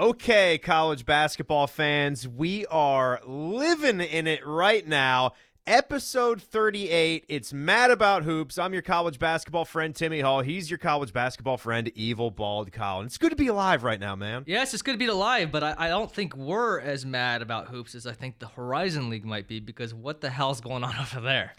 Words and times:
Okay, 0.00 0.56
college 0.56 1.04
basketball 1.04 1.66
fans, 1.66 2.26
we 2.26 2.64
are 2.68 3.20
living 3.26 4.00
in 4.00 4.26
it 4.26 4.40
right 4.46 4.88
now. 4.88 5.34
Episode 5.66 6.40
38. 6.40 7.26
It's 7.28 7.52
Mad 7.52 7.90
About 7.90 8.22
Hoops. 8.22 8.56
I'm 8.56 8.72
your 8.72 8.80
college 8.80 9.18
basketball 9.18 9.66
friend, 9.66 9.94
Timmy 9.94 10.20
Hall. 10.20 10.40
He's 10.40 10.70
your 10.70 10.78
college 10.78 11.12
basketball 11.12 11.58
friend, 11.58 11.92
Evil 11.94 12.30
Bald 12.30 12.72
Colin. 12.72 13.04
It's 13.04 13.18
good 13.18 13.28
to 13.28 13.36
be 13.36 13.48
alive 13.48 13.84
right 13.84 14.00
now, 14.00 14.16
man. 14.16 14.44
Yes, 14.46 14.72
it's 14.72 14.82
good 14.82 14.92
to 14.92 14.98
be 14.98 15.04
alive, 15.04 15.52
but 15.52 15.62
I, 15.62 15.74
I 15.76 15.88
don't 15.88 16.10
think 16.10 16.34
we're 16.34 16.80
as 16.80 17.04
mad 17.04 17.42
about 17.42 17.68
hoops 17.68 17.94
as 17.94 18.06
I 18.06 18.14
think 18.14 18.38
the 18.38 18.48
Horizon 18.48 19.10
League 19.10 19.26
might 19.26 19.48
be 19.48 19.60
because 19.60 19.92
what 19.92 20.22
the 20.22 20.30
hell's 20.30 20.62
going 20.62 20.82
on 20.82 20.96
over 21.00 21.20
there? 21.20 21.52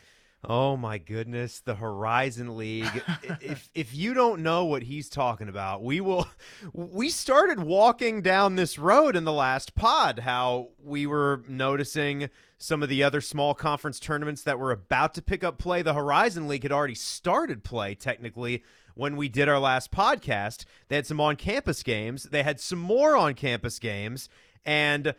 Oh 0.44 0.76
my 0.76 0.98
goodness, 0.98 1.60
the 1.60 1.76
Horizon 1.76 2.57
League. 2.57 3.04
if 3.42 3.70
if 3.76 3.94
you 3.94 4.14
don't 4.16 4.42
know 4.42 4.66
what 4.66 4.84
he's 4.84 5.07
talking 5.07 5.48
about, 5.50 5.84
we 5.84 6.02
will 6.02 6.28
we 6.74 7.10
started 7.10 7.60
walking 7.60 8.21
down 8.21 8.56
this 8.56 8.80
road 8.80 9.16
in 9.16 9.24
the 9.24 9.32
last 9.32 9.75
pod 9.75 10.20
how 10.20 10.70
we 10.84 11.06
were 11.06 11.43
noticing 11.48 12.29
some 12.57 12.82
of 12.82 12.89
the 12.89 13.04
other 13.04 13.21
small 13.21 13.54
conference 13.54 14.00
tournaments 14.00 14.42
that 14.43 14.57
were 14.57 14.71
about 14.71 15.14
to 15.15 15.21
pick 15.21 15.43
up 15.43 15.60
play. 15.60 15.84
The 15.84 15.93
Horizon 15.93 16.48
League 16.48 16.64
had 16.64 16.71
already 16.71 16.96
started 16.96 17.64
play 17.64 17.93
technically 17.93 18.64
when 18.96 19.15
we 19.15 19.29
did 19.29 19.48
our 19.48 19.60
last 19.60 19.92
podcast. 19.92 20.65
They 20.87 20.96
had 20.96 21.07
some 21.07 21.21
on-campus 21.21 21.84
games, 21.84 22.23
they 22.23 22.43
had 22.43 22.60
some 22.60 22.79
more 22.79 23.15
on-campus 23.15 23.78
games 23.78 24.28
and 24.65 25.14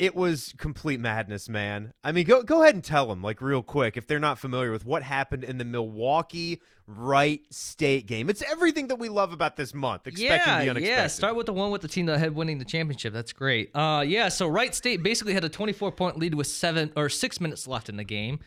it 0.00 0.16
was 0.16 0.54
complete 0.56 0.98
madness, 0.98 1.46
man. 1.46 1.92
I 2.02 2.10
mean, 2.12 2.24
go 2.24 2.42
go 2.42 2.62
ahead 2.62 2.74
and 2.74 2.82
tell 2.82 3.06
them, 3.06 3.22
like, 3.22 3.42
real 3.42 3.62
quick, 3.62 3.98
if 3.98 4.06
they're 4.06 4.18
not 4.18 4.38
familiar 4.38 4.72
with 4.72 4.86
what 4.86 5.02
happened 5.02 5.44
in 5.44 5.58
the 5.58 5.64
Milwaukee 5.64 6.62
Wright 6.86 7.42
State 7.50 8.06
game. 8.06 8.30
It's 8.30 8.42
everything 8.50 8.88
that 8.88 8.96
we 8.96 9.10
love 9.10 9.32
about 9.32 9.56
this 9.56 9.74
month. 9.74 10.06
Expecting 10.06 10.30
yeah, 10.30 10.64
the 10.64 10.70
unexpected. 10.70 10.88
yeah. 10.88 11.06
Start 11.06 11.36
with 11.36 11.46
the 11.46 11.52
one 11.52 11.70
with 11.70 11.82
the 11.82 11.88
team 11.88 12.06
that 12.06 12.18
had 12.18 12.34
winning 12.34 12.58
the 12.58 12.64
championship. 12.64 13.12
That's 13.12 13.32
great. 13.32 13.70
Uh, 13.76 14.02
yeah. 14.06 14.28
So 14.28 14.48
Wright 14.48 14.74
State 14.74 15.02
basically 15.02 15.34
had 15.34 15.44
a 15.44 15.48
24 15.48 15.92
point 15.92 16.18
lead 16.18 16.34
with 16.34 16.46
seven 16.46 16.92
or 16.96 17.08
six 17.08 17.40
minutes 17.40 17.68
left 17.68 17.88
in 17.88 17.96
the 17.96 18.04
game. 18.04 18.40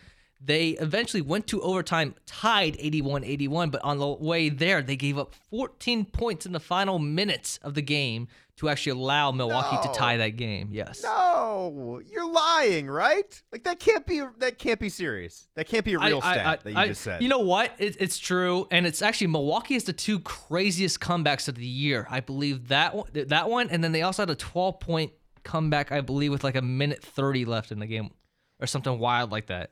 They 0.46 0.70
eventually 0.72 1.22
went 1.22 1.48
to 1.48 1.62
overtime, 1.62 2.16
tied 2.26 2.76
81 2.78 3.24
81, 3.24 3.70
but 3.70 3.82
on 3.84 3.98
the 3.98 4.08
way 4.08 4.50
there, 4.50 4.82
they 4.82 4.96
gave 4.98 5.18
up 5.18 5.34
14 5.50 6.06
points 6.06 6.46
in 6.46 6.52
the 6.52 6.60
final 6.60 7.00
minutes 7.00 7.60
of 7.64 7.76
the 7.76 7.82
game 7.82 8.28
to 8.58 8.70
actually 8.70 8.92
allow 9.00 9.32
Milwaukee 9.32 9.78
No. 9.78 9.82
to 9.94 9.98
tie 9.98 10.18
that 10.18 10.36
game. 10.36 10.70
Yes. 10.72 11.02
No, 11.02 12.02
you're 12.12 12.30
lying, 12.30 12.88
right? 12.88 13.42
Like 13.52 13.64
that 13.64 13.80
can't 13.80 14.06
be 14.06 14.22
that 14.40 14.60
can't 14.60 14.80
be 14.80 14.90
serious. 14.90 15.48
That 15.56 15.66
can't 15.68 15.84
be 15.86 15.94
a 15.94 16.00
real 16.00 16.20
I- 16.22 16.34
stat 16.34 16.46
I- 16.46 16.56
that 16.64 16.72
you 16.72 16.78
I- 16.78 16.88
just 16.90 17.02
said. 17.02 17.24
You 17.24 17.30
know 17.30 17.40
what? 17.40 17.72
It, 17.80 17.96
it's 18.00 18.20
true, 18.20 18.68
and 18.70 18.86
it's 18.86 19.02
actually 19.02 19.28
Milwaukee 19.28 19.76
is 19.76 19.86
the 19.86 19.94
two 19.94 20.20
craziest 20.20 21.00
comebacks 21.00 21.48
of 21.48 21.56
the 21.56 21.66
year. 21.66 22.06
I 22.12 22.20
believe 22.20 22.68
that 22.68 22.94
one, 22.96 23.08
that 23.14 23.50
one, 23.50 23.70
and 23.70 23.84
then 23.84 23.92
they 23.94 24.02
also 24.02 24.22
had 24.24 24.30
a 24.30 24.36
12 24.36 24.80
point 24.80 25.14
comeback, 25.44 25.92
I 25.92 26.02
believe, 26.02 26.32
with 26.32 26.44
like 26.44 26.56
a 26.56 26.62
minute 26.62 27.02
30 27.04 27.46
left 27.46 27.72
in 27.72 27.80
the 27.80 27.88
game, 27.88 28.12
or 28.60 28.68
something 28.68 29.00
wild 29.00 29.32
like 29.32 29.48
that. 29.48 29.72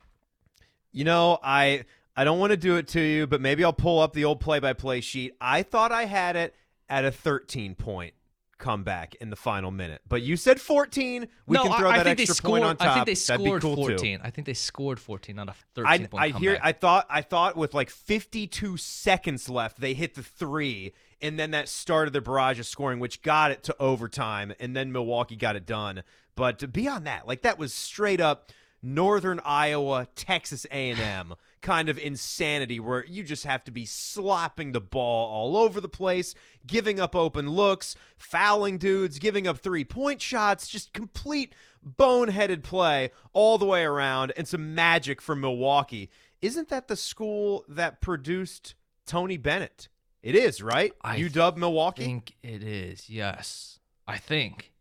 You 0.91 1.03
know, 1.05 1.39
I 1.43 1.85
I 2.15 2.23
don't 2.23 2.39
want 2.39 2.51
to 2.51 2.57
do 2.57 2.75
it 2.75 2.87
to 2.89 3.01
you, 3.01 3.27
but 3.27 3.41
maybe 3.41 3.63
I'll 3.63 3.73
pull 3.73 3.99
up 3.99 4.13
the 4.13 4.25
old 4.25 4.39
play-by-play 4.39 5.01
sheet. 5.01 5.33
I 5.39 5.63
thought 5.63 5.91
I 5.91 6.05
had 6.05 6.35
it 6.35 6.55
at 6.89 7.05
a 7.05 7.11
13 7.11 7.75
point 7.75 8.13
comeback 8.57 9.15
in 9.15 9.29
the 9.29 9.35
final 9.35 9.71
minute, 9.71 10.01
but 10.07 10.21
you 10.21 10.37
said 10.37 10.61
14. 10.61 11.27
We 11.47 11.55
no, 11.55 11.63
can 11.63 11.79
throw 11.79 11.89
I, 11.89 11.93
I 11.93 11.97
that 11.97 12.03
they 12.03 12.11
extra 12.11 12.35
scored. 12.35 12.61
point 12.61 12.65
on 12.65 12.77
top. 12.77 12.87
I 12.87 12.93
think 12.93 13.05
they 13.07 13.15
scored 13.15 13.61
cool 13.61 13.75
14. 13.75 13.97
too. 14.19 14.23
I 14.23 14.29
think 14.29 14.45
they 14.45 14.53
scored 14.53 14.99
14 14.99 15.39
on 15.39 15.49
a 15.49 15.55
13 15.75 16.09
I, 16.13 16.25
I 16.25 16.29
hear. 16.29 16.59
I 16.61 16.71
thought. 16.73 17.07
I 17.09 17.21
thought 17.21 17.55
with 17.55 17.73
like 17.73 17.89
52 17.89 18.77
seconds 18.77 19.49
left, 19.49 19.79
they 19.79 19.93
hit 19.93 20.15
the 20.15 20.23
three, 20.23 20.93
and 21.21 21.39
then 21.39 21.51
that 21.51 21.69
started 21.69 22.13
the 22.13 22.21
barrage 22.21 22.59
of 22.59 22.65
scoring, 22.65 22.99
which 22.99 23.21
got 23.21 23.51
it 23.51 23.63
to 23.63 23.75
overtime, 23.79 24.53
and 24.59 24.75
then 24.75 24.91
Milwaukee 24.91 25.35
got 25.37 25.55
it 25.55 25.65
done. 25.65 26.03
But 26.35 26.71
beyond 26.71 27.07
that, 27.07 27.27
like 27.27 27.41
that 27.41 27.57
was 27.57 27.73
straight 27.73 28.21
up 28.21 28.51
Northern 28.83 29.39
Iowa, 29.43 30.07
Texas 30.15 30.65
A&M 30.71 31.35
kind 31.61 31.89
of 31.89 31.99
insanity 31.99 32.79
where 32.79 33.05
you 33.05 33.23
just 33.23 33.45
have 33.45 33.63
to 33.65 33.71
be 33.71 33.85
slopping 33.85 34.71
the 34.71 34.81
ball 34.81 35.29
all 35.29 35.55
over 35.57 35.79
the 35.79 35.87
place, 35.87 36.33
giving 36.65 36.99
up 36.99 37.15
open 37.15 37.49
looks, 37.49 37.95
fouling 38.17 38.77
dudes, 38.77 39.19
giving 39.19 39.47
up 39.47 39.59
three-point 39.59 40.21
shots, 40.21 40.67
just 40.67 40.93
complete 40.93 41.53
boneheaded 41.85 42.63
play 42.63 43.11
all 43.33 43.57
the 43.57 43.65
way 43.65 43.83
around 43.83 44.33
and 44.35 44.47
some 44.47 44.73
magic 44.73 45.21
from 45.21 45.41
Milwaukee. 45.41 46.09
Isn't 46.41 46.69
that 46.69 46.87
the 46.87 46.95
school 46.95 47.65
that 47.67 48.01
produced 48.01 48.73
Tony 49.05 49.37
Bennett? 49.37 49.87
It 50.23 50.35
is, 50.35 50.61
right? 50.61 50.93
I 51.01 51.19
UW 51.19 51.57
Milwaukee? 51.57 52.03
I 52.03 52.05
think 52.05 52.35
it 52.41 52.63
is. 52.63 53.09
Yes, 53.09 53.79
I 54.07 54.17
think. 54.17 54.71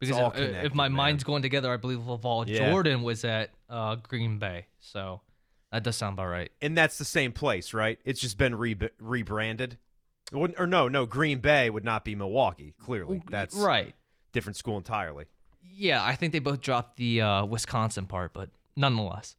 Because 0.00 0.16
all 0.16 0.32
if, 0.32 0.64
if 0.66 0.74
my 0.74 0.88
man. 0.88 0.96
mind's 0.96 1.24
going 1.24 1.42
together, 1.42 1.72
I 1.72 1.76
believe 1.76 1.98
LaVall 1.98 2.46
Yeah. 2.48 2.70
Jordan 2.70 3.02
was 3.02 3.24
at 3.24 3.50
uh, 3.68 3.96
Green 3.96 4.38
Bay. 4.38 4.66
So 4.80 5.20
that 5.72 5.82
does 5.82 5.96
sound 5.96 6.14
about 6.14 6.28
right. 6.28 6.50
and 6.62 6.76
that's 6.76 6.98
the 6.98 7.04
same 7.04 7.32
place, 7.32 7.74
right? 7.74 7.98
It's 8.04 8.20
just 8.20 8.38
been 8.38 8.54
re- 8.54 8.76
rebranded. 9.00 9.78
Or 10.32 10.66
no, 10.66 10.88
no, 10.88 11.06
Green 11.06 11.38
Bay 11.38 11.70
would 11.70 11.84
not 11.84 12.04
be 12.04 12.14
Milwaukee. 12.14 12.74
Clearly, 12.78 13.22
that's 13.30 13.54
right. 13.56 13.94
different 14.32 14.56
school 14.56 14.76
entirely. 14.76 15.24
Yeah, 15.62 16.04
I 16.04 16.16
think 16.16 16.32
they 16.32 16.38
both 16.38 16.60
dropped 16.60 16.96
the 16.98 17.22
uh, 17.22 17.44
Wisconsin 17.46 18.04
part, 18.06 18.34
but 18.34 18.50
nonetheless. 18.76 19.36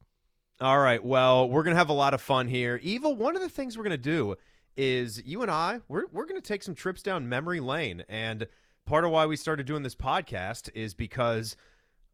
All 0.59 0.79
right, 0.79 1.03
well, 1.03 1.47
we're 1.47 1.61
gonna 1.63 1.75
have 1.75 1.89
a 1.89 1.93
lot 1.93 2.13
of 2.15 2.21
fun 2.21 2.47
here. 2.47 2.79
Evil, 2.81 3.15
one 3.15 3.35
of 3.35 3.41
the 3.41 3.49
things 3.49 3.77
we're 3.77 3.83
gonna 3.83 3.97
do 3.97 4.35
is 4.75 5.21
you 5.25 5.41
and 5.43 5.51
I, 5.51 5.81
we're 5.87 6.05
we're 6.11 6.25
gonna 6.25 6.41
take 6.41 6.63
some 6.63 6.73
trips 6.75 7.03
down 7.03 7.29
memory 7.29 7.59
lane, 7.59 8.03
and 8.09 8.47
part 8.89 9.05
of 9.05 9.11
why 9.11 9.27
we 9.27 9.35
started 9.35 9.67
doing 9.67 9.83
this 9.83 9.93
podcast 9.93 10.67
is 10.73 10.95
because 10.95 11.55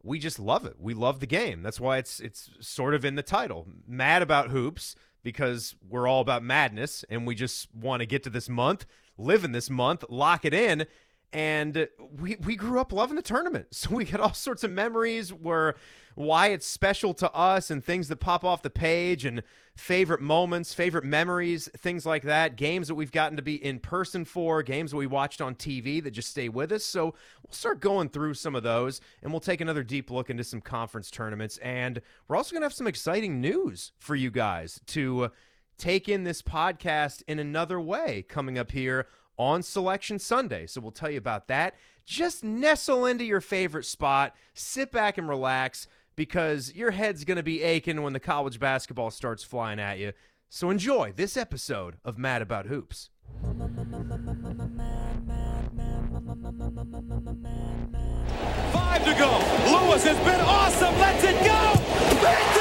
we 0.02 0.18
just 0.18 0.38
love 0.38 0.66
it. 0.66 0.74
We 0.78 0.92
love 0.92 1.20
the 1.20 1.26
game. 1.26 1.62
That's 1.62 1.80
why 1.80 1.96
it's 1.96 2.20
it's 2.20 2.50
sort 2.60 2.92
of 2.92 3.02
in 3.02 3.14
the 3.14 3.22
title. 3.22 3.66
Mad 3.88 4.20
about 4.20 4.50
hoops 4.50 4.94
because 5.22 5.74
we're 5.88 6.06
all 6.06 6.20
about 6.20 6.42
madness 6.42 7.02
and 7.08 7.26
we 7.26 7.34
just 7.34 7.74
want 7.74 8.00
to 8.00 8.06
get 8.06 8.22
to 8.24 8.30
this 8.30 8.50
month, 8.50 8.84
live 9.16 9.42
in 9.42 9.52
this 9.52 9.70
month, 9.70 10.04
lock 10.10 10.44
it 10.44 10.52
in. 10.52 10.86
And 11.36 11.86
we 12.18 12.36
we 12.36 12.56
grew 12.56 12.80
up 12.80 12.94
loving 12.94 13.16
the 13.16 13.22
tournament. 13.22 13.66
So 13.76 13.94
we 13.94 14.06
got 14.06 14.20
all 14.20 14.32
sorts 14.32 14.64
of 14.64 14.70
memories 14.70 15.34
where 15.34 15.74
why 16.14 16.46
it's 16.46 16.66
special 16.66 17.12
to 17.12 17.30
us 17.32 17.70
and 17.70 17.84
things 17.84 18.08
that 18.08 18.16
pop 18.16 18.42
off 18.42 18.62
the 18.62 18.70
page 18.70 19.26
and 19.26 19.42
favorite 19.74 20.22
moments, 20.22 20.72
favorite 20.72 21.04
memories, 21.04 21.68
things 21.76 22.06
like 22.06 22.22
that. 22.22 22.56
Games 22.56 22.88
that 22.88 22.94
we've 22.94 23.12
gotten 23.12 23.36
to 23.36 23.42
be 23.42 23.62
in 23.62 23.80
person 23.80 24.24
for, 24.24 24.62
games 24.62 24.92
that 24.92 24.96
we 24.96 25.06
watched 25.06 25.42
on 25.42 25.54
TV 25.54 26.02
that 26.02 26.12
just 26.12 26.30
stay 26.30 26.48
with 26.48 26.72
us. 26.72 26.86
So 26.86 27.04
we'll 27.04 27.52
start 27.52 27.80
going 27.80 28.08
through 28.08 28.32
some 28.32 28.54
of 28.54 28.62
those 28.62 29.02
and 29.22 29.30
we'll 29.30 29.40
take 29.40 29.60
another 29.60 29.82
deep 29.82 30.10
look 30.10 30.30
into 30.30 30.42
some 30.42 30.62
conference 30.62 31.10
tournaments. 31.10 31.58
And 31.58 32.00
we're 32.28 32.36
also 32.36 32.52
going 32.52 32.62
to 32.62 32.66
have 32.66 32.72
some 32.72 32.86
exciting 32.86 33.42
news 33.42 33.92
for 33.98 34.16
you 34.16 34.30
guys 34.30 34.80
to 34.86 35.30
take 35.76 36.08
in 36.08 36.24
this 36.24 36.40
podcast 36.40 37.22
in 37.28 37.38
another 37.38 37.78
way 37.78 38.24
coming 38.26 38.58
up 38.58 38.70
here 38.70 39.06
on 39.38 39.62
Selection 39.62 40.18
Sunday. 40.18 40.66
So 40.66 40.80
we'll 40.80 40.92
tell 40.92 41.10
you 41.10 41.18
about 41.18 41.48
that. 41.48 41.74
Just 42.04 42.44
nestle 42.44 43.06
into 43.06 43.24
your 43.24 43.40
favorite 43.40 43.84
spot, 43.84 44.34
sit 44.54 44.92
back 44.92 45.18
and 45.18 45.28
relax 45.28 45.88
because 46.14 46.74
your 46.74 46.92
head's 46.92 47.24
going 47.24 47.36
to 47.36 47.42
be 47.42 47.62
aching 47.62 48.02
when 48.02 48.12
the 48.12 48.20
college 48.20 48.58
basketball 48.58 49.10
starts 49.10 49.42
flying 49.42 49.78
at 49.78 49.98
you. 49.98 50.12
So 50.48 50.70
enjoy 50.70 51.12
this 51.14 51.36
episode 51.36 51.96
of 52.04 52.16
Mad 52.16 52.42
About 52.42 52.66
Hoops. 52.66 53.10
Five 58.72 59.04
to 59.04 59.14
go. 59.14 59.30
Lewis 59.70 60.04
has 60.04 60.18
been 60.24 60.40
awesome. 60.40 60.98
Let's 60.98 61.24
it 61.24 61.44
go. 61.44 62.55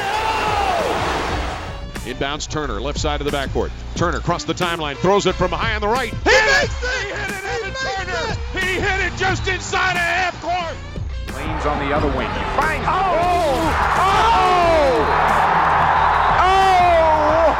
Inbounds 2.05 2.47
Turner, 2.47 2.79
left 2.79 2.99
side 2.99 3.19
of 3.19 3.25
the 3.25 3.31
backcourt. 3.35 3.71
Turner 3.95 4.19
crossed 4.19 4.45
the 4.45 4.53
timeline, 4.53 4.95
throws 4.95 5.25
it 5.25 5.33
from 5.33 5.51
high 5.51 5.73
on 5.73 5.81
the 5.81 5.87
right. 5.87 6.13
He 6.13 6.29
hit 6.29 6.63
it! 6.63 6.69
He 6.69 7.09
hit 7.09 7.31
it, 7.31 7.43
Evan 7.43 7.73
Turner! 7.73 8.37
He 8.53 8.79
hit 8.79 8.99
it 9.01 9.15
just 9.17 9.47
inside 9.47 9.93
of 9.93 9.97
half 9.97 10.39
court! 10.39 10.75
Lane's 11.35 11.65
on 11.65 11.79
the 11.79 11.91
other 11.95 12.09
wing. 12.09 12.29
He 12.29 12.37
oh! 12.37 12.61
finds. 12.61 12.85
Oh! 12.87 12.93
Oh! 13.97 15.01
Oh! 16.45 17.57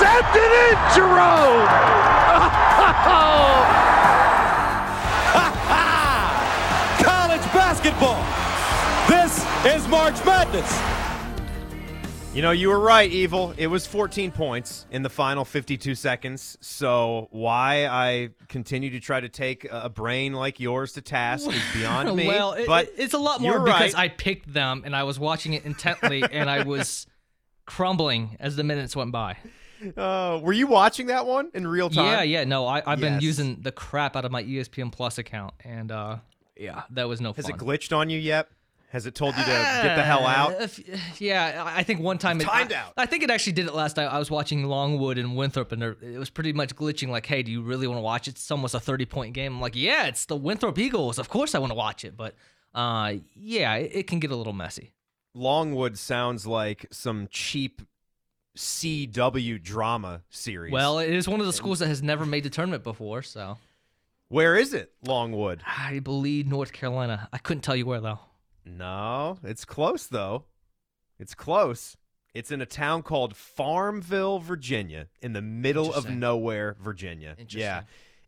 Sent 0.00 0.36
it 0.36 0.52
in, 0.64 0.76
Jerome! 0.96 1.68
College 7.04 7.44
basketball. 7.52 8.24
This 9.06 9.44
is 9.66 9.86
March 9.88 10.24
Madness. 10.24 10.99
You 12.32 12.42
know, 12.42 12.52
you 12.52 12.68
were 12.68 12.78
right, 12.78 13.10
Evil. 13.10 13.54
It 13.56 13.66
was 13.66 13.88
14 13.88 14.30
points 14.30 14.86
in 14.92 15.02
the 15.02 15.10
final 15.10 15.44
52 15.44 15.96
seconds. 15.96 16.56
So 16.60 17.26
why 17.32 17.86
I 17.86 18.28
continue 18.46 18.90
to 18.90 19.00
try 19.00 19.18
to 19.18 19.28
take 19.28 19.66
a 19.68 19.88
brain 19.88 20.32
like 20.32 20.60
yours 20.60 20.92
to 20.92 21.02
task 21.02 21.50
is 21.50 21.62
beyond 21.74 22.14
me. 22.16 22.28
well, 22.28 22.52
it, 22.52 22.68
but 22.68 22.92
it's 22.96 23.14
a 23.14 23.18
lot 23.18 23.40
more 23.40 23.58
because 23.58 23.94
right. 23.94 24.04
I 24.04 24.08
picked 24.08 24.52
them 24.52 24.82
and 24.86 24.94
I 24.94 25.02
was 25.02 25.18
watching 25.18 25.54
it 25.54 25.64
intently 25.64 26.22
and 26.32 26.48
I 26.48 26.62
was 26.62 27.08
crumbling 27.66 28.36
as 28.38 28.54
the 28.54 28.62
minutes 28.62 28.94
went 28.94 29.10
by. 29.10 29.36
Uh, 29.96 30.38
were 30.40 30.52
you 30.52 30.68
watching 30.68 31.08
that 31.08 31.26
one 31.26 31.50
in 31.52 31.66
real 31.66 31.90
time? 31.90 32.04
Yeah, 32.04 32.22
yeah. 32.22 32.44
No, 32.44 32.64
I, 32.64 32.80
I've 32.86 33.00
been 33.00 33.20
using 33.20 33.60
the 33.62 33.72
crap 33.72 34.14
out 34.14 34.24
of 34.24 34.30
my 34.30 34.44
ESPN 34.44 34.92
Plus 34.92 35.18
account, 35.18 35.54
and 35.64 35.90
uh, 35.90 36.18
yeah, 36.56 36.82
that 36.90 37.08
was 37.08 37.20
no 37.20 37.32
Has 37.32 37.46
fun. 37.46 37.56
it 37.56 37.58
glitched 37.58 37.96
on 37.96 38.08
you 38.08 38.20
yet? 38.20 38.48
Has 38.90 39.06
it 39.06 39.14
told 39.14 39.36
you 39.36 39.42
to 39.44 39.48
get 39.48 39.94
the 39.96 40.02
hell 40.02 40.24
Uh, 40.26 40.30
out? 40.30 40.60
if- 40.62 41.20
yeah, 41.20 41.62
I 41.64 41.82
think 41.84 42.00
one 42.00 42.18
time 42.18 42.40
it 42.40 42.44
timed 42.44 42.72
I, 42.72 42.76
out. 42.76 42.92
I 42.96 43.06
think 43.06 43.22
it 43.22 43.30
actually 43.30 43.52
did 43.52 43.66
it 43.66 43.74
last 43.74 43.96
night. 43.96 44.06
I 44.06 44.18
was 44.18 44.30
watching 44.30 44.64
Longwood 44.64 45.16
and 45.16 45.36
Winthrop, 45.36 45.70
and 45.72 45.82
it 45.82 46.18
was 46.18 46.28
pretty 46.28 46.52
much 46.52 46.74
glitching. 46.74 47.08
Like, 47.08 47.24
hey, 47.26 47.42
do 47.44 47.52
you 47.52 47.62
really 47.62 47.86
want 47.86 47.98
to 47.98 48.02
watch 48.02 48.26
it? 48.26 48.32
It's 48.32 48.50
almost 48.50 48.74
a 48.74 48.80
thirty-point 48.80 49.32
game. 49.34 49.54
I'm 49.54 49.60
like, 49.60 49.76
yeah, 49.76 50.06
it's 50.06 50.24
the 50.26 50.36
Winthrop 50.36 50.76
Eagles. 50.78 51.18
Of 51.18 51.28
course, 51.28 51.54
I 51.54 51.58
want 51.60 51.70
to 51.70 51.76
watch 51.76 52.04
it. 52.04 52.16
But 52.16 52.34
uh, 52.74 53.14
yeah, 53.34 53.76
it, 53.76 53.90
it 53.94 54.06
can 54.08 54.18
get 54.18 54.30
a 54.32 54.36
little 54.36 54.52
messy. 54.52 54.92
Longwood 55.34 55.96
sounds 55.96 56.44
like 56.46 56.86
some 56.90 57.28
cheap 57.30 57.82
CW 58.56 59.62
drama 59.62 60.22
series. 60.30 60.72
Well, 60.72 60.98
it 60.98 61.10
is 61.10 61.28
one 61.28 61.40
of 61.40 61.46
the 61.46 61.52
schools 61.52 61.78
that 61.78 61.86
has 61.86 62.02
never 62.02 62.26
made 62.26 62.42
the 62.44 62.50
tournament 62.50 62.82
before, 62.82 63.22
so 63.22 63.56
where 64.28 64.56
is 64.56 64.74
it? 64.74 64.92
Longwood. 65.04 65.62
I 65.66 66.00
believe 66.00 66.46
North 66.46 66.72
Carolina. 66.72 67.28
I 67.32 67.38
couldn't 67.38 67.62
tell 67.62 67.76
you 67.76 67.86
where 67.86 68.00
though. 68.00 68.18
No, 68.64 69.38
it's 69.42 69.64
close 69.64 70.06
though. 70.06 70.44
It's 71.18 71.34
close. 71.34 71.96
It's 72.32 72.50
in 72.50 72.60
a 72.60 72.66
town 72.66 73.02
called 73.02 73.36
Farmville, 73.36 74.38
Virginia, 74.38 75.08
in 75.20 75.32
the 75.32 75.42
middle 75.42 75.92
of 75.92 76.08
nowhere, 76.08 76.76
Virginia. 76.80 77.36
Yeah. 77.48 77.82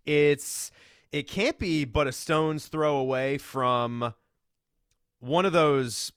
It's 0.04 0.72
it 1.12 1.28
can't 1.28 1.58
be 1.58 1.84
but 1.84 2.06
a 2.06 2.12
stone's 2.12 2.66
throw 2.66 2.96
away 2.96 3.38
from 3.38 4.14
one 5.20 5.46
of 5.46 5.52
those 5.52 6.12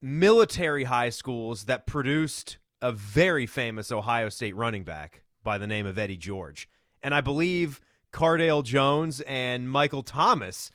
military 0.00 0.84
high 0.84 1.10
schools 1.10 1.64
that 1.64 1.86
produced 1.86 2.58
a 2.80 2.92
very 2.92 3.46
famous 3.46 3.90
Ohio 3.90 4.28
State 4.28 4.54
running 4.56 4.84
back 4.84 5.22
by 5.42 5.58
the 5.58 5.66
name 5.66 5.86
of 5.86 5.98
Eddie 5.98 6.16
George. 6.16 6.68
And 7.02 7.14
I 7.14 7.20
believe 7.20 7.80
Cardale 8.12 8.62
Jones 8.62 9.20
and 9.22 9.70
Michael 9.70 10.02
Thomas 10.02 10.70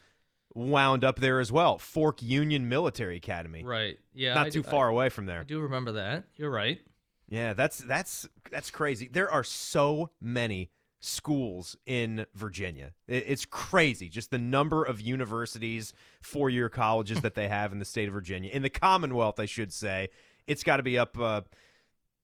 wound 0.57 1.03
up 1.03 1.19
there 1.19 1.39
as 1.39 1.51
well. 1.51 1.77
Fork 1.77 2.21
Union 2.21 2.67
Military 2.67 3.17
Academy. 3.17 3.63
Right. 3.63 3.97
Yeah. 4.13 4.33
Not 4.33 4.47
I 4.47 4.49
too 4.49 4.63
do- 4.63 4.69
far 4.69 4.87
I, 4.87 4.91
away 4.91 5.09
from 5.09 5.25
there. 5.27 5.41
I 5.41 5.43
do 5.43 5.59
remember 5.59 5.93
that. 5.93 6.25
You're 6.35 6.49
right. 6.51 6.79
Yeah, 7.29 7.53
that's 7.53 7.77
that's 7.79 8.27
that's 8.51 8.71
crazy. 8.71 9.09
There 9.11 9.29
are 9.29 9.43
so 9.43 10.11
many 10.21 10.71
schools 10.99 11.75
in 11.85 12.25
Virginia. 12.33 12.91
It- 13.07 13.25
It's 13.27 13.45
crazy 13.45 14.09
just 14.09 14.31
the 14.31 14.37
number 14.39 14.83
of 14.83 14.99
universities, 15.01 15.93
four-year 16.21 16.69
colleges 16.69 17.21
that 17.21 17.35
they 17.35 17.47
have 17.47 17.71
in 17.71 17.79
the 17.79 17.85
state 17.85 18.07
of 18.07 18.13
Virginia. 18.13 18.49
In 18.51 18.61
the 18.63 18.69
Commonwealth, 18.69 19.39
I 19.39 19.45
should 19.45 19.71
say. 19.71 20.09
It's 20.47 20.63
got 20.63 20.77
to 20.77 20.83
be 20.83 20.97
up 20.97 21.17
uh 21.19 21.41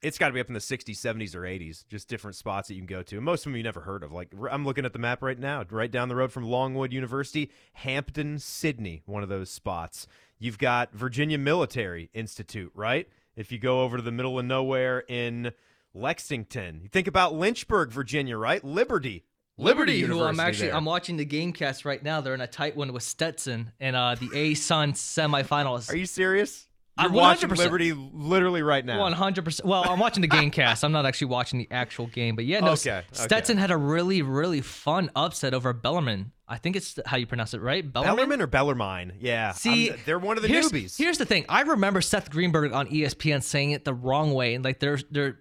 it's 0.03 0.17
got 0.17 0.27
to 0.27 0.33
be 0.33 0.41
up 0.41 0.49
in 0.49 0.53
the 0.53 0.59
60s, 0.59 0.97
70s 0.97 1.33
or 1.33 1.41
80s, 1.41 1.87
just 1.87 2.09
different 2.09 2.35
spots 2.35 2.67
that 2.67 2.75
you 2.75 2.81
can 2.81 2.87
go 2.87 3.01
to. 3.03 3.21
Most 3.21 3.41
of 3.41 3.43
them 3.45 3.55
you 3.55 3.63
never 3.63 3.81
heard 3.81 4.03
of. 4.03 4.11
Like 4.11 4.29
I'm 4.51 4.65
looking 4.65 4.85
at 4.85 4.93
the 4.93 4.99
map 4.99 5.23
right 5.23 5.39
now, 5.39 5.63
right 5.69 5.89
down 5.89 6.09
the 6.09 6.15
road 6.15 6.31
from 6.31 6.43
Longwood 6.43 6.91
University, 6.91 7.49
Hampden-Sydney, 7.73 9.03
one 9.05 9.23
of 9.23 9.29
those 9.29 9.49
spots. 9.49 10.05
You've 10.37 10.57
got 10.57 10.93
Virginia 10.93 11.37
Military 11.37 12.09
Institute, 12.13 12.71
right? 12.75 13.07
If 13.37 13.51
you 13.51 13.57
go 13.57 13.81
over 13.81 13.97
to 13.97 14.03
the 14.03 14.11
middle 14.11 14.37
of 14.37 14.45
nowhere 14.45 15.03
in 15.07 15.53
Lexington, 15.93 16.81
you 16.83 16.89
think 16.89 17.07
about 17.07 17.33
Lynchburg, 17.33 17.91
Virginia, 17.91 18.37
right? 18.37 18.63
Liberty. 18.63 19.23
Liberty, 19.57 20.01
who 20.01 20.21
I'm 20.21 20.39
actually 20.39 20.67
there. 20.67 20.75
I'm 20.75 20.85
watching 20.85 21.15
the 21.15 21.25
GameCast 21.25 21.85
right 21.85 22.01
now. 22.01 22.21
They're 22.21 22.33
in 22.33 22.41
a 22.41 22.47
tight 22.47 22.75
one 22.75 22.91
with 22.91 23.03
Stetson 23.03 23.71
and 23.79 23.95
uh, 23.95 24.15
the 24.15 24.27
ASUN 24.29 24.93
semifinals. 24.93 25.91
Are 25.91 25.95
you 25.95 26.07
serious? 26.07 26.67
You're 27.01 27.11
watching 27.11 27.49
100%. 27.49 27.57
Liberty 27.57 27.91
literally 27.93 28.61
right 28.61 28.85
now. 28.85 28.99
One 28.99 29.13
hundred 29.13 29.45
percent. 29.45 29.67
Well, 29.67 29.83
I'm 29.89 29.99
watching 29.99 30.21
the 30.21 30.27
game 30.27 30.51
cast. 30.51 30.83
I'm 30.83 30.91
not 30.91 31.05
actually 31.07 31.27
watching 31.27 31.57
the 31.59 31.67
actual 31.71 32.05
game, 32.05 32.35
but 32.35 32.45
yeah, 32.45 32.59
no. 32.59 32.73
Okay, 32.73 32.91
okay. 32.97 33.05
Stetson 33.13 33.57
had 33.57 33.71
a 33.71 33.77
really, 33.77 34.21
really 34.21 34.61
fun 34.61 35.09
upset 35.15 35.55
over 35.55 35.73
Bellarmine. 35.73 36.31
I 36.47 36.57
think 36.57 36.75
it's 36.75 36.99
how 37.07 37.17
you 37.17 37.25
pronounce 37.25 37.55
it, 37.55 37.61
right? 37.61 37.81
Bellarmine 37.91 38.41
or 38.41 38.45
Bellarmine? 38.47 39.13
Yeah. 39.19 39.53
See, 39.53 39.89
I'm- 39.89 39.99
they're 40.05 40.19
one 40.19 40.37
of 40.37 40.43
the 40.43 40.49
here's, 40.49 40.71
newbies. 40.71 40.95
Here's 40.95 41.17
the 41.17 41.25
thing. 41.25 41.45
I 41.49 41.61
remember 41.61 41.99
Seth 41.99 42.29
Greenberg 42.29 42.73
on 42.73 42.87
ESPN 42.87 43.41
saying 43.41 43.71
it 43.71 43.85
the 43.85 43.93
wrong 43.93 44.33
way, 44.35 44.53
and 44.53 44.63
like 44.63 44.79
their 44.79 44.99
their 45.09 45.39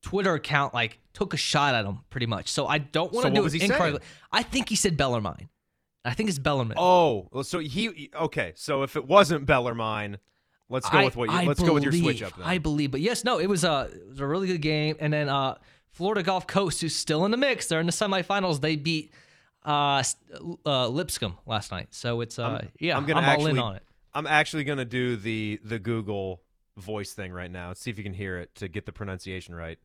Twitter 0.00 0.32
account 0.32 0.72
like 0.72 1.00
took 1.12 1.34
a 1.34 1.36
shot 1.36 1.74
at 1.74 1.84
him 1.84 2.00
pretty 2.08 2.26
much. 2.26 2.48
So 2.48 2.66
I 2.66 2.78
don't 2.78 3.12
want 3.12 3.24
So 3.24 3.28
to 3.28 3.32
what 3.32 3.34
do 3.34 3.42
was 3.42 3.52
it 3.54 3.60
he 3.60 3.68
saying? 3.68 3.72
incorrectly. 3.72 4.00
I 4.32 4.42
think 4.42 4.70
he 4.70 4.76
said 4.76 4.96
Bellarmine. 4.96 5.50
I 6.02 6.14
think 6.14 6.30
it's 6.30 6.38
Bellarmine. 6.38 6.76
Oh, 6.78 7.28
so 7.42 7.58
he 7.58 8.10
okay. 8.14 8.52
So 8.56 8.84
if 8.84 8.96
it 8.96 9.06
wasn't 9.06 9.44
Bellarmine, 9.44 10.16
let's 10.68 10.88
go 10.88 10.98
I- 10.98 11.04
with 11.04 11.16
what 11.16 11.30
you, 11.30 11.36
I 11.36 11.44
let's 11.44 11.62
go 11.62 11.74
with 11.74 11.82
your 11.82 11.92
switch 11.92 12.22
up. 12.22 12.36
Then. 12.36 12.46
I 12.46 12.58
believe, 12.58 12.90
but 12.90 13.00
yes, 13.00 13.24
no, 13.24 13.38
it 13.38 13.46
was 13.48 13.64
a 13.64 13.90
it 13.92 14.08
was 14.08 14.20
a 14.20 14.26
really 14.26 14.46
good 14.46 14.62
game. 14.62 14.96
And 15.00 15.12
then 15.12 15.28
uh, 15.28 15.56
Florida 15.90 16.22
Gulf 16.22 16.46
Coast, 16.46 16.80
who's 16.80 16.94
still 16.94 17.24
in 17.24 17.30
the 17.30 17.36
mix, 17.36 17.66
they're 17.68 17.80
in 17.80 17.86
the 17.86 17.92
semifinals. 17.92 18.60
They 18.60 18.76
beat 18.76 19.12
uh, 19.64 20.02
uh, 20.66 20.88
Lipscomb 20.88 21.38
last 21.46 21.70
night, 21.70 21.88
so 21.90 22.20
it's 22.20 22.38
uh, 22.38 22.66
yeah, 22.78 22.96
I'm 22.96 23.06
gonna 23.06 23.20
all 23.20 23.26
actually, 23.26 23.50
in 23.52 23.58
on 23.58 23.76
it. 23.76 23.82
I'm 24.12 24.26
actually 24.26 24.64
gonna 24.64 24.84
do 24.84 25.16
the 25.16 25.60
the 25.64 25.78
Google 25.78 26.42
voice 26.76 27.12
thing 27.12 27.32
right 27.32 27.50
now. 27.50 27.68
Let's 27.68 27.80
see 27.80 27.90
if 27.90 27.98
you 27.98 28.04
can 28.04 28.14
hear 28.14 28.38
it 28.38 28.54
to 28.56 28.68
get 28.68 28.86
the 28.86 28.92
pronunciation 28.92 29.54
right. 29.54 29.78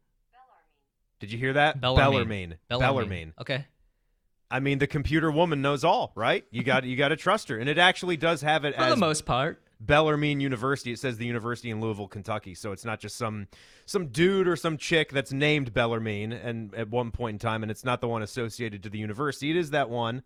Did 1.19 1.31
you 1.31 1.37
hear 1.37 1.53
that? 1.53 1.81
Bellarmine. 1.81 2.57
Bellarmine. 2.69 2.79
Bellarmine. 2.79 3.33
Okay. 3.41 3.65
I 4.51 4.59
mean, 4.59 4.79
the 4.79 4.87
computer 4.87 5.29
woman 5.29 5.61
knows 5.61 5.83
all, 5.83 6.11
right? 6.15 6.43
You 6.49 6.63
got 6.63 6.83
you 6.83 6.95
got 6.95 7.09
to 7.09 7.15
trust 7.15 7.49
her, 7.49 7.57
and 7.59 7.69
it 7.69 7.77
actually 7.77 8.17
does 8.17 8.41
have 8.41 8.65
it 8.65 8.75
For 8.75 8.81
as 8.81 8.89
the 8.91 8.97
most 8.97 9.25
part. 9.25 9.61
Bellarmine 9.79 10.39
University. 10.39 10.91
It 10.91 10.99
says 10.99 11.17
the 11.17 11.25
university 11.25 11.69
in 11.69 11.79
Louisville, 11.79 12.07
Kentucky. 12.07 12.53
So 12.53 12.71
it's 12.71 12.85
not 12.85 12.99
just 12.99 13.17
some 13.17 13.47
some 13.85 14.07
dude 14.07 14.47
or 14.47 14.55
some 14.55 14.77
chick 14.77 15.11
that's 15.11 15.31
named 15.31 15.73
Bellarmine 15.73 16.33
and 16.33 16.73
at 16.75 16.89
one 16.89 17.11
point 17.11 17.35
in 17.35 17.39
time, 17.39 17.63
and 17.63 17.71
it's 17.71 17.85
not 17.85 18.01
the 18.01 18.07
one 18.07 18.21
associated 18.21 18.83
to 18.83 18.89
the 18.89 18.99
university. 18.99 19.51
It 19.51 19.55
is 19.55 19.71
that 19.71 19.89
one. 19.89 20.23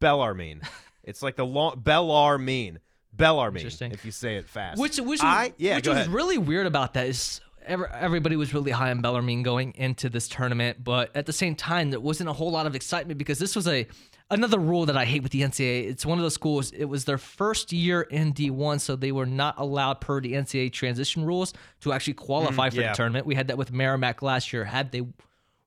Bellarmine. 0.00 0.62
it's 1.04 1.22
like 1.22 1.36
the 1.36 1.46
long 1.46 1.80
Bellarmine. 1.80 2.80
Bellarmine. 3.12 3.60
Interesting. 3.60 3.92
If 3.92 4.04
you 4.04 4.10
say 4.10 4.36
it 4.36 4.48
fast. 4.48 4.80
Which 4.80 4.98
which 4.98 5.06
was, 5.06 5.20
I 5.22 5.52
yeah. 5.58 5.76
which 5.76 5.86
was 5.86 6.08
really 6.08 6.38
weird 6.38 6.66
about 6.66 6.94
that 6.94 7.06
is 7.06 7.40
everybody 7.64 8.34
was 8.34 8.52
really 8.52 8.72
high 8.72 8.90
on 8.90 9.00
Bellarmine 9.02 9.44
going 9.44 9.72
into 9.76 10.08
this 10.08 10.26
tournament, 10.26 10.82
but 10.82 11.14
at 11.14 11.26
the 11.26 11.32
same 11.32 11.54
time 11.54 11.90
there 11.90 12.00
wasn't 12.00 12.28
a 12.28 12.32
whole 12.32 12.50
lot 12.50 12.66
of 12.66 12.74
excitement 12.74 13.18
because 13.18 13.38
this 13.38 13.54
was 13.54 13.68
a 13.68 13.86
another 14.32 14.58
rule 14.58 14.86
that 14.86 14.96
I 14.96 15.04
hate 15.04 15.22
with 15.22 15.30
the 15.32 15.42
NCAA. 15.42 15.88
It's 15.88 16.04
one 16.04 16.18
of 16.18 16.22
those 16.22 16.34
schools. 16.34 16.72
It 16.72 16.86
was 16.86 17.04
their 17.04 17.18
first 17.18 17.72
year 17.72 18.02
in 18.02 18.32
D1, 18.32 18.80
so 18.80 18.96
they 18.96 19.12
were 19.12 19.26
not 19.26 19.54
allowed 19.58 20.00
per 20.00 20.20
the 20.20 20.32
NCAA 20.32 20.72
transition 20.72 21.24
rules 21.24 21.52
to 21.82 21.92
actually 21.92 22.14
qualify 22.14 22.70
for 22.70 22.76
Mm, 22.76 22.80
yeah. 22.80 22.92
the 22.92 22.96
tournament. 22.96 23.26
We 23.26 23.34
had 23.34 23.48
that 23.48 23.58
with 23.58 23.72
Merrimack 23.72 24.22
last 24.22 24.52
year. 24.52 24.64
Had 24.64 24.90
they 24.92 25.02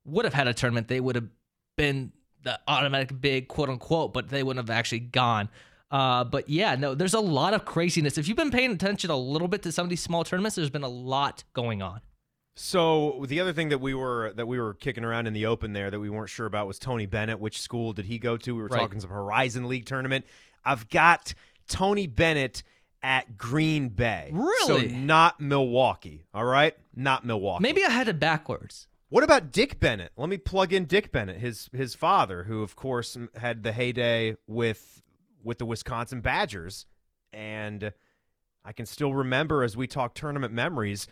would 0.04 0.26
have 0.26 0.34
had 0.34 0.48
a 0.48 0.54
tournament, 0.54 0.88
they 0.88 1.00
would 1.00 1.16
have 1.16 1.28
been 1.78 2.12
the 2.44 2.60
automatic 2.68 3.20
big 3.22 3.48
quote 3.48 3.70
unquote, 3.70 4.14
but 4.14 4.30
they 4.30 4.44
wouldn't 4.44 4.68
have 4.68 4.76
actually 4.76 5.00
gone. 5.00 5.50
Uh, 5.92 6.24
but 6.24 6.50
yeah, 6.50 6.76
no, 6.76 6.94
there's 6.96 7.14
a 7.14 7.20
lot 7.20 7.54
of 7.54 7.64
craziness. 7.66 8.18
If 8.18 8.28
you've 8.28 8.36
been 8.38 8.52
paying 8.52 8.72
attention 8.72 9.10
a 9.12 9.16
little 9.18 9.48
bit 9.48 9.62
to 9.64 9.72
some 9.72 9.84
of 9.86 9.90
these 9.90 10.02
small 10.02 10.24
tournaments, 10.24 10.56
there's 10.56 10.70
been 10.70 10.84
a 10.84 10.88
lot 10.90 11.44
going 11.54 11.82
on. 11.82 12.02
So 12.56 13.26
the 13.28 13.42
other 13.42 13.52
thing 13.52 13.70
that 13.70 13.80
we 13.82 13.94
were 13.94 14.32
that 14.36 14.48
we 14.48 14.60
were 14.60 14.74
kicking 14.74 15.04
around 15.04 15.28
in 15.28 15.34
the 15.34 15.46
open 15.46 15.74
there 15.74 15.92
that 15.92 16.00
we 16.00 16.10
weren't 16.10 16.30
sure 16.30 16.46
about 16.46 16.68
was 16.68 16.80
Tony 16.80 17.06
Bennett. 17.06 17.40
Which 17.40 17.62
school 17.62 17.92
did 17.94 18.06
he 18.06 18.18
go 18.18 18.38
to? 18.38 18.56
We 18.56 18.62
were 18.62 18.68
Right. 18.70 18.80
talking 18.80 19.02
some 19.02 19.10
Horizon 19.10 19.68
League 19.68 19.86
tournament. 19.86 20.26
I've 20.64 20.90
got 20.90 21.34
Tony 21.68 22.08
Bennett 22.08 22.64
at 23.04 23.38
Green 23.38 23.90
Bay. 23.90 24.30
Really? 24.34 24.90
So 24.90 24.96
not 24.96 25.40
Milwaukee. 25.42 26.26
All 26.34 26.46
right, 26.46 26.76
not 26.96 27.26
Milwaukee. 27.26 27.62
Maybe 27.62 27.84
I 27.84 27.90
had 27.90 28.08
it 28.08 28.20
backwards. 28.20 28.88
What 29.10 29.24
about 29.24 29.52
Dick 29.52 29.80
Bennett? 29.80 30.12
Let 30.18 30.30
me 30.30 30.38
plug 30.38 30.74
in 30.74 30.86
Dick 30.86 31.12
Bennett, 31.12 31.38
his 31.38 31.70
his 31.74 31.94
father, 31.94 32.44
who 32.46 32.64
of 32.64 32.76
course 32.78 33.18
had 33.36 33.64
the 33.64 33.74
heyday 33.74 34.38
with 34.48 35.02
with 35.44 35.58
the 35.60 35.66
Wisconsin 35.66 36.22
Badgers, 36.22 36.86
and 37.34 37.92
I 38.64 38.72
can 38.72 38.86
still 38.86 39.14
remember 39.14 39.62
as 39.62 39.76
we 39.78 39.86
talk 39.88 40.16
tournament 40.16 40.54
memories, 40.54 41.08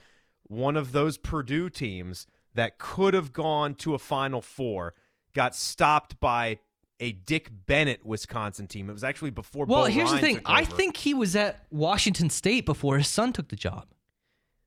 one 0.48 0.76
of 0.78 0.92
those 0.92 1.18
Purdue 1.18 1.70
teams 1.70 2.28
that 2.54 2.78
could 2.78 3.14
have 3.14 3.34
gone 3.34 3.76
to 3.76 3.94
a 3.94 4.00
Final 4.00 4.42
Four 4.42 4.94
got 5.34 5.56
stopped 5.56 6.20
by 6.20 6.60
a 7.00 7.12
Dick 7.12 7.50
Bennett 7.66 8.06
Wisconsin 8.06 8.68
team. 8.68 8.90
It 8.90 8.94
was 8.94 9.04
actually 9.04 9.32
before. 9.32 9.66
Well, 9.66 9.86
Bo 9.86 9.92
here's 9.92 10.12
the 10.12 10.20
thing. 10.20 10.40
I 10.46 10.64
think 10.64 10.98
he 10.98 11.14
was 11.14 11.36
at 11.36 11.66
Washington 11.70 12.30
State 12.30 12.66
before 12.66 12.98
his 12.98 13.08
son 13.08 13.34
took 13.34 13.50
the 13.50 13.56
job. 13.56 13.88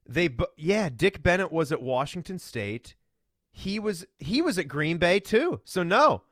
They, 0.08 0.30
yeah, 0.56 0.88
Dick 0.88 1.22
Bennett 1.22 1.50
was 1.50 1.72
at 1.72 1.82
Washington 1.82 2.38
State. 2.38 2.94
He 3.50 3.78
was 3.78 4.04
he 4.18 4.42
was 4.42 4.58
at 4.58 4.68
Green 4.68 4.98
Bay 4.98 5.18
too. 5.18 5.60
So 5.64 5.82
no, 5.82 6.22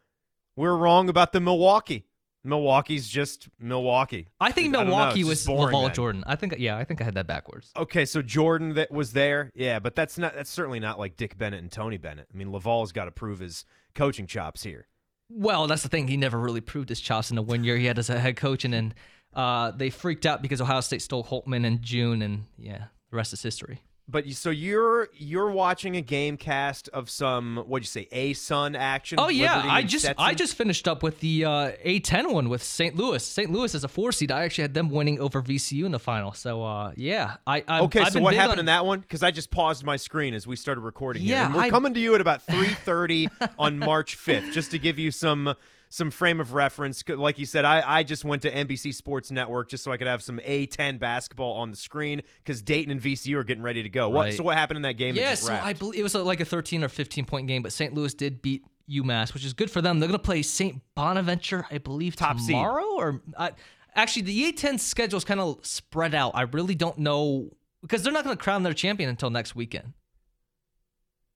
we're 0.56 0.76
wrong 0.76 1.08
about 1.08 1.32
the 1.32 1.40
Milwaukee. 1.40 2.06
Milwaukee's 2.44 3.08
just 3.08 3.48
Milwaukee. 3.58 4.28
I 4.38 4.52
think 4.52 4.70
know, 4.70 4.84
Milwaukee 4.84 5.24
was 5.24 5.38
just 5.38 5.46
boring 5.46 5.74
LaVall. 5.74 5.94
Jordan. 5.94 6.24
I 6.26 6.36
think 6.36 6.54
yeah, 6.58 6.76
I 6.76 6.84
think 6.84 7.00
I 7.00 7.04
had 7.04 7.14
that 7.14 7.26
backwards. 7.26 7.72
Okay, 7.76 8.04
so 8.04 8.20
Jordan 8.20 8.74
that 8.74 8.90
was 8.90 9.12
there, 9.12 9.50
yeah, 9.54 9.78
but 9.78 9.94
that's 9.94 10.18
not 10.18 10.34
that's 10.34 10.50
certainly 10.50 10.78
not 10.78 10.98
like 10.98 11.16
Dick 11.16 11.38
Bennett 11.38 11.60
and 11.60 11.72
Tony 11.72 11.96
Bennett. 11.96 12.28
I 12.32 12.36
mean, 12.36 12.48
LaVall's 12.48 12.92
got 12.92 13.06
to 13.06 13.10
prove 13.10 13.38
his 13.38 13.64
coaching 13.94 14.26
chops 14.26 14.62
here. 14.62 14.86
Well, 15.30 15.66
that's 15.66 15.82
the 15.82 15.88
thing. 15.88 16.06
He 16.06 16.18
never 16.18 16.38
really 16.38 16.60
proved 16.60 16.90
his 16.90 17.00
chops 17.00 17.30
in 17.30 17.36
the 17.36 17.42
one 17.42 17.64
year 17.64 17.76
he 17.76 17.86
had 17.86 17.98
as 17.98 18.10
a 18.10 18.20
head 18.20 18.36
coach, 18.36 18.64
and 18.64 18.74
then 18.74 18.94
uh, 19.32 19.70
they 19.70 19.88
freaked 19.88 20.26
out 20.26 20.42
because 20.42 20.60
Ohio 20.60 20.80
State 20.80 21.02
stole 21.02 21.24
Holtmann 21.24 21.64
in 21.64 21.80
June, 21.80 22.20
and 22.20 22.44
yeah, 22.58 22.84
the 23.10 23.16
rest 23.16 23.32
is 23.32 23.42
history. 23.42 23.80
But 24.06 24.26
you, 24.26 24.34
so 24.34 24.50
you're 24.50 25.08
you're 25.16 25.50
watching 25.50 25.96
a 25.96 26.02
game 26.02 26.36
cast 26.36 26.90
of 26.90 27.08
some 27.08 27.56
what'd 27.66 27.84
you 27.84 27.88
say 27.88 28.06
ASUN 28.12 28.76
action? 28.76 29.18
Oh 29.18 29.28
yeah, 29.28 29.54
Liberty 29.56 29.68
I 29.70 29.82
just 29.82 30.04
Stetson? 30.04 30.24
I 30.26 30.34
just 30.34 30.56
finished 30.56 30.86
up 30.86 31.02
with 31.02 31.20
the 31.20 31.46
uh, 31.46 31.72
A10 31.86 32.30
one 32.30 32.50
with 32.50 32.62
St. 32.62 32.94
Louis. 32.96 33.24
St. 33.24 33.50
Louis 33.50 33.74
is 33.74 33.82
a 33.82 33.88
four 33.88 34.12
seed. 34.12 34.30
I 34.30 34.42
actually 34.44 34.62
had 34.62 34.74
them 34.74 34.90
winning 34.90 35.18
over 35.20 35.40
VCU 35.40 35.86
in 35.86 35.92
the 35.92 35.98
final. 35.98 36.32
So 36.34 36.62
uh, 36.62 36.92
yeah, 36.96 37.36
I 37.46 37.64
i 37.66 37.80
Okay, 37.80 38.00
I've 38.00 38.08
so 38.08 38.14
been 38.14 38.24
what 38.24 38.34
happened 38.34 38.52
on- 38.52 38.58
in 38.60 38.66
that 38.66 38.84
one? 38.84 39.00
Because 39.00 39.22
I 39.22 39.30
just 39.30 39.50
paused 39.50 39.84
my 39.84 39.96
screen 39.96 40.34
as 40.34 40.46
we 40.46 40.56
started 40.56 40.82
recording 40.82 41.22
here. 41.22 41.36
Yeah, 41.36 41.46
And 41.46 41.54
we're 41.54 41.62
I- 41.62 41.70
coming 41.70 41.94
to 41.94 42.00
you 42.00 42.14
at 42.14 42.20
about 42.20 42.46
3.30 42.46 43.52
on 43.58 43.78
March 43.78 44.18
5th, 44.18 44.52
just 44.52 44.70
to 44.72 44.78
give 44.78 44.98
you 44.98 45.10
some 45.12 45.54
some 45.94 46.10
frame 46.10 46.40
of 46.40 46.54
reference. 46.54 47.04
Like 47.08 47.38
you 47.38 47.46
said, 47.46 47.64
I, 47.64 47.80
I 47.86 48.02
just 48.02 48.24
went 48.24 48.42
to 48.42 48.50
NBC 48.50 48.92
Sports 48.92 49.30
Network 49.30 49.68
just 49.68 49.84
so 49.84 49.92
I 49.92 49.96
could 49.96 50.08
have 50.08 50.24
some 50.24 50.40
A10 50.40 50.98
basketball 50.98 51.52
on 51.52 51.70
the 51.70 51.76
screen 51.76 52.22
because 52.38 52.62
Dayton 52.62 52.90
and 52.90 53.00
VCU 53.00 53.36
are 53.36 53.44
getting 53.44 53.62
ready 53.62 53.84
to 53.84 53.88
go. 53.88 54.08
What? 54.08 54.22
Right. 54.22 54.34
So 54.34 54.42
what 54.42 54.56
happened 54.56 54.78
in 54.78 54.82
that 54.82 54.94
game? 54.94 55.14
that 55.14 55.20
Yeah, 55.20 55.34
so? 55.34 55.52
I 55.52 55.72
believe 55.72 56.00
it 56.00 56.02
was 56.02 56.16
uh, 56.16 56.24
like 56.24 56.40
a 56.40 56.44
13 56.44 56.82
or 56.82 56.88
15 56.88 57.26
point 57.26 57.46
game, 57.46 57.62
but 57.62 57.72
St. 57.72 57.94
Louis 57.94 58.12
did 58.12 58.42
beat 58.42 58.64
UMass, 58.90 59.34
which 59.34 59.44
is 59.44 59.52
good 59.52 59.70
for 59.70 59.80
them. 59.80 60.00
They're 60.00 60.08
going 60.08 60.18
to 60.18 60.24
play 60.24 60.42
St. 60.42 60.82
Bonaventure, 60.96 61.64
I 61.70 61.78
believe, 61.78 62.16
Top 62.16 62.40
seed. 62.40 62.48
tomorrow. 62.48 62.86
Or 62.96 63.22
uh, 63.36 63.50
actually, 63.94 64.22
the 64.22 64.52
A10 64.52 64.80
schedule 64.80 65.18
is 65.18 65.24
kind 65.24 65.38
of 65.38 65.64
spread 65.64 66.12
out. 66.12 66.32
I 66.34 66.42
really 66.42 66.74
don't 66.74 66.98
know 66.98 67.50
because 67.82 68.02
they're 68.02 68.12
not 68.12 68.24
going 68.24 68.36
to 68.36 68.42
crown 68.42 68.64
their 68.64 68.74
champion 68.74 69.10
until 69.10 69.30
next 69.30 69.54
weekend. 69.54 69.92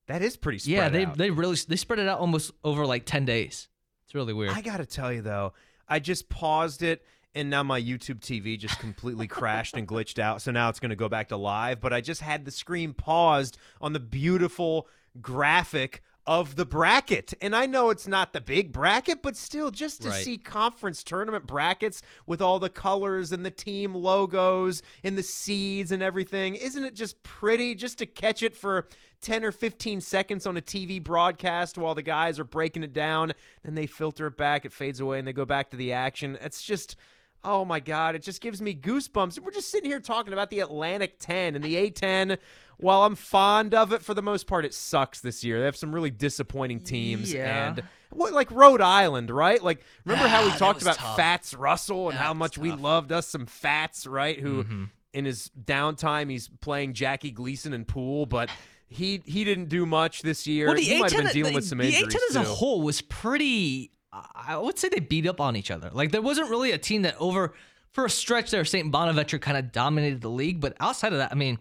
that 0.07 0.21
is 0.21 0.35
pretty 0.35 0.59
spread 0.59 0.73
yeah, 0.73 0.89
they 0.89 1.05
out. 1.05 1.17
they 1.17 1.29
really 1.29 1.55
they 1.65 1.77
spread 1.77 1.99
it 1.99 2.09
out 2.09 2.19
almost 2.19 2.51
over 2.65 2.85
like 2.85 3.05
10 3.05 3.23
days. 3.23 3.68
It's 4.09 4.15
really 4.15 4.33
weird. 4.33 4.53
I 4.53 4.61
gotta 4.61 4.87
tell 4.87 5.13
you 5.13 5.21
though, 5.21 5.53
I 5.87 5.99
just 5.99 6.29
paused 6.29 6.81
it 6.81 7.05
and 7.35 7.47
now 7.47 7.61
my 7.61 7.79
YouTube 7.79 8.21
TV 8.21 8.57
just 8.57 8.79
completely 8.79 9.27
crashed 9.37 9.75
and 9.77 9.87
glitched 9.87 10.17
out. 10.17 10.41
So 10.41 10.49
now 10.49 10.67
it's 10.69 10.79
gonna 10.79 10.95
go 10.95 11.07
back 11.07 11.27
to 11.27 11.37
live. 11.37 11.79
But 11.79 11.93
I 11.93 12.01
just 12.01 12.21
had 12.21 12.43
the 12.43 12.49
screen 12.49 12.95
paused 12.95 13.59
on 13.79 13.93
the 13.93 13.99
beautiful 13.99 14.87
graphic 15.21 16.01
of 16.29 16.57
the 16.57 16.65
bracket. 16.65 17.33
And 17.41 17.55
I 17.55 17.65
know 17.65 17.89
it's 17.89 18.07
not 18.07 18.33
the 18.33 18.39
big 18.39 18.71
bracket, 18.71 19.23
but 19.23 19.35
still 19.35 19.71
just 19.71 20.03
to 20.03 20.09
Right. 20.09 20.23
see 20.23 20.37
conference 20.37 21.03
tournament 21.03 21.47
brackets 21.47 22.03
with 22.27 22.39
all 22.39 22.59
the 22.59 22.69
colors 22.69 23.31
and 23.31 23.43
the 23.43 23.49
team 23.49 23.95
logos 23.95 24.83
and 25.03 25.17
the 25.17 25.23
seeds 25.23 25.91
and 25.91 26.03
everything. 26.03 26.53
Isn't 26.53 26.85
it 26.85 26.93
just 26.93 27.23
pretty 27.23 27.73
just 27.73 27.97
to 27.97 28.05
catch 28.05 28.43
it 28.43 28.55
for 28.55 28.87
10 29.21 29.43
or 29.43 29.51
15 29.51 30.01
seconds 30.01 30.45
on 30.45 30.55
a 30.55 30.61
TV 30.61 30.99
broadcast 31.03 31.79
while 31.79 31.95
the 31.95 32.03
guys 32.03 32.37
are 32.37 32.43
breaking 32.43 32.83
it 32.83 32.93
down? 32.93 33.33
Then 33.63 33.73
they 33.73 33.87
filter 33.87 34.27
it 34.27 34.37
back, 34.37 34.65
it 34.65 34.71
fades 34.71 34.99
away, 34.99 35.17
and 35.17 35.27
they 35.27 35.33
go 35.33 35.45
back 35.45 35.71
to 35.71 35.77
the 35.77 35.93
action. 35.93 36.37
It's 36.41 36.61
just. 36.61 36.95
Oh 37.43 37.63
my 37.63 37.79
God, 37.79 38.15
it 38.15 38.21
just 38.23 38.41
gives 38.41 38.61
me 38.61 38.75
goosebumps. 38.75 39.39
We're 39.39 39.51
just 39.51 39.69
sitting 39.71 39.89
here 39.89 39.99
talking 40.01 40.33
about 40.33 40.49
the 40.49 40.59
Atlantic 40.59 41.19
10 41.19 41.55
and 41.55 41.63
the 41.63 41.75
A10. 41.89 42.37
While 42.77 43.03
I'm 43.03 43.15
fond 43.15 43.73
of 43.73 43.91
it 43.93 44.01
for 44.01 44.13
the 44.13 44.21
most 44.21 44.47
part, 44.47 44.63
it 44.65 44.73
sucks 44.73 45.19
this 45.21 45.43
year. 45.43 45.59
They 45.59 45.65
have 45.65 45.75
some 45.75 45.93
really 45.93 46.11
disappointing 46.11 46.79
teams. 46.81 47.33
Yeah. 47.33 47.67
And 47.69 47.83
what, 48.11 48.33
like 48.33 48.49
Rhode 48.51 48.81
Island, 48.81 49.31
right? 49.31 49.61
Like, 49.61 49.81
remember 50.05 50.27
how 50.27 50.43
we 50.45 50.51
Ah, 50.51 50.55
talked 50.57 50.81
about 50.81 50.95
tough. 50.97 51.15
Fats 51.17 51.53
Russell 51.53 52.09
and 52.09 52.17
That 52.17 52.23
how 52.23 52.33
much 52.33 52.57
we 52.57 52.71
loved 52.71 53.11
us 53.11 53.27
some 53.27 53.45
Fats, 53.45 54.05
right? 54.07 54.39
Who 54.39 54.63
Mm-hmm. 54.63 54.83
in 55.13 55.25
his 55.25 55.49
downtime 55.61 56.29
he's 56.29 56.47
playing 56.61 56.93
Jackie 56.93 57.31
Gleason 57.31 57.73
and 57.73 57.87
pool, 57.87 58.25
but 58.25 58.49
he 58.87 59.21
he 59.25 59.43
didn't 59.43 59.67
do 59.69 59.85
much 59.85 60.21
this 60.23 60.47
year. 60.47 60.67
Well, 60.67 60.75
the 60.75 60.81
he 60.81 60.99
might 60.99 61.11
have 61.11 61.19
been 61.21 61.27
A10 61.27 61.33
dealing 61.33 61.51
the, 61.53 61.55
with 61.57 61.65
some 61.65 61.77
the 61.79 61.85
injuries 61.93 62.15
A10 62.15 62.29
as 62.31 62.35
a 62.37 62.43
whole 62.43 62.81
was 62.81 63.01
pretty. 63.01 63.91
I 64.11 64.57
would 64.57 64.79
say 64.79 64.89
they 64.89 64.99
beat 64.99 65.27
up 65.27 65.39
on 65.39 65.55
each 65.55 65.69
other. 65.69 65.89
Like 65.93 66.11
there 66.11 66.21
wasn't 66.21 66.49
really 66.49 66.71
a 66.71 66.77
team 66.77 67.03
that 67.03 67.15
over 67.19 67.53
for 67.91 68.05
a 68.05 68.09
stretch 68.09 68.51
there. 68.51 68.65
St. 68.65 68.91
Bonaventure 68.91 69.39
kind 69.39 69.57
of 69.57 69.71
dominated 69.71 70.21
the 70.21 70.29
league, 70.29 70.59
but 70.59 70.75
outside 70.79 71.11
of 71.11 71.19
that, 71.19 71.31
I 71.31 71.35
mean, 71.35 71.59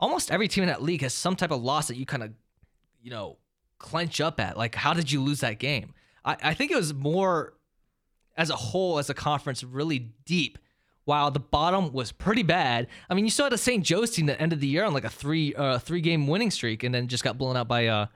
almost 0.00 0.30
every 0.30 0.48
team 0.48 0.64
in 0.64 0.68
that 0.68 0.82
league 0.82 1.02
has 1.02 1.12
some 1.12 1.36
type 1.36 1.50
of 1.50 1.62
loss 1.62 1.88
that 1.88 1.96
you 1.96 2.06
kind 2.06 2.22
of, 2.22 2.32
you 3.02 3.10
know, 3.10 3.36
clench 3.78 4.20
up 4.20 4.40
at. 4.40 4.56
Like 4.56 4.74
how 4.74 4.94
did 4.94 5.12
you 5.12 5.20
lose 5.20 5.40
that 5.40 5.58
game? 5.58 5.92
I, 6.24 6.36
I 6.42 6.54
think 6.54 6.70
it 6.70 6.76
was 6.76 6.94
more 6.94 7.54
as 8.36 8.48
a 8.48 8.56
whole 8.56 8.98
as 8.98 9.10
a 9.10 9.14
conference 9.14 9.62
really 9.62 10.12
deep. 10.24 10.58
While 11.04 11.32
the 11.32 11.40
bottom 11.40 11.92
was 11.92 12.12
pretty 12.12 12.44
bad. 12.44 12.86
I 13.10 13.14
mean, 13.14 13.24
you 13.24 13.30
saw 13.32 13.48
the 13.48 13.58
St. 13.58 13.84
Joe's 13.84 14.12
team 14.12 14.26
that 14.26 14.40
ended 14.40 14.60
the 14.60 14.68
year 14.68 14.84
on 14.84 14.94
like 14.94 15.02
a 15.02 15.10
three 15.10 15.52
uh, 15.52 15.80
three 15.80 16.00
game 16.00 16.28
winning 16.28 16.52
streak, 16.52 16.84
and 16.84 16.94
then 16.94 17.08
just 17.08 17.24
got 17.24 17.36
blown 17.36 17.56
out 17.56 17.66
by 17.66 17.88
uh, 17.88 18.06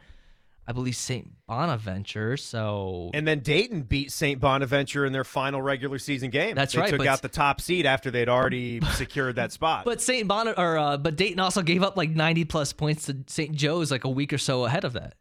I 0.68 0.73
believe 0.73 0.96
St. 0.96 1.30
Bonaventure. 1.46 2.37
So 2.37 3.11
And 3.14 3.26
then 3.26 3.40
Dayton 3.40 3.82
beat 3.82 4.11
St. 4.11 4.40
Bonaventure 4.40 5.04
in 5.06 5.12
their 5.12 5.25
final 5.25 5.62
regular 5.62 5.99
season 5.99 6.30
game. 6.30 6.54
That's 6.56 6.73
they 6.75 6.80
right, 6.80 6.90
took 6.90 6.99
but- 6.99 7.06
out 7.06 7.23
the 7.23 7.28
top 7.28 7.61
seed 7.61 7.87
after 7.87 8.11
they'd 8.11 8.28
already 8.28 8.80
secured 8.94 9.37
that 9.37 9.52
spot. 9.52 9.85
But 9.85 10.00
St. 10.00 10.26
Bon 10.26 10.49
or 10.49 10.78
uh, 10.78 10.96
but 10.96 11.16
Dayton 11.16 11.38
also 11.40 11.62
gave 11.62 11.82
up 11.82 11.96
like 11.96 12.11
90 12.11 12.44
plus 12.46 12.73
points 12.73 13.06
to 13.06 13.16
St. 13.28 13.54
Joe's 13.54 13.90
like 13.90 14.04
a 14.04 14.08
week 14.11 14.32
or 14.32 14.38
so 14.38 14.64
ahead 14.64 14.85
of 14.85 14.94
that. 14.94 15.14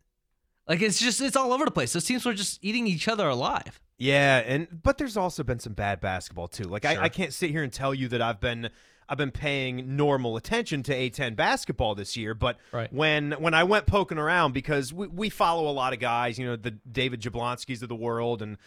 Like 0.67 0.81
it's 0.81 0.99
just 0.99 1.21
it's 1.21 1.35
all 1.35 1.53
over 1.53 1.65
the 1.65 1.71
place. 1.71 1.93
Those 1.93 2.05
teams 2.05 2.25
were 2.25 2.33
just 2.33 2.57
eating 2.63 2.87
each 2.87 3.07
other 3.07 3.27
alive. 3.29 3.79
Yeah, 3.97 4.39
and 4.39 4.67
but 4.83 4.97
there's 4.97 5.15
also 5.15 5.43
been 5.43 5.59
some 5.59 5.73
bad 5.73 6.01
basketball 6.01 6.47
too. 6.47 6.63
Like 6.63 6.83
Sure. 6.85 6.99
I, 6.99 7.03
I 7.05 7.09
can't 7.09 7.31
sit 7.33 7.51
here 7.51 7.61
and 7.63 7.71
tell 7.71 7.93
you 7.93 8.07
that 8.09 8.21
I've 8.21 8.39
been 8.41 8.69
I've 9.07 9.17
been 9.17 9.31
paying 9.31 9.95
normal 9.95 10.35
attention 10.37 10.83
to 10.83 10.93
A10 10.95 11.35
basketball 11.35 11.95
this 11.95 12.17
year, 12.17 12.33
but 12.33 12.57
Right. 12.71 12.91
when 12.91 13.33
when 13.33 13.53
I 13.53 13.63
went 13.63 13.85
poking 13.85 14.17
around 14.17 14.53
because 14.53 14.91
we, 14.93 15.07
we 15.07 15.29
follow 15.29 15.67
a 15.69 15.71
lot 15.73 15.93
of 15.93 15.99
guys, 15.99 16.39
you 16.39 16.45
know, 16.45 16.55
the 16.55 16.71
David 16.71 17.21
Jablonskis 17.21 17.81
of 17.81 17.89
the 17.89 17.95
world 17.95 18.41
and 18.41 18.57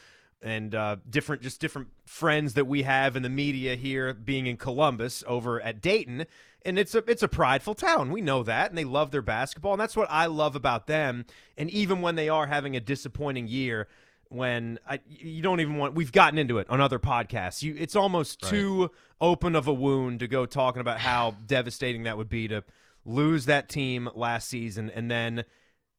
and 0.40 0.72
uh, 0.74 0.96
different 1.10 1.42
just 1.42 1.60
different 1.60 1.88
friends 2.06 2.54
that 2.54 2.66
we 2.66 2.82
have 2.82 3.16
in 3.16 3.22
the 3.24 3.28
media 3.28 3.74
here 3.74 4.14
being 4.14 4.46
in 4.46 4.56
Columbus 4.56 5.24
over 5.26 5.60
at 5.60 5.80
Dayton. 5.80 6.26
And 6.64 6.78
it's 6.78 6.94
a 6.94 6.98
it's 7.08 7.22
a 7.22 7.28
prideful 7.28 7.74
town. 7.74 8.12
We 8.12 8.20
know 8.20 8.42
that 8.44 8.70
and 8.70 8.78
they 8.78 8.84
love 8.84 9.10
their 9.10 9.22
basketball 9.22 9.72
and 9.72 9.80
that's 9.80 9.96
what 9.96 10.08
I 10.10 10.26
love 10.26 10.54
about 10.54 10.86
them. 10.86 11.24
And 11.56 11.68
even 11.70 12.00
when 12.02 12.14
they 12.14 12.28
are 12.28 12.46
having 12.46 12.76
a 12.76 12.80
disappointing 12.80 13.48
year 13.48 13.88
when 14.30 14.78
I, 14.88 15.00
you 15.08 15.42
don't 15.42 15.60
even 15.60 15.76
want 15.76 15.94
we've 15.94 16.12
gotten 16.12 16.38
into 16.38 16.58
it 16.58 16.68
on 16.70 16.80
other 16.80 16.98
podcasts. 16.98 17.62
You 17.62 17.74
it's 17.78 17.96
almost 17.96 18.42
too 18.42 18.90
open 19.20 19.56
of 19.56 19.66
a 19.66 19.72
wound 19.72 20.20
to 20.20 20.28
go 20.28 20.46
talking 20.46 20.80
about 20.80 21.00
how 21.00 21.36
devastating 21.46 22.04
that 22.04 22.16
would 22.16 22.28
be 22.28 22.48
to 22.48 22.64
lose 23.04 23.46
that 23.46 23.68
team 23.68 24.08
last 24.14 24.48
season. 24.48 24.90
And 24.90 25.10
then 25.10 25.44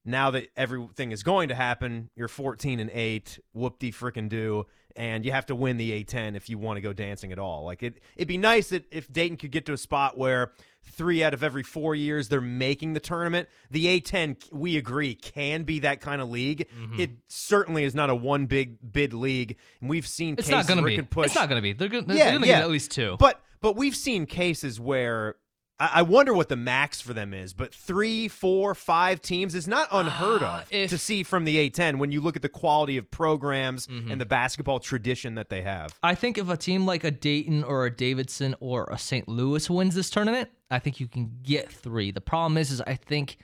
now 0.06 0.32
that 0.32 0.48
everything 0.56 1.12
is 1.12 1.24
going 1.24 1.50
to 1.50 1.56
happen, 1.56 2.10
you're 2.16 2.28
14 2.28 2.80
and 2.80 2.90
8, 2.92 3.40
whoop 3.54 3.80
de 3.80 3.92
frickin' 3.92 4.30
do, 4.30 4.66
and 4.96 5.26
you 5.26 5.32
have 5.32 5.46
to 5.48 5.56
win 5.56 5.78
the 5.78 6.04
A10 6.04 6.36
if 6.36 6.50
you 6.50 6.58
want 6.58 6.78
to 6.78 6.82
go 6.82 6.94
dancing 6.94 7.32
at 7.32 7.40
all. 7.40 7.66
Like 7.66 7.84
it 7.84 8.00
it'd 8.16 8.28
be 8.28 8.38
nice 8.38 8.70
that 8.70 8.86
if 8.92 9.12
Dayton 9.12 9.38
could 9.38 9.52
get 9.52 9.66
to 9.66 9.74
a 9.74 9.78
spot 9.78 10.18
where 10.18 10.52
3 10.84 11.24
out 11.24 11.34
of 11.34 11.44
every 11.44 11.64
4 11.64 11.96
years 11.96 12.28
they're 12.30 12.42
making 12.42 12.94
the 12.94 13.00
tournament. 13.00 13.48
The 13.72 14.02
A10 14.02 14.52
we 14.52 14.78
agree 14.78 15.16
can 15.16 15.64
be 15.64 15.80
that 15.80 16.02
kind 16.02 16.22
of 16.22 16.30
league. 16.30 16.68
Mm-hmm. 16.80 17.00
It 17.00 17.12
certainly 17.28 17.84
is 17.84 17.96
not 17.96 18.10
a 18.10 18.16
one 18.16 18.46
big 18.48 18.78
bid 18.92 19.14
league. 19.14 19.58
And 19.82 19.90
we've 19.90 20.08
seen 20.08 20.34
It's 20.34 20.48
cases 20.48 20.52
not 20.52 20.68
gonna 20.68 20.82
where 20.82 20.90
be. 20.90 20.94
it 20.96 20.98
can 20.98 21.06
push 21.06 21.28
It's 21.28 21.36
not 21.36 21.50
gonna 21.50 21.62
be. 21.62 21.74
They're 21.74 21.88
gonna, 21.88 22.14
yeah, 22.14 22.34
yeah. 22.34 22.40
get 22.40 22.62
at 22.64 22.70
least 22.70 22.92
two. 22.92 23.16
But 23.20 23.42
but 23.62 23.76
we've 23.76 23.96
seen 23.96 24.26
cases 24.26 24.80
where 24.80 25.36
I, 25.80 25.90
I 25.96 26.02
wonder 26.02 26.34
what 26.34 26.50
the 26.50 26.56
max 26.56 27.00
for 27.02 27.14
them 27.14 27.34
is. 27.34 27.54
But 27.54 27.74
three, 27.74 28.28
four, 28.28 28.76
five 28.76 29.22
teams 29.22 29.56
is 29.56 29.68
not 29.68 29.88
unheard 29.92 30.42
of 30.44 30.50
Ah, 30.50 30.64
if- 30.70 30.90
to 30.90 30.98
see 30.98 31.24
from 31.24 31.46
the 31.46 31.70
A10 31.70 31.98
when 32.00 32.12
you 32.12 32.20
look 32.22 32.36
at 32.36 32.42
the 32.42 32.50
quality 32.50 32.98
of 32.98 33.10
programs 33.10 33.88
Mm-hmm. 33.88 34.12
and 34.12 34.20
the 34.20 34.26
basketball 34.26 34.80
tradition 34.80 35.36
that 35.36 35.50
they 35.50 35.62
have. 35.62 35.98
I 36.04 36.16
think 36.16 36.38
if 36.38 36.50
a 36.50 36.58
team 36.58 36.86
like 36.86 37.04
a 37.04 37.12
Dayton 37.12 37.64
or 37.64 37.86
a 37.86 37.92
Davidson 37.96 38.56
or 38.60 38.86
a 38.92 38.98
St. 38.98 39.28
Louis 39.28 39.70
wins 39.70 39.96
this 39.96 40.10
tournament, 40.10 40.50
I 40.70 40.80
think 40.80 41.00
you 41.00 41.08
can 41.08 41.32
get 41.44 41.72
three. 41.72 42.12
The 42.12 42.22
problem 42.22 42.58
is, 42.58 42.72
is 42.72 42.82
I 42.82 42.96
think 42.96 43.38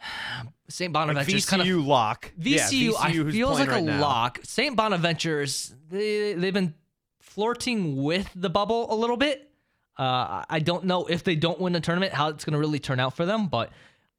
St. 0.68 0.92
Like 0.92 1.06
Bonaventure 1.08 1.36
VCU 1.36 1.48
kind 1.48 1.62
of 1.62 1.68
lock. 1.86 2.32
Yeah, 2.38 2.58
VCU, 2.68 2.94
I 2.98 3.10
who's 3.10 3.34
feels 3.34 3.58
like 3.58 3.70
a 3.72 3.80
now. 3.80 4.00
lock. 4.00 4.38
St. 4.44 4.76
Bonaventure's 4.76 5.74
they 5.88 6.34
they've 6.34 6.54
been 6.54 6.74
flirting 7.20 8.02
with 8.02 8.30
the 8.34 8.50
bubble 8.50 8.92
a 8.92 8.96
little 8.96 9.16
bit. 9.16 9.47
Uh, 9.98 10.44
I 10.48 10.60
don't 10.60 10.84
know 10.84 11.06
if 11.06 11.24
they 11.24 11.34
don't 11.34 11.60
win 11.60 11.72
the 11.72 11.80
tournament 11.80 12.12
how 12.12 12.28
it's 12.28 12.44
going 12.44 12.52
to 12.52 12.58
really 12.58 12.78
turn 12.78 13.00
out 13.00 13.16
for 13.16 13.26
them, 13.26 13.48
but 13.48 13.70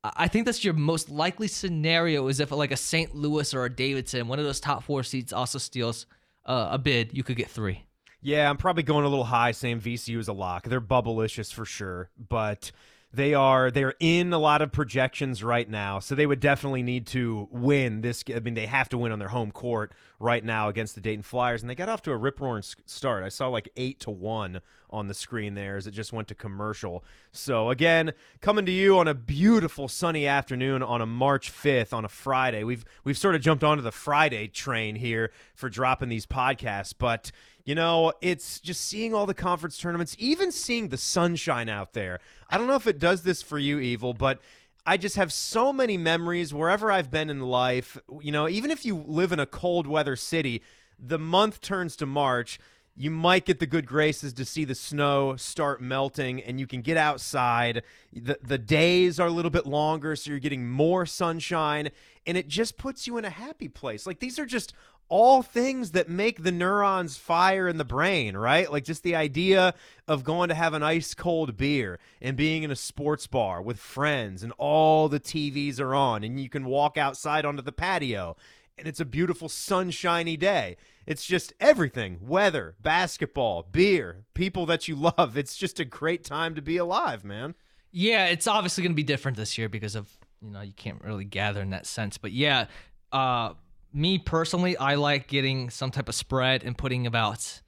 I 0.03 0.27
think 0.27 0.45
that's 0.45 0.63
your 0.63 0.73
most 0.73 1.09
likely 1.09 1.47
scenario 1.47 2.27
is 2.27 2.39
if 2.39 2.51
like 2.51 2.71
a 2.71 2.77
St. 2.77 3.15
Louis 3.15 3.53
or 3.53 3.65
a 3.65 3.69
Davidson, 3.69 4.27
one 4.27 4.39
of 4.39 4.45
those 4.45 4.59
top 4.59 4.83
four 4.83 5.03
seats, 5.03 5.33
also 5.33 5.57
steals 5.57 6.05
uh, 6.45 6.69
a 6.71 6.77
bid, 6.77 7.15
you 7.15 7.23
could 7.23 7.37
get 7.37 7.49
three. 7.49 7.83
Yeah, 8.21 8.49
I'm 8.49 8.57
probably 8.57 8.83
going 8.83 9.05
a 9.05 9.09
little 9.09 9.25
high 9.25 9.51
saying 9.51 9.79
VCU 9.81 10.17
is 10.17 10.27
a 10.27 10.33
lock. 10.33 10.65
They're 10.65 10.81
bubblicious 10.81 11.53
for 11.53 11.65
sure, 11.65 12.09
but 12.17 12.71
they 13.11 13.33
are 13.33 13.71
they're 13.71 13.95
in 13.99 14.31
a 14.33 14.37
lot 14.37 14.61
of 14.61 14.71
projections 14.71 15.43
right 15.43 15.67
now, 15.67 15.99
so 15.99 16.13
they 16.13 16.27
would 16.27 16.39
definitely 16.39 16.83
need 16.83 17.07
to 17.07 17.47
win 17.51 18.01
this. 18.01 18.23
I 18.33 18.39
mean, 18.39 18.53
they 18.53 18.67
have 18.67 18.89
to 18.89 18.97
win 18.97 19.11
on 19.11 19.17
their 19.17 19.29
home 19.29 19.51
court 19.51 19.93
right 20.19 20.43
now 20.43 20.69
against 20.69 20.93
the 20.93 21.01
Dayton 21.01 21.23
Flyers, 21.23 21.61
and 21.61 21.69
they 21.69 21.75
got 21.75 21.89
off 21.89 22.03
to 22.03 22.11
a 22.11 22.17
rip 22.17 22.39
roaring 22.39 22.63
start. 22.85 23.23
I 23.23 23.29
saw 23.29 23.47
like 23.47 23.69
eight 23.77 23.99
to 24.01 24.11
one 24.11 24.61
on 24.91 25.07
the 25.07 25.13
screen 25.13 25.55
there 25.55 25.77
as 25.77 25.87
it 25.87 25.91
just 25.91 26.13
went 26.13 26.27
to 26.27 26.35
commercial. 26.35 27.03
So 27.31 27.69
again, 27.71 28.13
coming 28.41 28.65
to 28.65 28.71
you 28.71 28.97
on 28.99 29.07
a 29.07 29.13
beautiful 29.13 29.87
sunny 29.87 30.27
afternoon 30.27 30.83
on 30.83 31.01
a 31.01 31.05
March 31.05 31.51
5th 31.51 31.93
on 31.93 32.05
a 32.05 32.09
Friday. 32.09 32.63
We've 32.63 32.85
we've 33.03 33.17
sort 33.17 33.33
of 33.33 33.41
jumped 33.41 33.63
onto 33.63 33.81
the 33.81 33.91
Friday 33.91 34.47
train 34.47 34.95
here 34.95 35.31
for 35.55 35.69
dropping 35.69 36.09
these 36.09 36.27
podcasts, 36.27 36.93
but 36.97 37.31
you 37.65 37.75
know, 37.75 38.13
it's 38.21 38.59
just 38.59 38.81
seeing 38.81 39.13
all 39.13 39.25
the 39.25 39.33
conference 39.33 39.77
tournaments, 39.77 40.15
even 40.19 40.51
seeing 40.51 40.89
the 40.89 40.97
sunshine 40.97 41.69
out 41.69 41.93
there. 41.93 42.19
I 42.49 42.57
don't 42.57 42.67
know 42.67 42.75
if 42.75 42.87
it 42.87 42.99
does 42.99 43.23
this 43.23 43.41
for 43.41 43.59
you, 43.59 43.79
Evil, 43.79 44.13
but 44.13 44.39
I 44.85 44.97
just 44.97 45.17
have 45.17 45.31
so 45.31 45.71
many 45.71 45.97
memories 45.97 46.53
wherever 46.53 46.91
I've 46.91 47.11
been 47.11 47.29
in 47.29 47.41
life. 47.41 47.97
You 48.21 48.31
know, 48.31 48.49
even 48.49 48.71
if 48.71 48.85
you 48.85 48.95
live 49.07 49.31
in 49.31 49.39
a 49.39 49.45
cold 49.45 49.85
weather 49.85 50.15
city, 50.15 50.63
the 50.97 51.19
month 51.19 51.61
turns 51.61 51.95
to 51.97 52.05
March. 52.05 52.59
You 52.95 53.11
might 53.11 53.45
get 53.45 53.59
the 53.59 53.65
good 53.65 53.85
graces 53.85 54.33
to 54.33 54.43
see 54.43 54.65
the 54.65 54.75
snow 54.75 55.37
start 55.37 55.81
melting 55.81 56.41
and 56.41 56.59
you 56.59 56.67
can 56.67 56.81
get 56.81 56.97
outside. 56.97 57.83
The, 58.11 58.37
the 58.43 58.57
days 58.57 59.21
are 59.21 59.27
a 59.27 59.31
little 59.31 59.51
bit 59.51 59.65
longer, 59.65 60.17
so 60.17 60.31
you're 60.31 60.39
getting 60.39 60.67
more 60.67 61.05
sunshine, 61.05 61.91
and 62.25 62.35
it 62.35 62.49
just 62.49 62.77
puts 62.77 63.07
you 63.07 63.17
in 63.17 63.23
a 63.23 63.29
happy 63.29 63.69
place. 63.69 64.05
Like, 64.05 64.19
these 64.19 64.37
are 64.37 64.45
just 64.45 64.73
all 65.09 65.41
things 65.41 65.91
that 65.91 66.07
make 66.07 66.43
the 66.43 66.51
neurons 66.51 67.17
fire 67.17 67.67
in 67.67 67.77
the 67.77 67.85
brain, 67.85 68.37
right? 68.37 68.71
Like 68.71 68.83
just 68.83 69.03
the 69.03 69.15
idea 69.15 69.73
of 70.07 70.23
going 70.23 70.49
to 70.49 70.55
have 70.55 70.73
an 70.73 70.83
ice 70.83 71.13
cold 71.13 71.57
beer 71.57 71.99
and 72.21 72.37
being 72.37 72.63
in 72.63 72.71
a 72.71 72.75
sports 72.75 73.27
bar 73.27 73.61
with 73.61 73.79
friends 73.79 74.43
and 74.43 74.53
all 74.57 75.09
the 75.09 75.19
TVs 75.19 75.79
are 75.79 75.95
on 75.95 76.23
and 76.23 76.39
you 76.39 76.47
can 76.47 76.65
walk 76.65 76.97
outside 76.97 77.43
onto 77.43 77.63
the 77.63 77.71
patio 77.71 78.37
and 78.77 78.87
it's 78.87 78.99
a 78.99 79.05
beautiful 79.05 79.49
sunshiny 79.49 80.37
day. 80.37 80.77
It's 81.05 81.25
just 81.25 81.53
everything 81.59 82.19
weather, 82.21 82.75
basketball, 82.81 83.63
beer, 83.63 84.25
people 84.33 84.65
that 84.67 84.87
you 84.87 84.95
love. 85.17 85.37
It's 85.37 85.57
just 85.57 85.79
a 85.79 85.85
great 85.85 86.23
time 86.23 86.55
to 86.55 86.61
be 86.61 86.77
alive, 86.77 87.25
man. 87.25 87.55
Yeah, 87.91 88.27
it's 88.27 88.47
obviously 88.47 88.83
going 88.83 88.91
to 88.93 88.95
be 88.95 89.03
different 89.03 89.37
this 89.37 89.57
year 89.57 89.67
because 89.67 89.95
of, 89.95 90.07
you 90.41 90.51
know, 90.51 90.61
you 90.61 90.73
can't 90.73 91.03
really 91.03 91.25
gather 91.25 91.61
in 91.61 91.71
that 91.71 91.87
sense. 91.87 92.17
But 92.17 92.31
yeah, 92.31 92.67
uh, 93.11 93.53
me 93.93 94.17
personally, 94.17 94.77
I 94.77 94.95
like 94.95 95.27
getting 95.27 95.69
some 95.69 95.91
type 95.91 96.09
of 96.09 96.15
spread 96.15 96.63
and 96.63 96.77
putting 96.77 97.07
about 97.07 97.61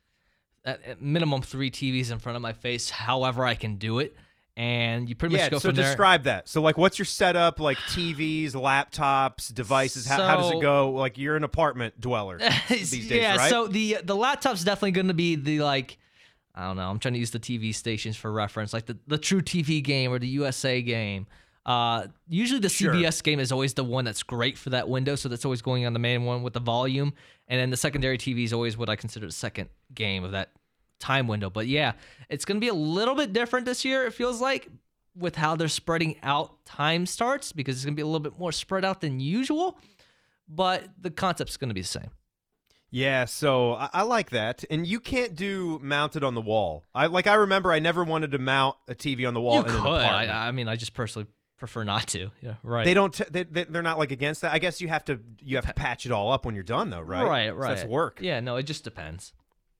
at 0.64 1.02
minimum 1.02 1.42
three 1.42 1.72
TVs 1.72 2.12
in 2.12 2.20
front 2.20 2.36
of 2.36 2.42
my 2.42 2.54
face, 2.54 2.90
however 2.90 3.46
I 3.46 3.56
can 3.56 3.78
do 3.78 4.00
it. 4.00 4.16
And 4.58 5.08
you 5.08 5.16
pretty 5.16 5.36
yeah, 5.36 5.44
much 5.44 5.52
go 5.52 5.58
so 5.58 5.70
from 5.70 5.76
there. 5.76 5.86
So 5.86 5.90
describe 5.90 6.24
that. 6.24 6.48
So, 6.50 6.62
like, 6.62 6.78
what's 6.78 7.00
your 7.00 7.06
setup? 7.06 7.60
Like 7.60 7.78
TVs, 7.78 8.52
laptops, 8.52 9.52
devices. 9.54 10.06
How, 10.06 10.22
how 10.22 10.38
does 10.38 10.52
it 10.52 10.62
go? 10.62 10.92
Like, 10.92 11.18
you're 11.18 11.38
an 11.38 11.46
apartment 11.46 12.00
dweller 12.00 12.38
these 12.70 12.92
days, 12.92 13.10
yeah, 13.10 13.38
right? 13.38 13.50
so 13.50 13.68
the 13.68 14.00
the 14.04 14.16
laptop's 14.16 14.64
definitely 14.64 14.92
going 14.92 15.08
to 15.08 15.14
be 15.14 15.36
the 15.36 15.62
like 15.62 15.98
I 16.54 16.68
don't 16.68 16.76
know. 16.76 16.90
I'm 16.90 17.00
trying 17.00 17.14
to 17.14 17.20
use 17.20 17.32
the 17.32 17.40
TV 17.40 17.74
stations 17.74 18.18
for 18.18 18.32
reference, 18.32 18.74
like 18.74 18.86
the 18.86 18.98
the 19.08 19.18
truTV 19.18 19.84
game 19.84 20.12
or 20.12 20.20
the 20.20 20.28
USA 20.28 20.82
game. 20.82 21.28
Uh, 21.66 22.08
usually 22.28 22.60
the 22.60 22.70
Sure. 22.70 22.94
CBS 22.94 23.22
game 23.22 23.40
is 23.40 23.52
always 23.52 23.74
the 23.76 23.84
one 23.84 24.04
that's 24.06 24.24
great 24.24 24.58
for 24.58 24.72
that 24.72 24.90
window, 24.90 25.16
so 25.16 25.30
that's 25.30 25.46
always 25.46 25.62
going 25.62 25.86
on 25.86 25.94
the 25.94 26.00
main 26.00 26.24
one 26.26 26.42
with 26.42 26.54
the 26.54 26.60
volume, 26.60 27.14
and 27.48 27.60
then 27.60 27.70
the 27.70 27.78
secondary 27.78 28.18
TV 28.18 28.44
is 28.44 28.54
always 28.54 28.78
what 28.78 28.90
I 28.90 28.96
consider 28.96 29.28
the 29.28 29.32
second 29.32 29.70
game 29.94 30.24
of 30.24 30.32
that 30.32 30.52
time 31.00 31.28
window. 31.28 31.50
But 31.50 31.68
yeah, 31.68 31.94
it's 32.30 32.46
going 32.46 32.58
to 32.58 32.62
be 32.62 32.70
a 32.70 32.74
little 32.74 33.16
bit 33.16 33.32
different 33.34 33.66
this 33.66 33.86
year. 33.86 34.06
It 34.08 34.14
feels 34.14 34.42
like 34.42 34.70
with 35.16 35.36
how 35.36 35.56
they're 35.56 35.68
spreading 35.68 36.16
out 36.24 36.64
time 36.66 37.06
starts 37.06 37.52
because 37.52 37.76
it's 37.76 37.86
going 37.86 37.94
to 37.94 37.98
be 37.98 38.02
a 38.02 38.06
little 38.06 38.20
bit 38.22 38.40
more 38.40 38.52
spread 38.52 38.84
out 38.86 39.02
than 39.02 39.20
usual, 39.20 39.78
but 40.48 40.86
the 41.00 41.12
concept's 41.12 41.58
going 41.58 41.70
to 41.70 41.74
be 41.76 41.82
the 41.82 41.88
same. 41.88 42.10
Yeah, 42.94 43.24
so 43.26 43.74
I, 43.76 43.90
I 43.94 44.02
like 44.02 44.32
that, 44.32 44.66
and 44.70 44.86
you 44.86 45.00
can't 45.00 45.34
do 45.36 45.80
mounted 45.82 46.24
on 46.26 46.36
the 46.36 46.42
wall. 46.42 46.84
I 46.94 47.06
like. 47.06 47.26
I 47.26 47.36
remember 47.36 47.72
I 47.72 47.80
never 47.80 48.04
wanted 48.04 48.32
to 48.32 48.38
mount 48.38 48.76
a 48.90 48.96
TV 48.96 49.26
on 49.26 49.34
the 49.34 49.40
wall 49.40 49.56
You 49.56 49.62
in 49.62 49.68
could. 49.68 50.02
I, 50.02 50.48
I 50.48 50.52
mean, 50.52 50.68
I 50.68 50.76
just 50.76 50.94
personally 50.94 51.28
prefer 51.62 51.84
not 51.86 52.08
to. 52.10 52.30
Yeah, 52.42 52.56
right. 52.64 52.84
they 52.84 52.94
don't. 52.94 53.14
T- 53.14 53.24
they, 53.32 53.44
they, 53.44 53.64
they're 53.64 53.82
not 53.82 53.98
like 53.98 54.12
against 54.12 54.42
that. 54.42 54.52
I 54.52 54.60
guess 54.60 54.82
you 54.82 54.88
have 54.90 55.06
to. 55.06 55.20
You 55.40 55.56
have 55.56 55.66
to 55.68 55.74
patch 55.74 56.06
it 56.06 56.12
all 56.12 56.32
up 56.34 56.46
when 56.46 56.56
you're 56.56 56.64
done, 56.66 56.90
though, 56.90 57.00
right? 57.02 57.24
Right, 57.26 57.50
So 57.50 57.56
right. 57.56 57.76
that's 57.76 57.88
work. 57.88 58.20
Yeah, 58.22 58.40
no, 58.42 58.58
it 58.58 58.64
just 58.64 58.84
depends. 58.84 59.32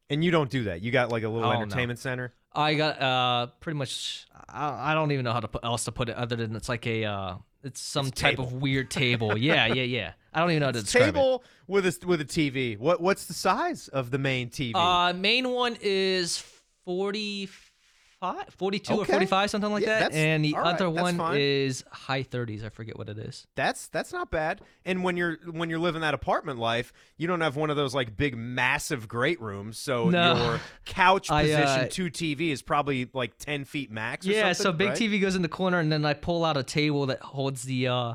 And 0.10 0.24
you 0.24 0.32
don't 0.32 0.50
do 0.50 0.64
that. 0.66 0.82
You 0.82 0.92
got 0.92 1.10
like 1.10 1.24
a 1.24 1.30
little 1.30 1.50
Oh, 1.50 1.54
no. 1.54 1.62
entertainment 1.62 2.00
center. 2.00 2.34
I 2.54 2.76
got 2.76 3.02
uh 3.02 3.48
pretty 3.62 3.78
much. 3.78 4.26
I, 4.50 4.92
I 4.92 4.94
don't 4.94 5.12
even 5.12 5.24
know 5.26 5.34
how 5.34 5.40
to 5.40 5.48
put 5.48 5.64
else 5.64 5.86
to 5.86 5.92
put 5.92 6.10
it 6.10 6.16
other 6.16 6.36
than 6.36 6.56
it's 6.56 6.68
like 6.70 6.86
a 6.86 7.06
uh 7.06 7.36
it's 7.64 7.80
some 7.82 8.08
It's 8.08 8.20
type 8.20 8.32
table. 8.38 8.46
of 8.46 8.54
weird 8.54 8.92
table. 8.92 9.38
yeah, 9.38 9.66
yeah, 9.74 9.84
yeah. 9.84 10.14
I 10.34 10.40
don't 10.42 10.52
even 10.52 10.60
know 10.62 10.66
how 10.68 10.72
to 10.74 10.82
describe 10.82 11.04
it. 11.04 11.12
Table 11.14 11.44
with 11.68 11.86
a 11.86 12.06
with 12.06 12.20
a 12.22 12.26
TV. 12.26 12.78
What 12.78 13.00
what's 13.02 13.26
the 13.26 13.34
size 13.34 13.88
of 13.88 14.12
the 14.12 14.18
main 14.18 14.50
TV? 14.50 14.74
Uh, 14.76 15.14
main 15.14 15.50
one 15.50 15.78
is 15.82 16.44
45, 16.86 17.71
42 18.50 18.94
or 18.94 19.06
45, 19.06 19.50
something 19.50 19.72
like 19.72 19.84
Yeah, 19.84 20.00
that. 20.00 20.14
And 20.14 20.46
the 20.46 20.56
other 20.56 20.92
that's 20.92 21.02
one 21.02 21.18
fine. 21.18 21.38
is 21.40 21.84
high 21.92 22.24
30s. 22.24 22.64
I 22.64 22.70
forget 22.70 22.98
what 22.98 23.10
it 23.10 23.18
is. 23.18 23.48
that's 23.56 23.88
that's 23.88 24.14
not 24.14 24.30
bad. 24.30 24.62
And 24.86 25.04
when 25.04 25.18
you're 25.18 25.38
when 25.50 25.70
you're 25.70 25.80
living 25.80 26.02
that 26.02 26.14
apartment 26.14 26.60
life, 26.60 26.94
you 27.18 27.28
don't 27.28 27.42
have 27.42 27.56
one 27.56 27.70
of 27.72 27.78
those 27.78 27.96
like 27.96 28.16
big 28.16 28.38
massive 28.38 29.08
great 29.08 29.42
rooms. 29.42 29.78
So 29.80 30.10
No. 30.10 30.36
your 30.36 30.60
couch 30.86 31.32
I, 31.32 31.44
position 31.44 31.66
uh, 31.66 31.88
to 31.88 32.10
TV 32.12 32.52
is 32.52 32.62
probably 32.62 33.10
like 33.14 33.38
ten 33.40 33.66
feet 33.66 33.90
max. 33.92 34.28
Or 34.28 34.32
Yeah, 34.32 34.54
so 34.54 34.72
big 34.72 34.90
right? 34.90 34.98
TV 34.98 35.20
goes 35.20 35.36
in 35.36 35.42
the 35.42 35.50
corner, 35.50 35.80
and 35.80 35.92
then 35.92 36.06
I 36.06 36.14
pull 36.14 36.46
out 36.46 36.58
a 36.58 36.64
table 36.64 37.08
that 37.08 37.22
holds 37.22 37.64
the 37.64 37.88
uh, 37.88 38.14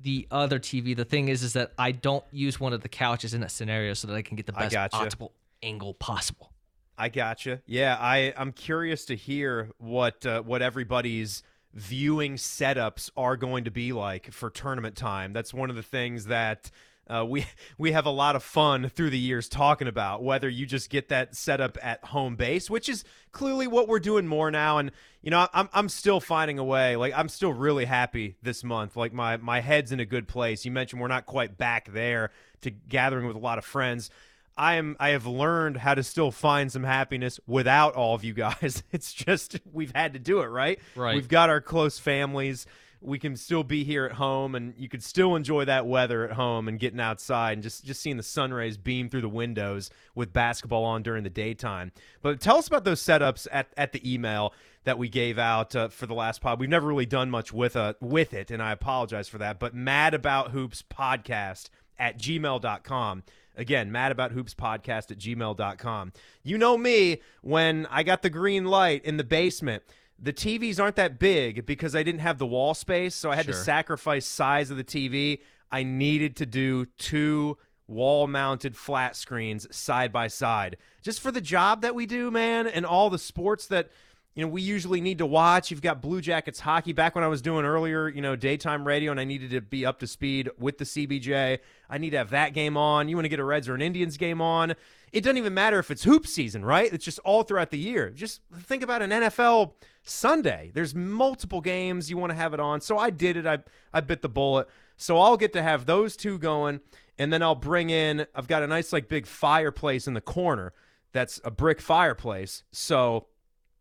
the 0.00 0.26
other 0.30 0.58
TV. 0.58 0.96
The 0.96 1.04
thing 1.04 1.28
is, 1.28 1.42
is 1.42 1.52
that 1.52 1.72
I 1.78 1.92
don't 1.92 2.24
use 2.30 2.58
one 2.58 2.72
of 2.72 2.80
the 2.82 2.88
couches 2.88 3.34
in 3.34 3.42
that 3.42 3.50
scenario 3.50 3.92
so 3.94 4.06
that 4.08 4.14
I 4.14 4.22
can 4.22 4.36
get 4.36 4.46
the 4.46 4.52
best 4.52 4.72
gotcha. 4.72 4.96
optimal 4.96 5.30
angle 5.62 5.92
possible. 5.92 6.52
I 6.98 7.08
gotcha. 7.08 7.62
Yeah, 7.64 7.96
I 7.98 8.34
I'm 8.36 8.52
curious 8.52 9.04
to 9.06 9.14
hear 9.16 9.70
what 9.78 10.26
uh, 10.26 10.42
what 10.42 10.62
everybody's 10.62 11.44
viewing 11.72 12.34
setups 12.34 13.10
are 13.16 13.36
going 13.36 13.64
to 13.64 13.70
be 13.70 13.92
like 13.92 14.32
for 14.32 14.50
tournament 14.50 14.96
time. 14.96 15.32
That's 15.32 15.54
one 15.54 15.70
of 15.70 15.76
the 15.76 15.82
things 15.82 16.26
that 16.26 16.72
uh, 17.08 17.24
we 17.24 17.46
we 17.78 17.92
have 17.92 18.06
a 18.06 18.10
lot 18.10 18.34
of 18.34 18.42
fun 18.42 18.88
through 18.88 19.10
the 19.10 19.18
years 19.18 19.48
talking 19.48 19.86
about. 19.86 20.24
Whether 20.24 20.48
you 20.48 20.66
just 20.66 20.90
get 20.90 21.08
that 21.08 21.36
setup 21.36 21.78
at 21.82 22.04
home 22.06 22.34
base, 22.34 22.68
which 22.68 22.88
is 22.88 23.04
clearly 23.30 23.68
what 23.68 23.86
we're 23.86 24.00
doing 24.00 24.26
more 24.26 24.50
now, 24.50 24.78
and 24.78 24.90
you 25.22 25.30
know 25.30 25.46
I'm 25.54 25.68
I'm 25.72 25.88
still 25.88 26.18
finding 26.18 26.58
a 26.58 26.64
way. 26.64 26.96
Like 26.96 27.12
I'm 27.16 27.28
still 27.28 27.52
really 27.52 27.84
happy 27.84 28.36
this 28.42 28.64
month. 28.64 28.96
Like 28.96 29.12
my 29.12 29.36
my 29.36 29.60
head's 29.60 29.92
in 29.92 30.00
a 30.00 30.06
good 30.06 30.28
place. 30.28 30.64
You 30.64 30.72
mentioned 30.72 31.00
we're 31.00 31.08
not 31.08 31.26
quite 31.26 31.56
back 31.56 31.92
there 31.92 32.30
to 32.62 32.70
gathering 32.70 33.26
with 33.26 33.36
a 33.36 33.40
lot 33.40 33.58
of 33.58 33.64
friends. 33.64 34.10
I 34.58 34.74
am 34.74 34.96
I 34.98 35.10
have 35.10 35.26
learned 35.26 35.76
how 35.76 35.94
to 35.94 36.02
still 36.02 36.30
find 36.32 36.70
some 36.70 36.82
happiness 36.82 37.38
without 37.46 37.94
all 37.94 38.14
of 38.14 38.24
you 38.24 38.34
guys. 38.34 38.82
It's 38.92 39.12
just 39.12 39.60
we've 39.72 39.92
had 39.94 40.14
to 40.14 40.18
do 40.18 40.40
it, 40.40 40.46
right? 40.46 40.80
Right. 40.96 41.14
We've 41.14 41.28
got 41.28 41.50
our 41.50 41.60
close 41.60 41.98
families. 41.98 42.66
We 43.00 43.20
can 43.20 43.36
still 43.36 43.62
be 43.62 43.84
here 43.84 44.06
at 44.06 44.12
home 44.12 44.56
and 44.56 44.74
you 44.76 44.88
can 44.88 45.00
still 45.00 45.36
enjoy 45.36 45.66
that 45.66 45.86
weather 45.86 46.24
at 46.24 46.32
home 46.32 46.66
and 46.66 46.80
getting 46.80 46.98
outside 46.98 47.52
and 47.52 47.62
just 47.62 47.84
just 47.84 48.00
seeing 48.00 48.16
the 48.16 48.24
sun 48.24 48.52
rays 48.52 48.76
beam 48.76 49.08
through 49.08 49.20
the 49.20 49.28
windows 49.28 49.90
with 50.16 50.32
basketball 50.32 50.84
on 50.84 51.04
during 51.04 51.22
the 51.22 51.30
daytime. 51.30 51.92
But 52.22 52.40
tell 52.40 52.56
us 52.56 52.66
about 52.66 52.82
those 52.84 53.00
setups 53.00 53.46
at, 53.52 53.68
at 53.76 53.92
the 53.92 54.12
email 54.12 54.52
that 54.82 54.98
we 54.98 55.08
gave 55.08 55.38
out 55.38 55.76
uh, 55.76 55.88
for 55.88 56.06
the 56.06 56.14
last 56.14 56.40
pod. 56.40 56.58
We've 56.58 56.68
never 56.68 56.88
really 56.88 57.06
done 57.06 57.30
much 57.30 57.52
with 57.52 57.76
uh, 57.76 57.94
with 58.00 58.34
it 58.34 58.50
and 58.50 58.60
I 58.60 58.72
apologize 58.72 59.28
for 59.28 59.38
that. 59.38 59.60
But 59.60 59.74
mad 59.74 60.14
about 60.14 60.50
hoops 60.50 60.82
podcast 60.82 61.68
at 61.98 62.18
gmail.com. 62.18 63.22
Again, 63.58 63.90
mad 63.90 64.12
about 64.12 64.30
hoops 64.32 64.54
podcast 64.54 65.10
at 65.10 65.18
gmail.com. 65.18 66.12
You 66.44 66.56
know 66.56 66.78
me 66.78 67.20
when 67.42 67.86
I 67.90 68.04
got 68.04 68.22
the 68.22 68.30
green 68.30 68.64
light 68.64 69.04
in 69.04 69.16
the 69.16 69.24
basement. 69.24 69.82
The 70.18 70.32
TVs 70.32 70.80
aren't 70.80 70.96
that 70.96 71.18
big 71.18 71.66
because 71.66 71.94
I 71.94 72.04
didn't 72.04 72.20
have 72.20 72.38
the 72.38 72.46
wall 72.46 72.72
space, 72.74 73.14
so 73.14 73.30
I 73.30 73.36
had 73.36 73.46
to 73.46 73.52
sacrifice 73.52 74.26
size 74.26 74.70
of 74.70 74.76
the 74.76 74.84
TV. 74.84 75.40
I 75.70 75.82
needed 75.82 76.36
to 76.36 76.46
do 76.46 76.86
two 76.98 77.58
wall 77.88 78.26
mounted 78.26 78.76
flat 78.76 79.16
screens 79.16 79.66
side 79.74 80.12
by 80.12 80.28
side. 80.28 80.76
Just 81.02 81.20
for 81.20 81.32
the 81.32 81.40
job 81.40 81.82
that 81.82 81.94
we 81.94 82.06
do, 82.06 82.30
man, 82.30 82.66
and 82.66 82.86
all 82.86 83.10
the 83.10 83.18
sports 83.18 83.66
that 83.66 83.90
you 84.38 84.44
know 84.44 84.50
we 84.50 84.62
usually 84.62 85.00
need 85.00 85.18
to 85.18 85.26
watch. 85.26 85.72
You've 85.72 85.82
got 85.82 86.00
Blue 86.00 86.20
Jackets 86.20 86.60
hockey 86.60 86.92
back 86.92 87.16
when 87.16 87.24
I 87.24 87.26
was 87.26 87.42
doing 87.42 87.64
earlier, 87.64 88.08
you 88.08 88.22
know, 88.22 88.36
daytime 88.36 88.86
radio 88.86 89.10
and 89.10 89.18
I 89.18 89.24
needed 89.24 89.50
to 89.50 89.60
be 89.60 89.84
up 89.84 89.98
to 89.98 90.06
speed 90.06 90.48
with 90.56 90.78
the 90.78 90.84
CBJ. 90.84 91.58
I 91.90 91.98
need 91.98 92.10
to 92.10 92.18
have 92.18 92.30
that 92.30 92.54
game 92.54 92.76
on. 92.76 93.08
You 93.08 93.16
want 93.16 93.24
to 93.24 93.30
get 93.30 93.40
a 93.40 93.44
Reds 93.44 93.68
or 93.68 93.74
an 93.74 93.82
Indians 93.82 94.16
game 94.16 94.40
on. 94.40 94.76
It 95.10 95.24
doesn't 95.24 95.38
even 95.38 95.54
matter 95.54 95.80
if 95.80 95.90
it's 95.90 96.04
hoop 96.04 96.24
season, 96.24 96.64
right? 96.64 96.92
It's 96.92 97.04
just 97.04 97.18
all 97.24 97.42
throughout 97.42 97.72
the 97.72 97.80
year. 97.80 98.10
Just 98.10 98.40
think 98.60 98.84
about 98.84 99.02
an 99.02 99.10
NFL 99.10 99.72
Sunday. 100.04 100.70
There's 100.72 100.94
multiple 100.94 101.60
games 101.60 102.08
you 102.08 102.16
want 102.16 102.30
to 102.30 102.36
have 102.36 102.54
it 102.54 102.60
on. 102.60 102.80
So 102.80 102.96
I 102.96 103.10
did 103.10 103.36
it. 103.36 103.44
I 103.44 103.58
I 103.92 104.00
bit 104.02 104.22
the 104.22 104.28
bullet. 104.28 104.68
So 104.96 105.18
I'll 105.18 105.36
get 105.36 105.52
to 105.54 105.64
have 105.64 105.84
those 105.84 106.16
two 106.16 106.38
going 106.38 106.78
and 107.18 107.32
then 107.32 107.42
I'll 107.42 107.56
bring 107.56 107.90
in 107.90 108.24
I've 108.36 108.46
got 108.46 108.62
a 108.62 108.68
nice 108.68 108.92
like 108.92 109.08
big 109.08 109.26
fireplace 109.26 110.06
in 110.06 110.14
the 110.14 110.20
corner. 110.20 110.74
That's 111.10 111.40
a 111.42 111.50
brick 111.50 111.80
fireplace. 111.80 112.62
So 112.70 113.26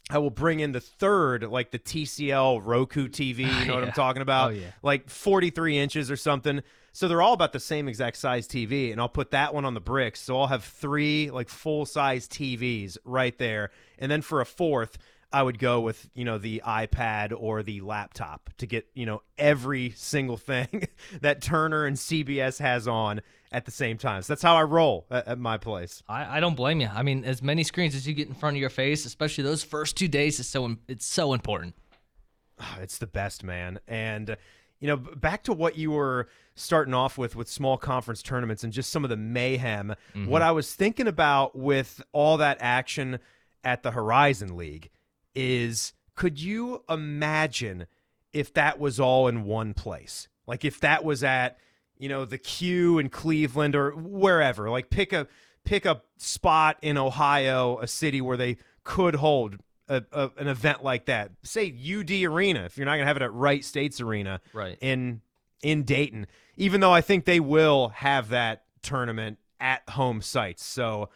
I 0.10 0.20
will 0.20 0.30
bring 0.30 0.62
in 0.62 0.72
the 0.72 0.80
third, 0.80 1.44
like 1.44 1.72
the 1.72 1.80
TCL 1.80 2.62
Roku 2.64 3.08
TV. 3.10 3.40
You 3.40 3.66
know 3.66 3.76
what 3.76 3.84
I'm 3.84 3.92
talking 3.92 4.22
about? 4.22 4.52
Oh, 4.52 4.54
yeah. 4.54 4.72
Like 4.82 5.10
43 5.10 5.78
inches 5.78 6.10
or 6.10 6.16
something. 6.16 6.62
So 6.94 7.08
they're 7.08 7.22
all 7.22 7.34
about 7.34 7.54
the 7.54 7.60
same 7.60 7.88
exact 7.88 8.18
size 8.18 8.48
TV, 8.48 8.92
and 8.92 9.00
I'll 9.00 9.10
put 9.10 9.32
that 9.32 9.54
one 9.54 9.66
on 9.66 9.76
the 9.76 9.80
bricks. 9.80 10.20
So 10.20 10.40
I'll 10.40 10.48
have 10.48 10.64
three 10.64 11.30
like 11.30 11.50
full 11.50 11.86
size 11.86 12.28
TVs 12.28 12.98
right 13.06 13.38
there, 13.38 13.70
and 14.00 14.12
then 14.12 14.24
for 14.24 14.42
a 14.42 14.46
fourth, 14.46 14.98
I 15.32 15.44
would 15.44 15.60
go 15.60 15.82
with 15.82 16.10
you 16.16 16.26
know 16.26 16.40
the 16.40 16.64
iPad 16.66 17.34
or 17.38 17.62
the 17.62 17.82
laptop 17.82 18.50
to 18.58 18.66
get 18.66 18.88
you 18.96 19.06
know 19.06 19.22
every 19.38 19.92
single 19.92 20.38
thing 20.38 20.88
that 21.22 21.42
Turner 21.42 21.86
and 21.86 21.98
CBS 21.98 22.60
has 22.60 22.88
on 22.88 23.22
at 23.52 23.66
the 23.66 23.72
same 23.72 23.98
time. 23.98 24.22
So 24.22 24.34
that's 24.34 24.42
how 24.42 24.56
I 24.56 24.64
roll 24.64 25.06
at, 25.10 25.28
at 25.28 25.40
my 25.40 25.58
place. 25.58 26.04
I, 26.08 26.38
I 26.38 26.40
don't 26.40 26.56
blame 26.56 26.82
you. 26.82 26.90
I 26.94 27.04
mean, 27.04 27.24
as 27.24 27.42
many 27.42 27.64
screens 27.64 27.96
as 27.96 28.08
you 28.08 28.14
get 28.14 28.28
in 28.28 28.34
front 28.34 28.58
of 28.58 28.62
your 28.62 28.70
face, 28.70 29.06
especially 29.06 29.44
those 29.44 29.64
first 29.64 29.96
two 29.96 30.08
days, 30.08 30.40
is 30.40 30.48
so 30.48 30.76
it's 30.88 31.06
so 31.06 31.34
important. 31.34 31.76
Oh, 32.60 32.78
it's 32.82 32.98
the 32.98 33.08
best, 33.08 33.44
man. 33.44 33.80
And, 33.88 34.36
you 34.80 34.88
know, 34.88 34.98
back 34.98 35.44
to 35.44 35.54
what 35.54 35.78
you 35.78 35.92
were 35.92 36.28
starting 36.56 36.94
off 36.94 37.18
with 37.18 37.36
with 37.36 37.48
small 37.48 37.78
conference 37.78 38.24
tournaments 38.24 38.64
and 38.64 38.74
just 38.74 38.92
some 38.92 39.04
of 39.04 39.10
the 39.10 39.18
mayhem. 39.18 39.96
Mm-hmm. 40.16 40.26
What 40.30 40.42
I 40.42 40.52
was 40.52 40.74
thinking 40.74 41.08
about 41.08 41.56
with 41.56 42.02
all 42.12 42.38
that 42.38 42.58
action 42.60 43.20
at 43.64 43.84
the 43.84 43.92
Horizon 43.92 44.58
League 44.58 44.90
is 45.36 45.94
could 46.16 46.42
you 46.42 46.84
imagine 46.90 47.86
if 48.34 48.54
that 48.54 48.80
was 48.80 49.00
all 49.00 49.28
in 49.28 49.44
one 49.44 49.74
place? 49.74 50.28
Like 50.48 50.66
if 50.66 50.80
that 50.80 51.04
was 51.04 51.24
at, 51.24 51.58
you 52.00 52.10
know, 52.10 52.26
the 52.26 52.38
Q 52.38 53.00
in 53.00 53.10
Cleveland 53.10 53.76
or 53.76 53.92
wherever. 53.92 54.70
Like 54.70 54.90
pick 54.90 55.14
a 55.14 55.28
pick 55.64 55.86
a 55.86 56.02
spot 56.18 56.78
in 56.82 56.98
Ohio, 56.98 57.80
a 57.80 57.88
city 57.88 58.22
where 58.22 58.38
they 58.38 58.58
could 58.84 59.16
hold 59.16 59.58
a, 59.90 60.04
a, 60.12 60.32
an 60.38 60.48
event 60.48 60.84
like 60.84 61.06
that. 61.06 61.32
Say 61.44 61.68
UD 61.68 62.12
Arena, 62.24 62.64
if 62.64 62.78
you're 62.78 62.86
not 62.86 62.94
going 62.94 63.02
to 63.02 63.08
have 63.08 63.18
it 63.18 63.22
at 63.24 63.34
Wright 63.34 63.64
States 63.64 64.00
Arena 64.02 64.40
Right. 64.54 64.78
in 64.82 65.22
in 65.62 65.84
Dayton. 65.84 66.28
Even 66.56 66.82
though 66.82 66.94
I 66.94 67.02
think 67.02 67.26
they 67.26 67.40
will 67.40 67.90
have 67.90 68.30
that 68.30 68.64
tournament 68.82 69.38
at 69.60 69.88
home 69.90 70.22
sites. 70.22 70.64
So 70.64 71.10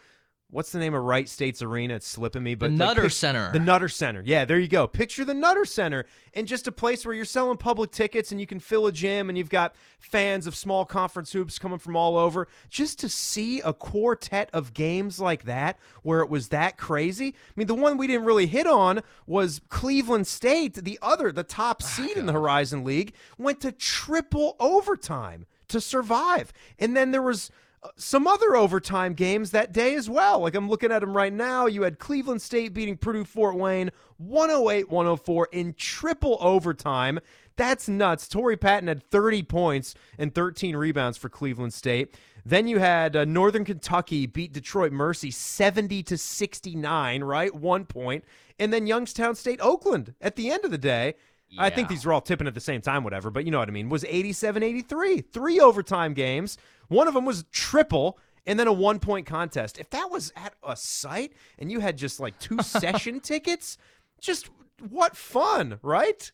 what's 0.51 0.71
the 0.71 0.79
name 0.79 0.93
of 0.93 1.03
Wright 1.03 1.27
States 1.27 1.61
Arena? 1.61 1.95
It's 1.95 2.07
slipping 2.07 2.43
me, 2.43 2.55
but 2.55 2.71
The 2.71 2.77
Nutter 2.77 3.01
pic- 3.03 3.11
Center. 3.11 3.51
The 3.51 3.59
Nutter 3.59 3.87
Center. 3.89 4.21
Yeah, 4.23 4.45
there 4.45 4.59
you 4.59 4.67
go. 4.67 4.85
Picture 4.87 5.25
the 5.25 5.33
Nutter 5.33 5.65
Center 5.65 6.05
and 6.33 6.47
just 6.47 6.67
a 6.67 6.71
place 6.71 7.05
where 7.05 7.15
you're 7.15 7.25
selling 7.25 7.57
public 7.57 7.91
tickets 7.91 8.31
and 8.31 8.39
you 8.39 8.45
can 8.45 8.59
fill 8.59 8.85
a 8.87 8.91
gym 8.91 9.29
and 9.29 9.37
you've 9.37 9.49
got 9.49 9.73
fans 9.99 10.45
of 10.47 10.55
small 10.55 10.85
conference 10.85 11.31
hoops 11.31 11.57
coming 11.57 11.79
from 11.79 11.95
all 11.95 12.17
over. 12.17 12.47
Just 12.69 12.99
to 12.99 13.09
see 13.09 13.61
a 13.61 13.73
quartet 13.73 14.49
of 14.53 14.73
games 14.73 15.19
like 15.19 15.43
that 15.45 15.79
where 16.03 16.21
it 16.21 16.29
was 16.29 16.49
that 16.49 16.77
crazy. 16.77 17.27
I 17.29 17.51
mean, 17.55 17.67
the 17.67 17.73
one 17.75 17.97
we 17.97 18.07
didn't 18.07 18.25
really 18.25 18.47
hit 18.47 18.67
on 18.67 19.01
was 19.25 19.61
Cleveland 19.69 20.27
State, 20.27 20.75
the 20.75 20.99
other, 21.01 21.31
the 21.31 21.43
top 21.43 21.81
seed 21.81 22.17
in 22.17 22.25
the 22.25 22.33
Horizon 22.33 22.83
League, 22.83 23.13
went 23.37 23.61
to 23.61 23.71
triple 23.71 24.55
overtime 24.59 25.45
to 25.69 25.79
survive. 25.79 26.51
And 26.77 26.95
then 26.97 27.11
there 27.11 27.21
was 27.21 27.49
some 27.96 28.28
other 28.28 28.56
overtime 28.56 29.13
games 29.13 29.52
that 29.52 29.74
day 29.74 29.96
as 29.96 30.10
well. 30.10 30.39
Like 30.39 30.56
I'm 30.56 30.70
looking 30.70 30.91
at 30.91 31.00
them 31.00 31.15
right 31.15 31.34
now. 31.34 31.65
You 31.65 31.84
had 31.84 32.00
Cleveland 32.00 32.41
State 32.41 32.74
beating 32.74 32.98
Purdue 32.98 33.26
Fort 33.26 33.56
Wayne 33.56 33.91
108 34.17 34.89
104 34.89 35.50
in 35.52 35.74
triple 35.74 36.38
overtime. 36.39 37.20
That's 37.56 37.88
nuts. 37.88 38.28
Torrey 38.28 38.58
Patton 38.58 38.88
had 38.88 39.04
30 39.10 39.44
points 39.44 39.96
and 40.17 40.34
13 40.34 40.76
rebounds 40.76 41.17
for 41.17 41.30
Cleveland 41.30 41.74
State. 41.74 42.15
Then 42.46 42.67
you 42.67 42.80
had 42.80 43.15
uh, 43.15 43.26
Northern 43.26 43.65
Kentucky 43.65 44.26
beat 44.26 44.54
Detroit 44.54 44.91
Mercy 44.91 45.32
70 45.32 46.04
to 46.04 46.17
69, 46.17 47.24
right? 47.24 47.54
One 47.54 47.86
point. 47.86 48.24
And 48.58 48.72
then 48.72 48.88
Youngstown 48.88 49.36
State 49.36 49.60
Oakland 49.62 50.13
at 50.22 50.36
the 50.36 50.50
end 50.50 50.65
of 50.65 50.72
the 50.72 50.78
day. 50.78 51.15
I 51.57 51.69
think 51.69 51.89
these 51.89 52.05
were 52.05 52.13
all 52.13 52.21
tipping 52.21 52.47
at 52.47 52.53
the 52.53 52.59
same 52.59 52.81
time, 52.81 53.03
whatever, 53.03 53.29
but 53.29 53.45
you 53.45 53.51
know 53.51 53.59
what 53.59 53.67
I 53.67 53.71
mean. 53.71 53.89
Was 53.89 54.05
87 54.05 54.63
83. 54.63 55.21
Three 55.21 55.59
overtime 55.59 56.13
games. 56.13 56.57
One 56.87 57.07
of 57.07 57.13
them 57.13 57.25
was 57.25 57.43
triple 57.51 58.17
and 58.45 58.59
then 58.59 58.67
a 58.67 58.73
one 58.73 58.99
point 58.99 59.25
contest. 59.25 59.79
If 59.79 59.89
that 59.91 60.09
was 60.11 60.31
at 60.35 60.53
a 60.63 60.75
site 60.75 61.33
and 61.59 61.71
you 61.71 61.79
had 61.79 61.97
just 61.97 62.19
like 62.19 62.39
two 62.39 62.57
session 62.61 63.19
tickets, 63.19 63.77
just 64.19 64.49
what 64.89 65.15
fun, 65.15 65.79
right? 65.81 66.31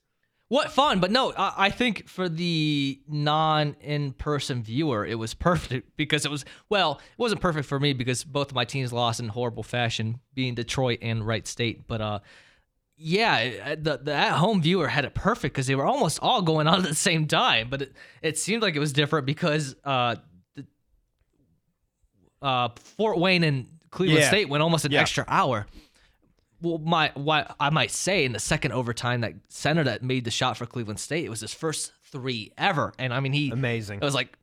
What 0.50 0.72
fun, 0.72 1.02
but 1.02 1.12
no, 1.12 1.34
I, 1.34 1.54
I 1.58 1.70
think 1.70 2.08
for 2.08 2.30
the 2.30 3.02
non 3.06 3.76
in 3.82 4.14
person 4.14 4.64
viewer, 4.64 5.06
it 5.06 5.16
was 5.16 5.34
perfect 5.34 5.92
because 5.98 6.24
it 6.26 6.32
was, 6.32 6.46
well, 6.70 7.02
it 7.02 7.20
wasn't 7.20 7.42
perfect 7.42 7.68
for 7.68 7.80
me 7.80 7.92
because 7.92 8.24
both 8.24 8.50
of 8.50 8.56
my 8.56 8.64
teams 8.64 8.94
lost 8.94 9.20
in 9.20 9.28
horrible 9.28 9.64
fashion, 9.64 10.22
being 10.34 10.56
Detroit 10.56 11.00
and 11.02 11.28
Wright 11.28 11.46
State. 11.46 11.86
But 11.86 12.00
uh, 12.00 12.20
yeah, 12.98 13.76
the, 13.76 13.98
the 14.04 14.14
at 14.14 14.34
home 14.34 14.62
viewer 14.62 14.88
had 14.88 15.06
it 15.06 15.14
perfect 15.14 15.54
because 15.54 15.68
they 15.68 15.76
were 15.76 15.86
almost 15.86 16.20
all 16.22 16.42
going 16.42 16.68
on 16.68 16.80
at 16.84 16.90
the 16.90 16.96
same 16.96 17.28
time. 17.28 17.70
But 17.70 17.84
it, 17.84 17.94
it 18.22 18.38
seemed 18.38 18.62
like 18.62 18.76
it 18.76 18.80
was 18.80 18.94
different 18.94 19.26
because 19.26 19.76
uh, 19.84 20.16
the, 20.56 20.66
uh, 22.42 22.70
Fort 22.76 23.18
Wayne 23.20 23.44
and 23.44 23.68
Cleveland 23.92 24.22
Yeah. 24.22 24.28
State 24.30 24.50
went 24.50 24.64
almost 24.64 24.86
an 24.86 24.92
Yeah. 24.92 25.02
extra 25.02 25.26
hour 25.28 25.68
well, 26.62 26.80
my 26.80 27.12
what 27.14 27.56
I 27.60 27.70
might 27.70 27.92
say 27.92 28.26
in 28.26 28.32
the 28.32 28.40
second 28.40 28.72
overtime, 28.72 29.22
that 29.22 29.34
center 29.50 29.84
that 29.84 30.02
made 30.02 30.24
the 30.26 30.32
shot 30.32 30.58
for 30.58 30.66
Cleveland 30.66 31.00
State, 31.00 31.26
it 31.26 31.30
was 31.30 31.42
his 31.42 31.54
first 31.54 31.92
three 32.12 32.52
ever, 32.58 32.94
and 32.98 33.14
I 33.14 33.20
mean 33.20 33.34
he 33.34 33.52
Amazing. 33.52 34.00
It 34.02 34.04
was 34.04 34.16
like 34.16 34.38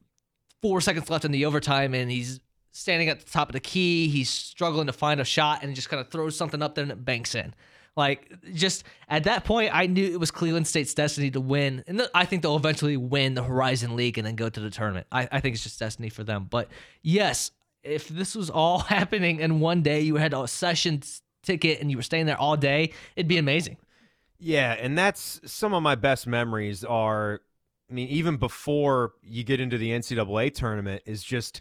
four 0.63 0.81
seconds 0.81 1.11
left 1.11 1.25
in 1.25 1.33
the 1.33 1.45
overtime, 1.45 1.95
and 1.95 2.11
he's 2.11 2.41
standing 2.71 3.09
at 3.09 3.21
the 3.21 3.31
top 3.31 3.49
of 3.49 3.53
the 3.53 3.61
key. 3.61 4.09
He's 4.09 4.31
struggling 4.31 4.87
to 4.87 4.93
find 4.93 5.21
a 5.21 5.25
shot, 5.25 5.63
and 5.63 5.71
he 5.71 5.75
just 5.75 5.89
kind 5.89 6.01
of 6.01 6.11
throws 6.11 6.37
something 6.37 6.63
up 6.63 6.75
there 6.75 6.83
and 6.83 6.93
it 6.93 7.05
banks 7.05 7.35
in. 7.35 7.55
Like 7.97 8.33
just 8.55 8.85
at 9.09 9.25
that 9.25 9.45
point, 9.45 9.71
I 9.73 9.87
knew 9.87 10.05
it 10.05 10.19
was 10.19 10.31
Cleveland 10.31 10.67
State's 10.67 10.95
destiny 10.95 11.31
to 11.31 11.41
win, 11.41 11.85
and 11.87 12.09
I 12.15 12.25
think 12.25 12.43
they'll 12.43 12.57
eventually 12.57 12.97
win 12.97 13.35
the 13.35 13.43
Horizon 13.43 13.95
League 13.95 14.19
and 14.19 14.27
then 14.27 14.35
go 14.35 14.49
to 14.49 14.61
the 14.61 14.71
tournament. 14.71 15.07
I, 15.13 15.29
I 15.31 15.41
think 15.41 15.55
it's 15.55 15.63
just 15.63 15.79
destiny 15.79 16.09
for 16.09 16.25
them. 16.25 16.49
But 16.51 16.69
yes, 17.03 17.53
if 17.83 18.09
this 18.09 18.35
was 18.35 18.51
all 18.51 18.79
happening 18.95 19.41
in 19.41 19.61
one 19.61 19.83
day, 19.83 20.01
you 20.01 20.17
had 20.17 20.35
a 20.35 20.49
session 20.49 21.03
ticket 21.43 21.81
and 21.81 21.91
you 21.91 21.97
were 21.97 22.03
staying 22.03 22.27
there 22.27 22.41
all 22.41 22.57
day, 22.57 22.93
it'd 23.17 23.29
be 23.29 23.39
amazing. 23.39 23.77
Yeah, 24.39 24.73
and 24.73 24.99
that's 24.99 25.41
some 25.45 25.73
of 25.73 25.83
my 25.83 25.95
best 25.95 26.27
memories 26.27 26.85
are 26.85 27.41
I 27.91 27.93
mean, 27.93 28.09
even 28.09 28.39
before 28.39 29.13
you 29.23 29.45
get 29.45 29.61
into 29.61 29.79
the 29.79 29.91
NCAA 29.91 30.55
tournament, 30.55 31.03
is 31.07 31.23
just 31.23 31.61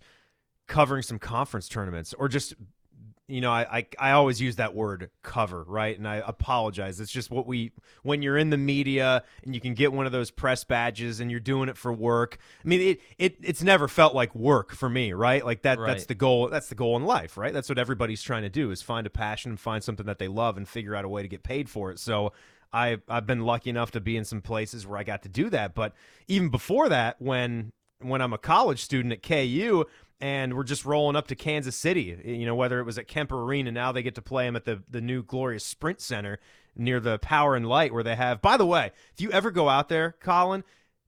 covering 0.67 1.03
some 1.03 1.19
conference 1.19 1.67
tournaments 1.67 2.13
or 2.13 2.27
just 2.27 2.53
you 3.27 3.39
know, 3.39 3.51
I, 3.51 3.77
I 3.79 3.87
I 3.99 4.11
always 4.11 4.41
use 4.41 4.57
that 4.57 4.75
word 4.75 5.09
cover, 5.21 5.63
right? 5.63 5.97
And 5.97 6.05
I 6.07 6.21
apologize. 6.25 6.99
It's 6.99 7.11
just 7.11 7.31
what 7.31 7.47
we 7.47 7.71
when 8.03 8.21
you're 8.21 8.37
in 8.37 8.49
the 8.49 8.57
media 8.57 9.23
and 9.43 9.55
you 9.55 9.61
can 9.61 9.73
get 9.73 9.93
one 9.93 10.05
of 10.05 10.11
those 10.11 10.29
press 10.29 10.65
badges 10.65 11.21
and 11.21 11.31
you're 11.31 11.39
doing 11.39 11.69
it 11.69 11.77
for 11.77 11.93
work. 11.93 12.37
I 12.63 12.67
mean, 12.67 12.81
it 12.81 13.01
it 13.17 13.37
it's 13.41 13.63
never 13.63 13.87
felt 13.87 14.13
like 14.13 14.35
work 14.35 14.73
for 14.73 14.89
me, 14.89 15.13
right? 15.13 15.45
Like 15.45 15.61
that 15.61 15.79
that's 15.79 16.05
the 16.05 16.15
goal. 16.15 16.49
That's 16.49 16.67
the 16.67 16.75
goal 16.75 16.97
in 16.97 17.05
life, 17.05 17.37
right? 17.37 17.53
That's 17.53 17.69
what 17.69 17.77
everybody's 17.77 18.21
trying 18.21 18.43
to 18.43 18.49
do 18.49 18.71
is 18.71 18.81
find 18.81 19.07
a 19.07 19.09
passion 19.09 19.51
and 19.51 19.59
find 19.59 19.81
something 19.81 20.05
that 20.05 20.19
they 20.19 20.27
love 20.27 20.57
and 20.57 20.67
figure 20.67 20.93
out 20.93 21.05
a 21.05 21.09
way 21.09 21.21
to 21.21 21.29
get 21.29 21.43
paid 21.43 21.69
for 21.69 21.91
it. 21.91 21.99
So 21.99 22.33
I 22.73 22.97
I've 23.07 23.25
been 23.25 23.41
lucky 23.41 23.69
enough 23.69 23.91
to 23.91 24.01
be 24.01 24.17
in 24.17 24.25
some 24.25 24.41
places 24.41 24.85
where 24.85 24.99
I 24.99 25.03
got 25.03 25.23
to 25.23 25.29
do 25.29 25.49
that, 25.51 25.75
but 25.75 25.93
even 26.27 26.49
before 26.49 26.89
that 26.89 27.21
when 27.21 27.71
when 28.03 28.21
I'm 28.21 28.33
a 28.33 28.37
college 28.37 28.83
student 28.83 29.13
at 29.13 29.23
KU 29.23 29.85
and 30.23 30.55
we're 30.55 30.63
just 30.63 30.85
rolling 30.85 31.17
up 31.17 31.27
to 31.27 31.35
Kansas 31.35 31.75
City, 31.75 32.17
you 32.23 32.45
know, 32.45 32.55
whether 32.55 32.79
it 32.79 32.85
was 32.85 32.97
at 32.97 33.09
Kemper 33.09 33.43
Arena, 33.43 33.73
now 33.73 33.91
they 33.91 34.01
get 34.01 34.15
to 34.15 34.21
play 34.21 34.45
them 34.45 34.55
at 34.55 34.63
the, 34.63 34.81
the 34.89 35.01
new 35.01 35.21
glorious 35.21 35.65
Sprint 35.65 35.99
Center 35.99 36.39
near 36.77 37.01
the 37.01 37.19
Power 37.19 37.57
and 37.57 37.67
Light 37.67 37.93
where 37.93 38.03
they 38.03 38.15
have. 38.15 38.41
By 38.41 38.55
the 38.55 38.65
way, 38.65 38.93
if 39.13 39.19
you 39.19 39.31
ever 39.31 39.51
go 39.51 39.67
out 39.67 39.89
there, 39.89 40.15
Colin, 40.21 40.63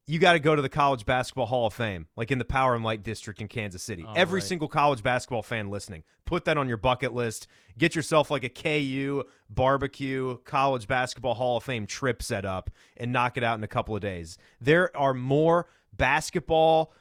you 0.05 0.19
got 0.19 0.33
to 0.33 0.39
go 0.39 0.53
to 0.53 0.61
the 0.61 0.67
College 0.67 1.05
Basketball 1.05 1.45
Hall 1.45 1.65
of 1.65 1.73
Fame, 1.73 2.07
like 2.17 2.29
in 2.29 2.39
the 2.39 2.45
Power 2.45 2.75
and 2.75 2.83
Light 2.83 3.03
District 3.03 3.39
in 3.39 3.47
Kansas 3.47 3.81
City. 3.81 4.03
Oh, 4.05 4.11
Every 4.17 4.41
right. 4.41 4.47
single 4.47 4.67
college 4.67 5.01
basketball 5.01 5.43
fan 5.43 5.69
listening, 5.69 6.03
put 6.25 6.43
that 6.43 6.57
on 6.57 6.67
your 6.67 6.75
bucket 6.75 7.13
list. 7.13 7.47
Get 7.77 7.95
yourself 7.95 8.29
like 8.29 8.43
a 8.43 8.49
KU 8.49 9.23
barbecue 9.49 10.39
College 10.39 10.89
Basketball 10.89 11.35
Hall 11.35 11.55
of 11.55 11.63
Fame 11.63 11.87
trip 11.87 12.21
set 12.21 12.43
up 12.43 12.69
and 12.97 13.13
knock 13.13 13.37
it 13.37 13.45
out 13.45 13.57
in 13.57 13.63
a 13.63 13.69
couple 13.69 13.95
of 13.95 14.01
days. 14.01 14.37
There 14.59 14.95
are 14.97 15.13
more 15.13 15.67
basketball 15.95 16.91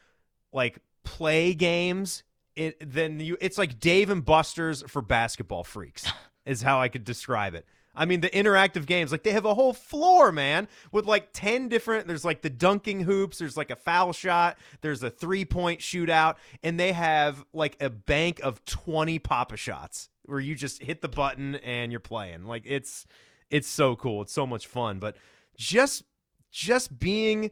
like 0.53 0.79
play 1.05 1.55
games 1.55 2.23
it, 2.57 2.93
than 2.93 3.21
you. 3.21 3.37
It's 3.41 3.59
like 3.59 3.81
Dave 3.81 4.11
and 4.11 4.25
Buster's 4.25 4.83
for 4.83 5.03
basketball 5.03 5.65
freaks, 5.65 6.11
is 6.47 6.63
how 6.63 6.81
I 6.81 6.89
could 6.89 7.05
describe 7.05 7.55
it. 7.55 7.67
I 7.97 8.07
mean, 8.07 8.21
the 8.21 8.31
interactive 8.31 8.87
games, 8.87 9.13
like 9.13 9.23
they 9.23 9.31
have 9.31 9.45
a 9.45 9.55
whole 9.55 9.73
floor, 9.73 10.33
man, 10.33 10.67
with 10.91 11.07
like 11.07 11.29
10 11.33 11.69
different. 11.69 12.09
There's 12.09 12.25
like 12.25 12.43
the 12.43 12.51
dunking 12.51 13.01
hoops, 13.01 13.39
there's 13.39 13.57
like 13.57 13.71
a 13.71 13.77
foul 13.77 14.13
shot, 14.13 14.59
there's 14.81 15.03
a 15.03 15.11
three 15.11 15.45
point 15.45 15.81
shootout, 15.81 16.37
and 16.63 16.79
they 16.79 16.93
have 16.93 17.45
like 17.53 17.81
a 17.81 17.91
bank 17.91 18.41
of 18.43 18.65
20 18.65 19.21
Pop-A-Shots 19.21 20.09
where 20.25 20.41
you 20.41 20.55
just 20.55 20.83
hit 20.83 21.03
the 21.03 21.09
button 21.09 21.57
and 21.57 21.93
you're 21.93 22.01
playing. 22.01 22.45
Like 22.45 22.65
it's 22.67 23.07
it's 23.51 23.69
so 23.69 23.95
cool. 23.95 24.23
It's 24.23 24.33
so 24.33 24.47
much 24.47 24.67
fun. 24.67 24.99
But 24.99 25.17
just 25.57 26.03
just 26.51 26.99
being 26.99 27.51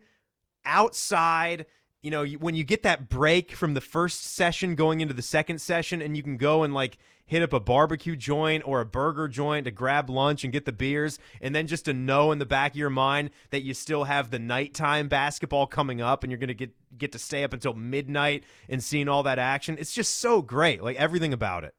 outside 0.64 1.66
you 2.02 2.10
know, 2.10 2.26
when 2.26 2.56
you 2.56 2.64
get 2.64 2.82
that 2.82 3.08
break 3.08 3.52
from 3.52 3.74
the 3.74 3.80
first 3.80 4.24
session 4.24 4.74
going 4.74 5.00
into 5.00 5.14
the 5.14 5.22
second 5.22 5.60
session, 5.60 6.02
and 6.02 6.16
you 6.16 6.22
can 6.22 6.36
go 6.36 6.64
and 6.64 6.74
like 6.74 6.98
hit 7.24 7.42
up 7.42 7.52
a 7.52 7.60
barbecue 7.60 8.16
joint 8.16 8.64
or 8.66 8.80
a 8.80 8.84
burger 8.84 9.28
joint 9.28 9.64
to 9.64 9.70
grab 9.70 10.10
lunch 10.10 10.42
and 10.42 10.52
get 10.52 10.64
the 10.64 10.72
beers, 10.72 11.20
and 11.40 11.54
then 11.54 11.68
just 11.68 11.84
to 11.84 11.94
know 11.94 12.32
in 12.32 12.40
the 12.40 12.44
back 12.44 12.72
of 12.72 12.76
your 12.76 12.90
mind 12.90 13.30
that 13.50 13.62
you 13.62 13.72
still 13.72 14.04
have 14.04 14.30
the 14.30 14.38
nighttime 14.40 15.06
basketball 15.08 15.66
coming 15.66 16.00
up, 16.00 16.24
and 16.24 16.32
you're 16.32 16.40
gonna 16.40 16.54
get 16.54 16.72
get 16.98 17.12
to 17.12 17.18
stay 17.20 17.44
up 17.44 17.52
until 17.52 17.72
midnight 17.72 18.42
and 18.68 18.82
seeing 18.82 19.08
all 19.08 19.22
that 19.22 19.38
action. 19.38 19.76
It's 19.78 19.94
just 19.94 20.18
so 20.18 20.42
great, 20.42 20.82
like 20.82 20.96
everything 20.96 21.32
about 21.32 21.62
it. 21.62 21.74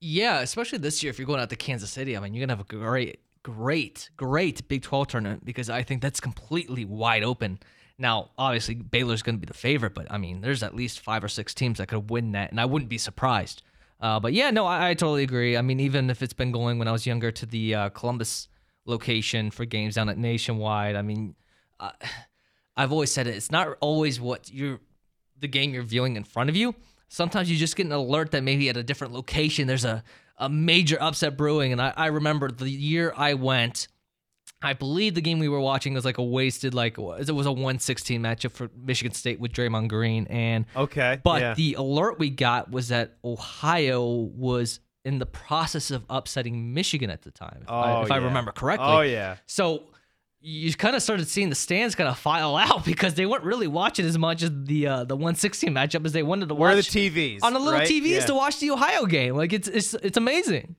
Yeah, 0.00 0.40
especially 0.40 0.78
this 0.78 1.02
year 1.02 1.10
if 1.10 1.18
you're 1.18 1.26
going 1.26 1.40
out 1.40 1.50
to 1.50 1.56
Kansas 1.56 1.90
City. 1.90 2.16
I 2.16 2.20
mean, 2.20 2.34
you're 2.34 2.44
gonna 2.44 2.56
have 2.56 2.66
a 2.66 2.76
great, 2.76 3.20
great, 3.44 4.10
great 4.16 4.66
Big 4.66 4.82
12 4.82 5.06
tournament 5.06 5.44
because 5.44 5.70
I 5.70 5.84
think 5.84 6.02
that's 6.02 6.18
completely 6.20 6.84
wide 6.84 7.22
open. 7.22 7.60
Now, 8.00 8.30
obviously, 8.38 8.76
Baylor's 8.76 9.20
going 9.20 9.34
to 9.34 9.40
be 9.40 9.46
the 9.46 9.52
favorite, 9.52 9.94
but 9.94 10.10
I 10.10 10.16
mean, 10.16 10.40
there's 10.40 10.62
at 10.62 10.74
least 10.74 11.00
five 11.00 11.22
or 11.22 11.28
six 11.28 11.52
teams 11.52 11.76
that 11.78 11.88
could 11.88 12.08
win 12.08 12.32
that, 12.32 12.50
and 12.50 12.58
I 12.58 12.64
wouldn't 12.64 12.88
be 12.88 12.96
surprised. 12.96 13.62
Uh, 14.00 14.18
but 14.18 14.32
yeah, 14.32 14.50
no, 14.50 14.64
I, 14.64 14.88
I 14.88 14.94
totally 14.94 15.22
agree. 15.22 15.54
I 15.54 15.60
mean, 15.60 15.78
even 15.80 16.08
if 16.08 16.22
it's 16.22 16.32
been 16.32 16.50
going 16.50 16.78
when 16.78 16.88
I 16.88 16.92
was 16.92 17.06
younger 17.06 17.30
to 17.30 17.44
the 17.44 17.74
uh, 17.74 17.88
Columbus 17.90 18.48
location 18.86 19.50
for 19.50 19.66
games 19.66 19.96
down 19.96 20.08
at 20.08 20.16
Nationwide, 20.16 20.96
I 20.96 21.02
mean, 21.02 21.34
uh, 21.78 21.90
I've 22.76 22.90
always 22.90 23.12
said 23.12 23.26
it. 23.26 23.36
It's 23.36 23.50
not 23.50 23.76
always 23.80 24.18
what 24.18 24.50
you're 24.50 24.80
the 25.38 25.48
game 25.48 25.74
you're 25.74 25.82
viewing 25.82 26.16
in 26.16 26.24
front 26.24 26.48
of 26.48 26.56
you. 26.56 26.74
Sometimes 27.08 27.50
you 27.50 27.58
just 27.58 27.76
get 27.76 27.84
an 27.84 27.92
alert 27.92 28.30
that 28.30 28.42
maybe 28.42 28.70
at 28.70 28.76
a 28.78 28.82
different 28.82 29.12
location 29.12 29.66
there's 29.66 29.84
a, 29.84 30.02
a 30.38 30.48
major 30.48 30.96
upset 31.00 31.36
brewing. 31.36 31.72
And 31.72 31.82
I, 31.82 31.92
I 31.96 32.06
remember 32.06 32.50
the 32.50 32.70
year 32.70 33.12
I 33.14 33.34
went, 33.34 33.88
I 34.62 34.74
believe 34.74 35.14
the 35.14 35.20
game 35.22 35.38
we 35.38 35.48
were 35.48 35.60
watching 35.60 35.94
was 35.94 36.04
like 36.04 36.18
a 36.18 36.22
wasted, 36.22 36.74
like 36.74 36.98
it 36.98 37.32
was 37.32 37.46
a 37.46 37.52
116 37.52 38.20
matchup 38.22 38.52
for 38.52 38.68
Michigan 38.76 39.12
State 39.14 39.40
with 39.40 39.52
Draymond 39.52 39.88
Green. 39.88 40.26
And 40.28 40.66
Okay, 40.76 41.18
but 41.24 41.40
yeah. 41.40 41.54
the 41.54 41.74
alert 41.74 42.18
we 42.18 42.28
got 42.30 42.70
was 42.70 42.88
that 42.88 43.16
Ohio 43.24 44.04
was 44.06 44.80
in 45.04 45.18
the 45.18 45.24
process 45.26 45.90
of 45.90 46.04
upsetting 46.10 46.74
Michigan 46.74 47.08
at 47.08 47.22
the 47.22 47.30
time, 47.30 47.60
if, 47.62 47.70
I, 47.70 47.92
Oh, 47.94 48.02
if 48.02 48.10
I 48.10 48.16
remember 48.18 48.52
correctly. 48.52 48.86
Oh 48.86 49.00
yeah. 49.00 49.36
So 49.46 49.84
you 50.42 50.72
kind 50.74 50.94
of 50.96 51.02
started 51.02 51.26
seeing 51.28 51.48
the 51.50 51.54
stands 51.54 51.94
kind 51.94 52.08
of 52.08 52.18
file 52.18 52.56
out 52.56 52.84
because 52.92 53.14
they 53.14 53.24
weren't 53.26 53.44
really 53.44 53.66
watching 53.66 54.04
as 54.04 54.18
much 54.18 54.42
as 54.42 54.50
the 54.64 54.86
uh, 54.86 55.04
the 55.04 55.16
116 55.16 55.72
matchup 55.72 56.04
as 56.04 56.12
they 56.12 56.22
wanted 56.22 56.48
to 56.50 56.54
Where 56.54 56.70
are 56.70 56.74
the 56.74 56.78
watch 56.80 56.90
TVs? 56.90 57.38
on 57.42 57.54
the 57.54 57.58
little 57.58 57.78
right? 57.80 57.88
TVs 57.88 58.10
Yeah. 58.10 58.26
to 58.26 58.34
watch 58.34 58.60
the 58.60 58.70
Ohio 58.72 59.06
game. 59.06 59.36
Like 59.36 59.52
it's 59.54 59.68
it's 59.68 59.94
it's 59.94 60.18
amazing. 60.18 60.76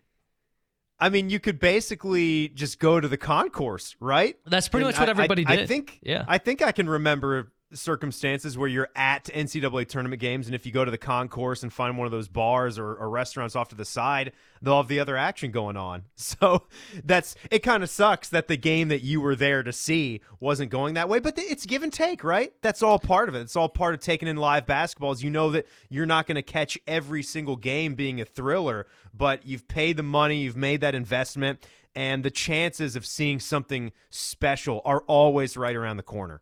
I 1.01 1.09
mean, 1.09 1.29
you 1.31 1.39
could 1.39 1.59
basically 1.59 2.49
just 2.49 2.79
go 2.79 2.99
to 2.99 3.07
the 3.07 3.17
concourse, 3.17 3.95
right? 3.99 4.37
That's 4.45 4.69
pretty 4.69 4.85
And 4.85 4.93
much 4.95 4.99
what 4.99 5.09
I- 5.09 5.11
everybody 5.11 5.45
I, 5.47 5.55
did. 5.55 5.63
I 5.63 5.65
think. 5.65 5.99
Yeah. 6.03 6.23
I 6.27 6.37
think 6.37 6.61
I 6.61 6.71
can 6.71 6.87
remember 6.87 7.51
circumstances 7.73 8.57
where 8.57 8.67
you're 8.67 8.89
at 8.95 9.25
NCAA 9.25 9.87
tournament 9.87 10.19
games, 10.19 10.47
and 10.47 10.55
if 10.55 10.65
you 10.65 10.71
go 10.71 10.85
to 10.85 10.91
the 10.91 10.97
concourse 10.97 11.63
and 11.63 11.71
find 11.71 11.97
one 11.97 12.05
of 12.05 12.11
those 12.11 12.27
bars 12.27 12.77
or, 12.77 12.93
or 12.95 13.09
restaurants 13.09 13.55
off 13.55 13.69
to 13.69 13.75
the 13.75 13.85
side, 13.85 14.31
they'll 14.61 14.77
have 14.77 14.87
the 14.87 14.99
other 14.99 15.17
action 15.17 15.51
going 15.51 15.77
on. 15.77 16.03
So 16.41 16.63
that's 17.03 17.35
it. 17.51 17.59
Kind 17.59 17.83
of 17.83 17.89
sucks 17.89 18.29
that 18.29 18.47
the 18.47 18.55
game 18.55 18.87
that 18.87 19.03
you 19.03 19.19
were 19.19 19.35
there 19.35 19.63
to 19.63 19.73
see 19.73 20.21
wasn't 20.39 20.71
going 20.71 20.93
that 20.93 21.09
way, 21.09 21.19
but 21.19 21.33
it's 21.37 21.65
give 21.65 21.83
and 21.83 21.91
take, 21.91 22.23
right? 22.23 22.53
That's 22.61 22.81
all 22.81 22.99
part 22.99 23.27
of 23.27 23.35
it. 23.35 23.41
It's 23.41 23.55
all 23.55 23.67
part 23.67 23.93
of 23.93 23.99
taking 23.99 24.29
in 24.29 24.37
live 24.37 24.65
basketball. 24.65 25.11
Is 25.11 25.23
you 25.23 25.29
know 25.29 25.51
that 25.51 25.67
you're 25.89 26.05
not 26.05 26.27
going 26.27 26.35
to 26.35 26.41
catch 26.41 26.79
every 26.87 27.21
single 27.21 27.57
game 27.57 27.95
being 27.95 28.21
a 28.21 28.25
thriller, 28.25 28.87
but 29.13 29.45
you've 29.45 29.67
paid 29.67 29.97
the 29.97 30.03
money, 30.03 30.37
you've 30.37 30.55
made 30.55 30.81
that 30.81 30.95
investment, 30.95 31.65
and 31.95 32.23
the 32.23 32.31
chances 32.31 32.95
of 32.95 33.05
seeing 33.05 33.39
something 33.39 33.91
special 34.09 34.81
are 34.85 35.01
always 35.07 35.57
right 35.57 35.75
around 35.75 35.97
the 35.97 36.03
corner. 36.03 36.41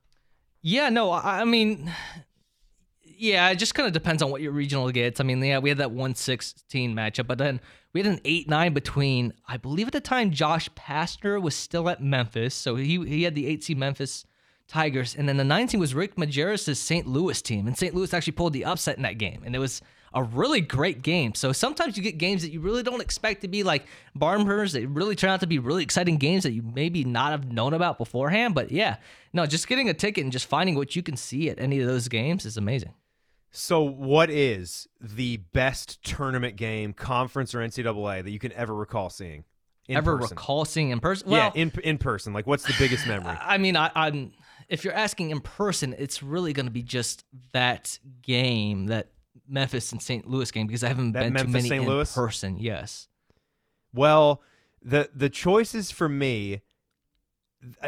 Yeah, 0.61 0.89
no, 0.89 1.11
I, 1.11 1.41
I 1.41 1.45
mean, 1.45 1.91
yeah, 3.03 3.49
it 3.49 3.55
just 3.55 3.75
kind 3.75 3.87
of 3.87 3.93
depends 3.93 4.21
on 4.21 4.31
what 4.31 4.41
your 4.41 4.51
regional 4.51 4.89
gets. 4.91 5.19
I 5.19 5.23
mean, 5.23 5.43
yeah, 5.43 5.59
we 5.59 5.69
had 5.69 5.77
that 5.79 5.91
116 5.91 6.95
matchup, 6.95 7.27
but 7.27 7.37
then 7.37 7.59
we 7.93 8.01
had 8.01 8.11
an 8.11 8.21
8 8.23 8.47
9 8.49 8.73
between, 8.73 9.33
I 9.47 9.57
believe 9.57 9.87
at 9.87 9.93
the 9.93 10.01
time, 10.01 10.31
Josh 10.31 10.69
Pastner 10.71 11.41
was 11.41 11.55
still 11.55 11.89
at 11.89 12.01
Memphis. 12.01 12.53
So 12.53 12.75
he, 12.75 13.03
he 13.05 13.23
had 13.23 13.35
the 13.35 13.47
8 13.47 13.63
seed 13.63 13.77
Memphis 13.77 14.25
Tigers. 14.67 15.15
And 15.15 15.27
then 15.27 15.37
the 15.37 15.43
19 15.43 15.79
was 15.79 15.95
Rick 15.95 16.15
Majerus' 16.15 16.77
St. 16.77 17.07
Louis 17.07 17.41
team. 17.41 17.67
And 17.67 17.77
St. 17.77 17.93
Louis 17.93 18.13
actually 18.13 18.33
pulled 18.33 18.53
the 18.53 18.65
upset 18.65 18.97
in 18.97 19.03
that 19.03 19.17
game. 19.17 19.41
And 19.45 19.55
it 19.55 19.59
was 19.59 19.81
a 20.13 20.23
really 20.23 20.61
great 20.61 21.01
game. 21.01 21.33
So 21.35 21.51
sometimes 21.51 21.97
you 21.97 22.03
get 22.03 22.17
games 22.17 22.41
that 22.41 22.51
you 22.51 22.59
really 22.59 22.83
don't 22.83 23.01
expect 23.01 23.41
to 23.41 23.47
be 23.47 23.63
like 23.63 23.85
barn 24.15 24.45
burners. 24.45 24.73
They 24.73 24.85
really 24.85 25.15
turn 25.15 25.29
out 25.29 25.39
to 25.41 25.47
be 25.47 25.59
really 25.59 25.83
exciting 25.83 26.17
games 26.17 26.43
that 26.43 26.51
you 26.53 26.61
maybe 26.61 27.03
not 27.03 27.31
have 27.31 27.51
known 27.51 27.73
about 27.73 27.97
beforehand. 27.97 28.55
But 28.55 28.71
yeah, 28.71 28.97
no, 29.33 29.45
just 29.45 29.67
getting 29.67 29.89
a 29.89 29.93
ticket 29.93 30.23
and 30.23 30.31
just 30.31 30.47
finding 30.47 30.75
what 30.75 30.95
you 30.95 31.03
can 31.03 31.15
see 31.17 31.49
at 31.49 31.59
any 31.59 31.79
of 31.79 31.87
those 31.87 32.07
games 32.07 32.45
is 32.45 32.57
amazing. 32.57 32.93
So, 33.51 33.81
what 33.81 34.29
is 34.29 34.87
the 35.01 35.37
best 35.37 36.03
tournament 36.03 36.55
game, 36.55 36.93
conference 36.93 37.55
or 37.55 37.59
NCAA, 37.59 38.23
that 38.23 38.29
you 38.29 38.37
can 38.37 38.53
ever 38.53 38.75
recall 38.75 39.09
seeing? 39.09 39.43
In 39.87 39.97
Ever 39.97 40.19
person? 40.19 40.35
recall 40.35 40.65
seeing 40.65 40.91
in 40.91 40.99
person? 40.99 41.31
Well, 41.31 41.51
yeah, 41.55 41.61
in 41.61 41.71
in 41.83 41.97
person. 41.97 42.31
Like, 42.31 42.45
what's 42.45 42.63
the 42.63 42.75
biggest 42.77 43.07
memory? 43.07 43.35
I 43.41 43.57
mean, 43.57 43.75
I, 43.75 43.89
I'm 43.95 44.33
if 44.67 44.83
you're 44.83 44.93
asking 44.93 45.31
in 45.31 45.41
person, 45.41 45.95
it's 45.97 46.21
really 46.21 46.53
going 46.53 46.67
to 46.67 46.71
be 46.71 46.83
just 46.83 47.25
that 47.53 47.97
game, 48.21 48.85
that 48.85 49.07
Memphis 49.49 49.91
and 49.91 50.01
St. 50.01 50.27
Louis 50.29 50.49
game, 50.51 50.67
because 50.67 50.83
I 50.83 50.89
haven't 50.89 51.13
That 51.13 51.23
been 51.33 51.45
to 51.45 51.47
many 51.47 51.69
St. 51.69 51.81
in 51.83 51.88
Louis? 51.89 52.13
person. 52.13 52.57
Yes. 52.59 53.07
Well, 53.93 54.41
the 54.81 55.09
the 55.13 55.29
choices 55.29 55.91
for 55.91 56.07
me, 56.07 56.62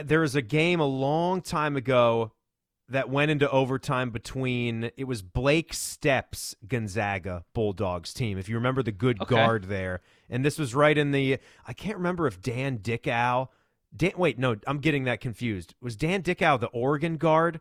there 0.03 0.19
was 0.21 0.35
a 0.35 0.41
game 0.41 0.79
a 0.79 0.85
long 0.85 1.41
time 1.41 1.75
ago 1.75 2.33
that 2.89 3.09
went 3.09 3.31
into 3.31 3.49
overtime 3.49 4.09
between 4.09 4.91
it 4.97 5.05
was 5.05 5.21
Blake 5.21 5.73
Stepp's 5.73 6.55
Gonzaga 6.67 7.45
Bulldogs 7.53 8.13
team. 8.13 8.37
If 8.37 8.49
you 8.49 8.55
remember 8.55 8.83
the 8.83 8.91
good 8.91 9.21
Okay. 9.21 9.33
guard 9.35 9.65
there, 9.65 10.01
and 10.29 10.43
this 10.43 10.57
was 10.59 10.75
right 10.75 10.97
in 10.97 11.11
the 11.11 11.37
I 11.65 11.73
can't 11.73 11.95
remember 11.97 12.27
if 12.27 12.41
Dan 12.41 12.77
Dickau. 12.77 13.45
Dan, 13.95 14.11
wait, 14.17 14.39
no, 14.39 14.55
I'm 14.67 14.79
getting 14.79 15.03
that 15.05 15.19
confused. 15.21 15.75
Was 15.81 15.95
Dan 15.95 16.21
Dickau 16.21 16.57
the 16.57 16.67
Oregon 16.67 17.17
guard? 17.17 17.59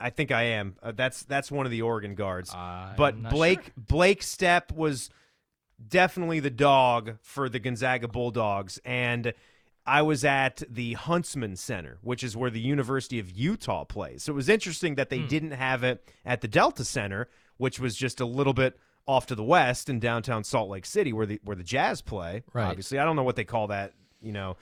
I 0.00 0.10
think 0.10 0.30
I 0.30 0.42
am. 0.44 0.76
Uh, 0.82 0.92
that's 0.92 1.22
that's 1.24 1.50
one 1.50 1.66
of 1.66 1.72
the 1.72 1.82
Oregon 1.82 2.14
guards. 2.14 2.52
I'm 2.54 2.94
but 2.96 3.20
Blake 3.30 3.64
sure. 3.64 3.72
Blake 3.76 4.20
Stepp 4.22 4.72
was 4.72 5.10
definitely 5.86 6.40
the 6.40 6.50
dog 6.50 7.16
for 7.22 7.48
the 7.48 7.58
Gonzaga 7.58 8.08
Bulldogs. 8.08 8.78
And 8.84 9.32
I 9.86 10.02
was 10.02 10.24
at 10.24 10.62
the 10.68 10.94
Huntsman 10.94 11.56
Center, 11.56 11.98
which 12.02 12.22
is 12.22 12.36
where 12.36 12.50
the 12.50 12.60
University 12.60 13.18
of 13.18 13.30
Utah 13.30 13.84
plays. 13.84 14.24
So 14.24 14.32
it 14.32 14.36
was 14.36 14.48
interesting 14.48 14.96
that 14.96 15.08
Hmm. 15.08 15.16
they 15.16 15.22
didn't 15.26 15.52
have 15.52 15.82
it 15.84 16.04
at 16.24 16.40
the 16.42 16.48
Delta 16.48 16.84
Center, 16.84 17.28
which 17.56 17.80
was 17.80 17.96
just 17.96 18.20
a 18.20 18.26
little 18.26 18.52
bit 18.54 18.78
off 19.06 19.26
to 19.26 19.34
the 19.34 19.42
west 19.44 19.88
in 19.88 19.98
downtown 19.98 20.44
Salt 20.44 20.68
Lake 20.68 20.84
City, 20.84 21.12
where 21.12 21.26
the 21.26 21.40
where 21.44 21.56
the 21.56 21.64
Jazz 21.64 22.02
play. 22.02 22.42
Right. 22.52 22.66
Obviously, 22.68 22.98
I 22.98 23.04
don't 23.04 23.16
know 23.16 23.22
what 23.24 23.36
they 23.36 23.44
call 23.44 23.68
that. 23.68 23.94
You 24.20 24.32
know, 24.32 24.56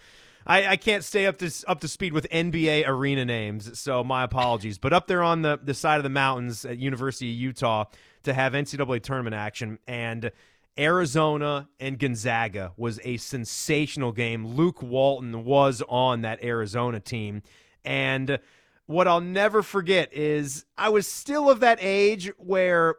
I, 0.46 0.66
I 0.68 0.76
can't 0.76 1.02
stay 1.02 1.26
up 1.26 1.38
to 1.38 1.50
up 1.66 1.80
to 1.80 1.88
speed 1.88 2.12
with 2.12 2.28
NBA 2.30 2.86
arena 2.86 3.24
names, 3.24 3.78
so 3.78 4.04
my 4.04 4.22
apologies. 4.22 4.78
but 4.78 4.92
up 4.92 5.06
there 5.06 5.22
on 5.22 5.42
the 5.42 5.58
the 5.62 5.74
side 5.74 5.96
of 5.96 6.02
the 6.04 6.08
mountains 6.08 6.64
at 6.64 6.78
University 6.78 7.30
of 7.30 7.36
Utah 7.36 7.84
to 8.22 8.32
have 8.32 8.52
NCAA 8.52 9.02
tournament 9.02 9.34
action 9.34 9.78
and. 9.86 10.30
Arizona 10.78 11.70
and 11.80 11.98
Gonzaga 11.98 12.72
was 12.76 13.00
a 13.02 13.16
sensational 13.16 14.12
game. 14.12 14.46
Luke 14.46 14.82
Walton 14.82 15.42
was 15.42 15.82
on 15.88 16.20
that 16.20 16.44
Arizona 16.44 17.00
team. 17.00 17.42
And 17.82 18.38
what 18.84 19.08
I'll 19.08 19.22
never 19.22 19.62
forget 19.62 20.12
is 20.12 20.66
I 20.76 20.90
was 20.90 21.06
still 21.06 21.48
of 21.48 21.60
that 21.60 21.78
age 21.80 22.30
where 22.36 22.96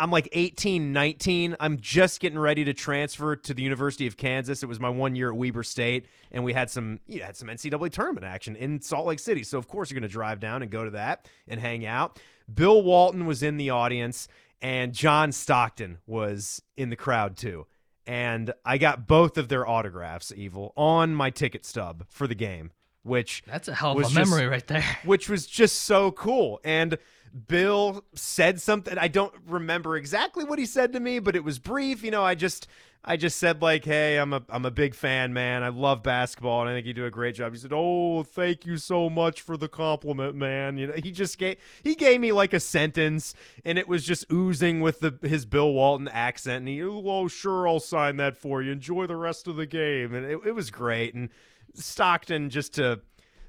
I'm 0.00 0.10
like 0.10 0.30
18, 0.32 0.94
19. 0.94 1.56
I'm 1.60 1.78
just 1.78 2.20
getting 2.20 2.38
ready 2.38 2.64
to 2.64 2.72
transfer 2.72 3.36
to 3.36 3.52
the 3.52 3.62
University 3.62 4.06
of 4.06 4.16
Kansas. 4.16 4.62
It 4.62 4.66
was 4.66 4.80
my 4.80 4.88
one 4.88 5.14
year 5.14 5.28
at 5.28 5.36
Weber 5.36 5.62
State, 5.62 6.06
and 6.32 6.42
we 6.42 6.54
had 6.54 6.70
some 6.70 7.00
you 7.06 7.18
know, 7.18 7.26
had 7.26 7.36
some 7.36 7.48
NCAA 7.48 7.92
tournament 7.92 8.24
action 8.24 8.56
in 8.56 8.80
Salt 8.80 9.06
Lake 9.06 9.18
City. 9.18 9.42
So 9.42 9.58
of 9.58 9.68
course 9.68 9.90
you're 9.90 10.00
going 10.00 10.08
to 10.08 10.12
drive 10.12 10.40
down 10.40 10.62
and 10.62 10.70
go 10.70 10.84
to 10.84 10.90
that 10.92 11.28
and 11.46 11.60
hang 11.60 11.84
out. 11.84 12.18
Bill 12.52 12.82
Walton 12.82 13.26
was 13.26 13.42
in 13.42 13.58
the 13.58 13.68
audience, 13.68 14.26
and 14.62 14.94
John 14.94 15.32
Stockton 15.32 15.98
was 16.06 16.62
in 16.78 16.88
the 16.88 16.96
crowd 16.96 17.36
too. 17.36 17.66
And 18.06 18.54
I 18.64 18.78
got 18.78 19.06
both 19.06 19.36
of 19.36 19.48
their 19.48 19.68
autographs, 19.68 20.32
Evil, 20.34 20.72
on 20.78 21.14
my 21.14 21.28
ticket 21.28 21.66
stub 21.66 22.06
for 22.08 22.26
the 22.26 22.34
game, 22.34 22.70
which 23.02 23.42
That's 23.46 23.68
a 23.68 23.74
hell 23.74 23.92
of 23.92 23.98
a 23.98 24.02
just- 24.02 24.14
memory 24.14 24.46
right 24.46 24.66
there. 24.66 24.84
which 25.04 25.28
was 25.28 25.46
just 25.46 25.82
so 25.82 26.10
cool. 26.12 26.60
And 26.64 26.98
Bill 27.46 28.04
said 28.14 28.60
something. 28.60 28.98
I 28.98 29.08
don't 29.08 29.32
remember 29.46 29.96
exactly 29.96 30.44
what 30.44 30.58
he 30.58 30.66
said 30.66 30.92
to 30.94 31.00
me, 31.00 31.18
but 31.20 31.36
it 31.36 31.44
was 31.44 31.58
brief. 31.60 32.02
You 32.02 32.10
know, 32.10 32.24
I 32.24 32.34
just 32.34 32.66
I 33.04 33.16
just 33.16 33.38
said 33.38 33.62
like, 33.62 33.84
"Hey, 33.84 34.16
I'm 34.16 34.32
a 34.32 34.42
I'm 34.48 34.64
a 34.66 34.70
big 34.72 34.96
fan, 34.96 35.32
man. 35.32 35.62
I 35.62 35.68
love 35.68 36.02
basketball, 36.02 36.62
and 36.62 36.70
I 36.70 36.74
think 36.74 36.86
you 36.88 36.92
do 36.92 37.06
a 37.06 37.10
great 37.10 37.36
job." 37.36 37.52
He 37.52 37.58
said, 37.60 37.70
"Oh, 37.72 38.24
thank 38.24 38.66
you 38.66 38.76
so 38.78 39.08
much 39.08 39.42
for 39.42 39.56
the 39.56 39.68
compliment, 39.68 40.34
man." 40.34 40.76
You 40.76 40.88
know, 40.88 40.94
he 40.94 41.12
just 41.12 41.38
gave 41.38 41.58
he 41.84 41.94
gave 41.94 42.20
me 42.20 42.32
like 42.32 42.52
a 42.52 42.58
sentence, 42.58 43.32
and 43.64 43.78
it 43.78 43.86
was 43.86 44.04
just 44.04 44.24
oozing 44.32 44.80
with 44.80 44.98
the 44.98 45.16
his 45.22 45.46
Bill 45.46 45.72
Walton 45.72 46.08
accent. 46.08 46.58
And 46.58 46.68
he, 46.68 46.82
"Oh, 46.82 47.28
sure, 47.28 47.68
I'll 47.68 47.78
sign 47.78 48.16
that 48.16 48.36
for 48.38 48.60
you. 48.60 48.72
Enjoy 48.72 49.06
the 49.06 49.14
rest 49.16 49.46
of 49.46 49.54
the 49.54 49.66
game." 49.66 50.14
And 50.14 50.26
it, 50.26 50.40
it 50.44 50.52
was 50.56 50.72
great. 50.72 51.14
And 51.14 51.28
Stockton 51.74 52.50
just 52.50 52.74
to 52.74 53.00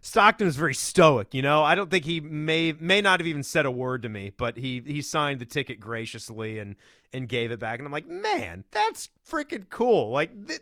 Stockton 0.02 0.48
was 0.48 0.56
very 0.56 0.74
stoic, 0.74 1.34
you 1.34 1.42
know. 1.42 1.64
I 1.64 1.76
don't 1.76 1.92
think 1.92 2.06
he 2.06 2.20
may 2.20 2.74
may 2.74 3.02
not 3.02 3.20
have 3.20 3.28
even 3.28 3.44
said 3.44 3.66
a 3.66 3.72
word 3.72 4.02
to 4.04 4.10
me, 4.10 4.32
but 4.36 4.58
he 4.58 4.82
he 4.86 5.02
signed 5.02 5.40
the 5.40 5.46
ticket 5.46 5.80
graciously 5.80 6.58
and 6.58 6.76
and 7.14 7.30
gave 7.30 7.52
it 7.52 7.60
back. 7.60 7.80
And 7.80 7.86
I'm 7.86 7.92
like, 7.92 8.08
man, 8.08 8.64
that's 8.72 9.10
freaking 9.30 9.70
cool. 9.70 10.12
Like, 10.12 10.48
th- 10.48 10.62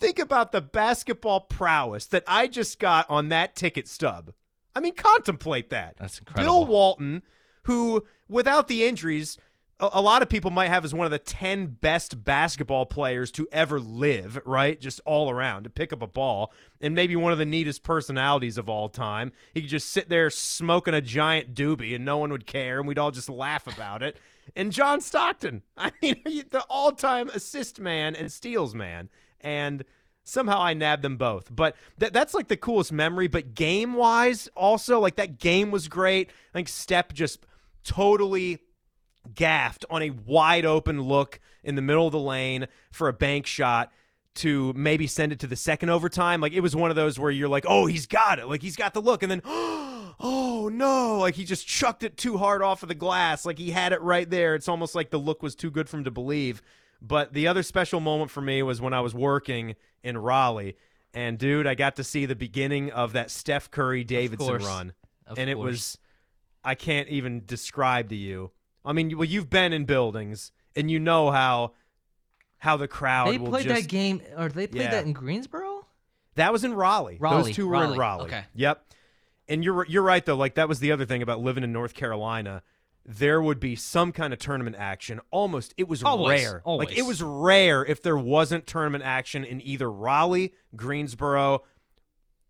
think 0.00 0.18
about 0.18 0.52
the 0.52 0.60
basketball 0.60 1.40
prowess 1.40 2.06
that 2.06 2.24
I 2.26 2.46
just 2.46 2.78
got 2.78 3.08
on 3.10 3.28
that 3.28 3.56
ticket 3.56 3.88
stub. 3.88 4.32
I 4.74 4.80
mean, 4.80 4.94
contemplate 4.94 5.70
that. 5.70 5.96
That's 5.98 6.20
incredible. 6.20 6.64
Bill 6.64 6.66
Walton, 6.66 7.22
who 7.64 8.06
without 8.28 8.68
the 8.68 8.84
injuries 8.84 9.36
a, 9.80 10.02
lot 10.02 10.22
of 10.22 10.28
people 10.28 10.50
might 10.50 10.68
have 10.68 10.84
as 10.84 10.92
one 10.92 11.04
of 11.04 11.10
the 11.10 11.18
10 11.18 11.78
best 11.80 12.24
basketball 12.24 12.84
players 12.84 13.30
to 13.32 13.46
ever 13.52 13.78
live, 13.78 14.40
right? 14.44 14.80
Just 14.80 15.00
all 15.04 15.30
around 15.30 15.64
to 15.64 15.70
pick 15.70 15.92
up 15.92 16.02
a 16.02 16.06
ball, 16.06 16.52
and 16.80 16.94
maybe 16.94 17.14
one 17.14 17.32
of 17.32 17.38
the 17.38 17.46
neatest 17.46 17.82
personalities 17.82 18.58
of 18.58 18.68
all 18.68 18.88
time. 18.88 19.32
He 19.54 19.60
could 19.60 19.70
just 19.70 19.90
sit 19.90 20.08
there 20.08 20.30
smoking 20.30 20.94
a 20.94 21.00
giant 21.00 21.54
doobie 21.54 21.94
and 21.94 22.04
no 22.04 22.18
one 22.18 22.32
would 22.32 22.46
care, 22.46 22.78
and 22.78 22.88
we'd 22.88 22.98
all 22.98 23.12
just 23.12 23.28
laugh 23.28 23.66
about 23.66 24.02
it. 24.02 24.16
And 24.56 24.72
John 24.72 25.00
Stockton, 25.00 25.62
I 25.76 25.92
mean, 26.02 26.22
the 26.50 26.64
all 26.68 26.92
time 26.92 27.28
assist 27.28 27.78
man 27.78 28.16
and 28.16 28.32
steals 28.32 28.74
man. 28.74 29.08
And 29.40 29.84
somehow 30.24 30.60
I 30.60 30.74
nabbed 30.74 31.02
them 31.02 31.16
both. 31.16 31.54
But 31.54 31.76
th- 32.00 32.12
that's 32.12 32.34
like 32.34 32.48
the 32.48 32.56
coolest 32.56 32.92
memory. 32.92 33.28
But 33.28 33.54
game 33.54 33.94
wise, 33.94 34.48
also, 34.56 34.98
like 34.98 35.16
that 35.16 35.38
game 35.38 35.70
was 35.70 35.86
great. 35.86 36.30
I 36.52 36.58
think 36.58 36.68
Stepp 36.68 37.12
just 37.12 37.46
totally 37.84 38.58
gaffed 39.34 39.84
on 39.90 40.02
a 40.02 40.10
wide 40.10 40.64
open 40.64 41.02
look 41.02 41.40
in 41.62 41.74
the 41.74 41.82
middle 41.82 42.06
of 42.06 42.12
the 42.12 42.18
lane 42.18 42.66
for 42.90 43.08
a 43.08 43.12
bank 43.12 43.46
shot 43.46 43.92
to 44.38 44.72
maybe 44.74 45.06
send 45.06 45.32
it 45.32 45.40
to 45.40 45.46
the 45.46 45.56
second 45.56 45.90
overtime. 45.90 46.40
Like 46.40 46.52
it 46.52 46.60
was 46.60 46.76
one 46.76 46.90
of 46.90 46.96
those 46.96 47.18
where 47.18 47.30
you're 47.30 47.48
like, 47.48 47.64
oh, 47.66 47.86
he's 47.86 48.06
got 48.06 48.38
it. 48.38 48.46
Like 48.46 48.62
he's 48.62 48.76
got 48.76 48.94
the 48.94 49.00
look. 49.00 49.22
And 49.22 49.30
then, 49.30 49.42
oh 49.44 50.70
no, 50.72 51.18
like 51.18 51.34
he 51.34 51.44
just 51.44 51.66
chucked 51.66 52.04
it 52.04 52.16
too 52.16 52.38
hard 52.38 52.62
off 52.62 52.82
of 52.82 52.88
the 52.88 52.94
glass. 52.94 53.44
Like 53.44 53.58
he 53.58 53.70
had 53.70 53.92
it 53.92 54.00
right 54.00 54.28
there. 54.28 54.54
It's 54.54 54.68
almost 54.68 54.94
like 54.94 55.10
the 55.10 55.18
look 55.18 55.42
was 55.42 55.54
too 55.54 55.70
good 55.70 55.88
for 55.88 55.96
him 55.96 56.04
to 56.04 56.10
believe. 56.10 56.62
But 57.00 57.32
the 57.32 57.48
other 57.48 57.62
special 57.62 58.00
moment 58.00 58.30
for 58.30 58.40
me 58.40 58.62
was 58.62 58.80
when 58.80 58.92
I 58.92 59.00
was 59.00 59.14
working 59.14 59.76
in 60.02 60.16
Raleigh. 60.16 60.76
And 61.14 61.38
dude, 61.38 61.66
I 61.66 61.74
got 61.74 61.96
to 61.96 62.04
see 62.04 62.26
the 62.26 62.36
beginning 62.36 62.92
of 62.92 63.14
that 63.14 63.30
Steph 63.30 63.70
Curry 63.70 64.04
Davidson 64.04 64.58
run. 64.58 64.92
Of 65.26 65.38
and 65.38 65.50
it 65.50 65.58
was 65.58 65.98
I 66.64 66.74
can't 66.74 67.08
even 67.08 67.44
describe 67.44 68.10
to 68.10 68.16
you. 68.16 68.50
I 68.88 68.92
mean, 68.94 69.16
well, 69.18 69.26
you've 69.26 69.50
been 69.50 69.72
in 69.72 69.84
buildings 69.84 70.50
and 70.74 70.90
you 70.90 70.98
know 70.98 71.30
how 71.30 71.72
how 72.58 72.76
the 72.76 72.88
crowd 72.88 73.28
They 73.32 73.38
will 73.38 73.50
played 73.50 73.66
just 73.68 73.82
that 73.82 73.88
game, 73.88 74.20
or 74.36 74.48
they 74.48 74.66
played 74.66 74.82
Yeah. 74.84 74.90
that 74.92 75.04
in 75.06 75.12
Greensboro. 75.12 75.86
that 76.34 76.52
was 76.52 76.64
in 76.64 76.72
Raleigh. 76.74 77.18
Raleigh, 77.20 77.42
Those 77.44 77.56
two 77.56 77.68
were 77.68 77.74
in 77.76 77.80
Raleigh. 77.90 77.98
Raleigh. 77.98 78.24
Okay. 78.26 78.44
Yep. 78.54 78.84
And 79.48 79.64
you're 79.64 79.86
you're 79.86 80.02
right 80.02 80.24
though. 80.24 80.36
Like 80.36 80.54
that 80.56 80.68
was 80.68 80.80
the 80.80 80.90
other 80.92 81.04
thing 81.04 81.22
about 81.22 81.40
living 81.40 81.64
in 81.64 81.72
North 81.72 81.94
Carolina. 81.94 82.62
There 83.10 83.40
would 83.40 83.58
be 83.60 83.74
some 83.76 84.12
kind 84.12 84.32
of 84.34 84.38
tournament 84.38 84.76
action. 84.78 85.18
Almost, 85.30 85.72
it 85.78 85.88
was 85.88 86.02
Always, 86.02 86.42
rare. 86.44 86.60
always. 86.64 86.88
Like 86.90 86.98
it 86.98 87.06
was 87.06 87.22
rare 87.22 87.82
if 87.84 88.02
there 88.02 88.18
wasn't 88.18 88.66
tournament 88.66 89.02
action 89.02 89.44
in 89.44 89.62
either 89.62 89.90
Raleigh, 89.90 90.52
Greensboro, 90.76 91.64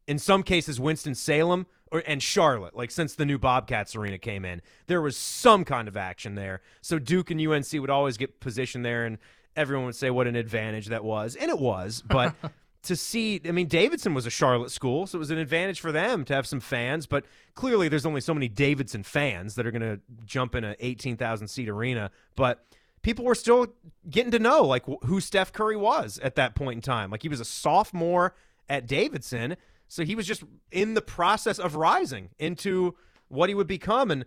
in 0.09 0.19
some 0.19 0.43
cases 0.43 0.81
Winston 0.81 1.15
Salem, 1.15 1.67
or 1.91 2.03
and 2.07 2.23
Charlotte. 2.23 2.77
Like 2.77 2.91
since 2.91 3.15
the 3.15 3.27
new 3.27 3.39
Bobcats 3.39 3.97
arena 3.97 4.19
came 4.19 4.45
in, 4.45 4.63
there 4.87 5.01
was 5.01 5.17
some 5.17 5.65
kind 5.65 5.89
of 5.89 5.97
action 5.97 6.35
there. 6.35 6.61
So 6.81 6.99
Duke 6.99 7.31
and 7.31 7.41
UNC 7.41 7.73
would 7.75 7.91
always 7.91 8.17
get 8.17 8.41
positioned 8.41 8.85
there, 8.85 9.05
and 9.05 9.19
everyone 9.57 9.87
would 9.87 9.97
say 9.97 10.11
what 10.11 10.27
an 10.27 10.37
advantage 10.37 10.87
that 10.87 11.05
was, 11.05 11.37
and 11.37 11.51
it 11.51 11.59
was. 11.59 12.03
But 12.07 12.35
to 12.83 12.97
see, 12.97 13.41
I 13.47 13.51
mean, 13.51 13.67
Davidson 13.67 14.15
was 14.15 14.27
a 14.27 14.31
Charlotte 14.31 14.71
school, 14.71 15.07
so 15.07 15.17
it 15.17 15.21
was 15.21 15.31
an 15.31 15.39
advantage 15.39 15.81
for 15.81 15.93
them 15.93 16.25
to 16.27 16.35
have 16.35 16.47
some 16.47 16.61
fans. 16.61 17.07
But 17.07 17.25
clearly, 17.55 17.89
there's 17.89 18.07
only 18.07 18.21
so 18.21 18.35
many 18.35 18.49
Davidson 18.49 19.03
fans 19.03 19.57
that 19.57 19.67
are 19.67 19.71
going 19.71 19.83
to 19.83 20.01
jump 20.25 20.55
in 20.55 20.65
a 20.65 20.77
18,000 20.81 21.49
seat 21.49 21.69
arena. 21.69 22.11
But 22.37 22.65
people 23.03 23.25
were 23.25 23.35
still 23.35 23.69
getting 24.09 24.31
to 24.33 24.39
know 24.39 24.63
like 24.63 24.85
who 25.05 25.21
Steph 25.21 25.53
Curry 25.53 25.77
was 25.77 26.19
at 26.21 26.37
that 26.37 26.55
point 26.55 26.77
in 26.77 26.83
time. 26.83 27.11
Like 27.11 27.23
he 27.23 27.29
was 27.29 27.41
a 27.41 27.45
sophomore 27.45 28.35
at 28.69 28.87
Davidson, 28.87 29.57
so 29.89 30.05
he 30.05 30.15
was 30.15 30.27
just 30.27 30.45
in 30.71 30.95
the 30.95 31.03
process 31.03 31.59
of 31.59 31.75
rising 31.75 32.29
into 32.39 32.95
what 33.29 33.49
he 33.49 33.55
would 33.55 33.67
become 33.67 34.11
and 34.11 34.25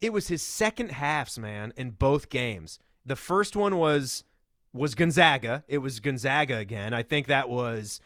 it 0.00 0.12
was 0.12 0.28
his 0.28 0.42
second 0.42 0.92
halves, 0.92 1.38
man, 1.38 1.72
in 1.76 1.90
both 1.90 2.28
games. 2.28 2.78
The 3.04 3.16
first 3.16 3.56
one 3.56 3.76
was 3.76 4.24
was 4.72 4.94
Gonzaga. 4.94 5.64
It 5.68 5.78
was 5.78 6.00
Gonzaga 6.00 6.58
again. 6.58 6.92
I 6.92 7.02
think 7.02 7.28
that 7.28 7.48
was 7.48 8.00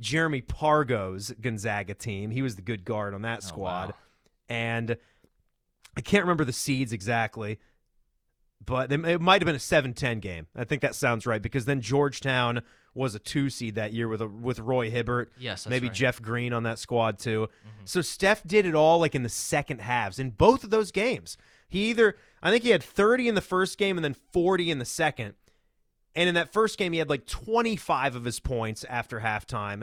Jeremy 0.00 0.40
Pargo's 0.40 1.32
Gonzaga 1.40 1.94
team. 1.94 2.30
He 2.30 2.40
was 2.40 2.56
the 2.56 2.62
good 2.62 2.84
guard 2.84 3.12
on 3.14 3.22
that 3.22 3.40
oh, 3.42 3.46
squad. 3.46 3.88
wow. 3.90 3.94
And 4.48 4.96
I 5.96 6.00
can't 6.00 6.24
remember 6.24 6.44
the 6.44 6.52
seeds 6.52 6.92
exactly, 6.92 7.58
but 8.64 8.90
it 8.90 9.04
it 9.04 9.20
might 9.20 9.42
have 9.42 9.46
been 9.46 9.54
a 9.54 9.58
7-10 9.58 10.20
game. 10.20 10.46
I 10.56 10.64
think 10.64 10.82
that 10.82 10.94
sounds 10.94 11.26
right 11.26 11.42
because 11.42 11.66
then 11.66 11.80
Georgetown 11.80 12.62
was 12.94 13.14
a 13.14 13.18
2 13.18 13.50
seed 13.50 13.74
that 13.74 13.92
year 13.92 14.08
with 14.08 14.22
a, 14.22 14.28
with 14.28 14.60
Roy 14.60 14.90
Hibbert. 14.90 15.32
Yes, 15.38 15.66
maybe 15.66 15.86
right. 15.86 15.92
Mm-hmm. 15.92 15.96
Jeff 15.96 16.22
Green 16.22 16.52
on 16.52 16.62
that 16.62 16.78
squad 16.78 17.18
too. 17.18 17.48
So 17.84 18.00
Steph 18.00 18.42
did 18.44 18.66
it 18.66 18.74
all 18.74 18.98
like 18.98 19.14
in 19.14 19.22
the 19.22 19.28
second 19.28 19.80
halves 19.80 20.18
in 20.18 20.30
both 20.30 20.64
of 20.64 20.70
those 20.70 20.90
games. 20.90 21.36
He 21.68 21.90
either 21.90 22.16
I 22.42 22.50
think 22.50 22.62
he 22.62 22.70
had 22.70 22.82
30 22.82 23.28
in 23.28 23.34
the 23.34 23.40
first 23.40 23.78
game 23.78 23.98
and 23.98 24.04
then 24.04 24.14
40 24.14 24.70
in 24.70 24.78
the 24.78 24.84
second. 24.84 25.34
And 26.14 26.28
in 26.28 26.34
that 26.36 26.52
first 26.52 26.78
game 26.78 26.92
he 26.92 26.98
had 27.00 27.10
like 27.10 27.26
25 27.26 28.14
of 28.14 28.24
his 28.24 28.38
points 28.38 28.84
after 28.84 29.20
halftime. 29.20 29.82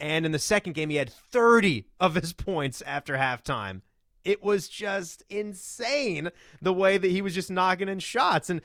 And 0.00 0.24
in 0.24 0.32
the 0.32 0.38
second 0.38 0.72
game 0.72 0.90
he 0.90 0.96
had 0.96 1.12
30 1.12 1.86
of 2.00 2.14
his 2.14 2.32
points 2.32 2.82
after 2.82 3.16
halftime. 3.16 3.82
It 4.24 4.42
was 4.42 4.68
just 4.68 5.22
insane 5.30 6.30
the 6.60 6.72
way 6.72 6.98
that 6.98 7.10
he 7.10 7.22
was 7.22 7.34
just 7.34 7.50
knocking 7.50 7.88
in 7.88 7.98
shots. 7.98 8.50
And 8.50 8.60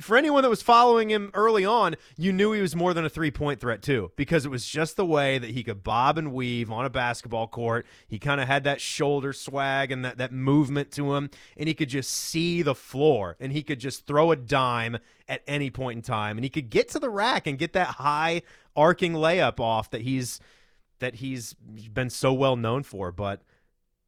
for 0.00 0.16
anyone 0.16 0.42
that 0.42 0.48
was 0.48 0.62
following 0.62 1.10
him 1.10 1.30
early 1.34 1.64
on, 1.64 1.94
you 2.16 2.32
knew 2.32 2.52
he 2.52 2.60
was 2.60 2.74
more 2.74 2.92
than 2.92 3.04
a 3.04 3.08
three 3.08 3.30
point 3.30 3.60
threat, 3.60 3.82
too, 3.82 4.10
because 4.16 4.44
it 4.44 4.50
was 4.50 4.66
just 4.66 4.96
the 4.96 5.06
way 5.06 5.38
that 5.38 5.50
he 5.50 5.62
could 5.62 5.84
bob 5.84 6.18
and 6.18 6.32
weave 6.32 6.70
on 6.70 6.84
a 6.84 6.90
basketball 6.90 7.46
court. 7.46 7.86
He 8.08 8.18
kind 8.18 8.40
of 8.40 8.48
had 8.48 8.64
that 8.64 8.80
shoulder 8.80 9.32
swag 9.32 9.92
and 9.92 10.04
that, 10.04 10.18
that 10.18 10.32
movement 10.32 10.90
to 10.92 11.14
him, 11.14 11.30
and 11.56 11.68
he 11.68 11.74
could 11.74 11.88
just 11.88 12.10
see 12.10 12.62
the 12.62 12.74
floor 12.74 13.36
and 13.38 13.52
he 13.52 13.62
could 13.62 13.78
just 13.78 14.06
throw 14.06 14.32
a 14.32 14.36
dime 14.36 14.98
at 15.28 15.42
any 15.46 15.70
point 15.70 15.96
in 15.96 16.02
time. 16.02 16.36
And 16.36 16.44
he 16.44 16.50
could 16.50 16.70
get 16.70 16.88
to 16.90 16.98
the 16.98 17.10
rack 17.10 17.46
and 17.46 17.58
get 17.58 17.72
that 17.74 17.88
high 17.88 18.42
arcing 18.74 19.12
layup 19.12 19.60
off 19.60 19.90
that 19.90 20.02
he's 20.02 20.40
that 20.98 21.16
he's 21.16 21.54
been 21.54 22.10
so 22.10 22.32
well 22.32 22.56
known 22.56 22.82
for. 22.82 23.12
But 23.12 23.42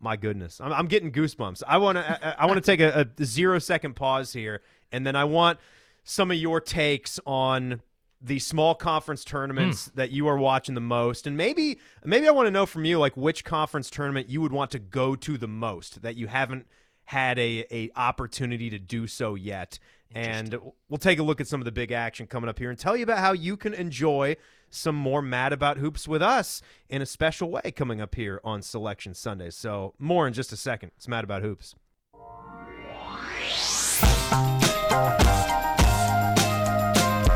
my 0.01 0.17
goodness, 0.17 0.61
I'm, 0.61 0.73
I'm 0.73 0.87
getting 0.87 1.13
goosebumps. 1.13 1.63
I 1.67 1.79
want 1.79 1.99
to 1.99 2.27
I, 2.27 2.45
I 2.45 2.47
want 2.47 2.63
to 2.63 2.67
take 2.67 2.81
a, 2.81 3.09
a 3.19 3.25
zero 3.25 3.59
second 3.59 3.95
pause 3.95 4.33
here, 4.33 4.63
and 4.93 5.07
then 5.07 5.17
I 5.17 5.25
want 5.25 5.59
some 6.05 6.31
of 6.31 6.37
your 6.37 6.61
takes 6.61 7.21
on 7.27 7.83
the 8.21 8.39
small 8.39 8.75
conference 8.75 9.25
tournaments 9.25 9.87
hmm. 9.87 9.97
that 9.97 10.11
you 10.11 10.27
are 10.27 10.37
watching 10.37 10.75
the 10.75 10.81
most, 10.81 11.27
and 11.27 11.37
maybe 11.37 11.79
maybe 12.05 12.27
I 12.27 12.31
want 12.31 12.47
to 12.47 12.51
know 12.51 12.67
from 12.67 12.85
you 12.85 12.99
like 12.99 13.17
which 13.17 13.45
conference 13.45 13.91
tournament 13.91 14.29
you 14.29 14.41
would 14.41 14.53
want 14.53 14.71
to 14.73 14.79
go 14.79 15.15
to 15.17 15.39
the 15.39 15.49
most 15.49 16.03
that 16.03 16.17
you 16.17 16.27
haven't 16.27 16.67
had 17.05 17.39
a 17.39 17.65
a 17.71 17.91
opportunity 17.97 18.71
to 18.71 18.79
do 18.79 19.07
so 19.07 19.35
yet. 19.35 19.79
And 20.15 20.59
we'll 20.89 20.97
take 20.99 21.19
a 21.19 21.23
look 21.23 21.39
at 21.39 21.47
some 21.47 21.61
of 21.61 21.67
the 21.67 21.73
big 21.73 21.93
action 21.93 22.27
coming 22.27 22.49
up 22.49 22.59
here 22.59 22.71
and 22.71 22.79
tell 22.79 22.97
you 22.97 23.03
about 23.03 23.19
how 23.19 23.33
you 23.33 23.59
can 23.59 23.75
enjoy 23.75 24.37
some 24.71 24.95
more 24.95 25.21
Mad 25.23 25.53
About 25.53 25.79
Hoops 25.79 26.09
with 26.09 26.23
us 26.23 26.63
in 26.89 27.03
a 27.03 27.07
special 27.07 27.51
way 27.51 27.73
coming 27.75 28.01
up 28.01 28.15
here 28.15 28.41
on 28.45 28.63
Selection 28.63 29.15
Sunday. 29.15 29.51
So, 29.51 29.95
more 29.99 30.27
in 30.27 30.33
just 30.33 30.53
a 30.53 30.57
second. 30.57 30.93
It's 30.97 31.09
Mad 31.09 31.25
About 31.25 31.43
Hoops. 31.43 31.75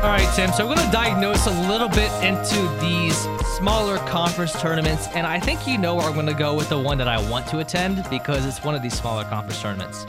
All 0.03 0.09
right, 0.09 0.35
Tim. 0.35 0.51
So 0.51 0.67
we're 0.67 0.75
going 0.75 0.85
to 0.85 0.91
diagnose 0.91 1.47
a 1.47 1.69
little 1.69 1.87
bit 1.87 2.11
into 2.21 2.67
these 2.81 3.17
smaller 3.55 3.99
conference 3.99 4.51
tournaments, 4.59 5.07
and 5.15 5.25
I 5.25 5.39
think 5.39 5.65
you 5.65 5.77
know 5.77 5.95
where 5.95 6.05
I'm 6.05 6.13
going 6.13 6.25
to 6.25 6.33
go 6.33 6.53
with 6.53 6.67
the 6.67 6.77
one 6.77 6.97
that 6.97 7.07
I 7.07 7.25
want 7.29 7.47
to 7.47 7.59
attend 7.59 8.05
because 8.09 8.45
it's 8.45 8.61
one 8.65 8.75
of 8.75 8.81
these 8.83 8.93
smaller 8.93 9.23
conference 9.23 9.61
tournaments. 9.61 10.05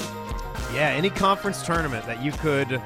Yeah, 0.74 0.88
any 0.88 1.10
conference 1.10 1.64
tournament 1.64 2.04
that 2.06 2.20
you 2.20 2.32
could 2.32 2.82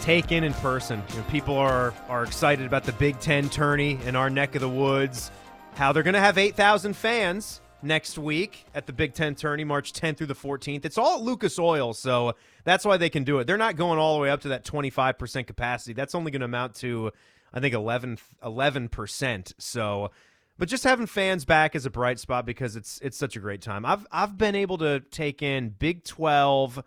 take 0.00 0.30
in 0.30 0.44
in 0.44 0.54
person. 0.54 1.02
You 1.10 1.16
know, 1.16 1.24
people 1.24 1.56
are 1.56 1.92
are 2.08 2.22
excited 2.22 2.66
about 2.66 2.84
the 2.84 2.92
Big 2.92 3.18
Ten 3.18 3.48
tourney 3.48 3.98
in 4.04 4.14
our 4.14 4.30
neck 4.30 4.54
of 4.54 4.60
the 4.60 4.68
woods. 4.68 5.32
How 5.74 5.90
they're 5.90 6.04
going 6.04 6.14
to 6.14 6.20
have 6.20 6.38
8,000 6.38 6.94
fans 6.94 7.60
next 7.82 8.18
week 8.18 8.66
at 8.74 8.86
the 8.86 8.92
Big 8.92 9.14
Ten 9.14 9.34
tourney, 9.34 9.64
March 9.64 9.92
10th 9.92 10.18
through 10.18 10.26
the 10.26 10.34
14th. 10.34 10.84
It's 10.84 10.98
all 10.98 11.18
at 11.18 11.22
Lucas 11.22 11.58
Oil, 11.58 11.94
so 11.94 12.34
that's 12.64 12.84
why 12.84 12.96
they 12.96 13.10
can 13.10 13.24
do 13.24 13.38
it. 13.38 13.46
They're 13.46 13.56
not 13.56 13.76
going 13.76 13.98
all 13.98 14.14
the 14.16 14.22
way 14.22 14.30
up 14.30 14.40
to 14.42 14.48
that 14.48 14.64
25% 14.64 15.46
capacity. 15.46 15.92
That's 15.92 16.14
only 16.14 16.30
going 16.30 16.40
to 16.40 16.46
amount 16.46 16.74
to, 16.76 17.12
I 17.52 17.60
think, 17.60 17.74
11 17.74 18.18
11%. 18.42 19.52
So. 19.58 20.10
But 20.58 20.68
just 20.68 20.82
having 20.82 21.06
fans 21.06 21.44
back 21.44 21.76
is 21.76 21.86
a 21.86 21.90
bright 21.90 22.18
spot 22.18 22.44
because 22.44 22.74
it's 22.74 22.98
it's 23.00 23.16
such 23.16 23.36
a 23.36 23.38
great 23.38 23.62
time. 23.62 23.86
I've 23.86 24.04
I've 24.10 24.36
been 24.36 24.56
able 24.56 24.78
to 24.78 24.98
take 24.98 25.40
in 25.40 25.68
Big 25.68 26.02
12 26.02 26.82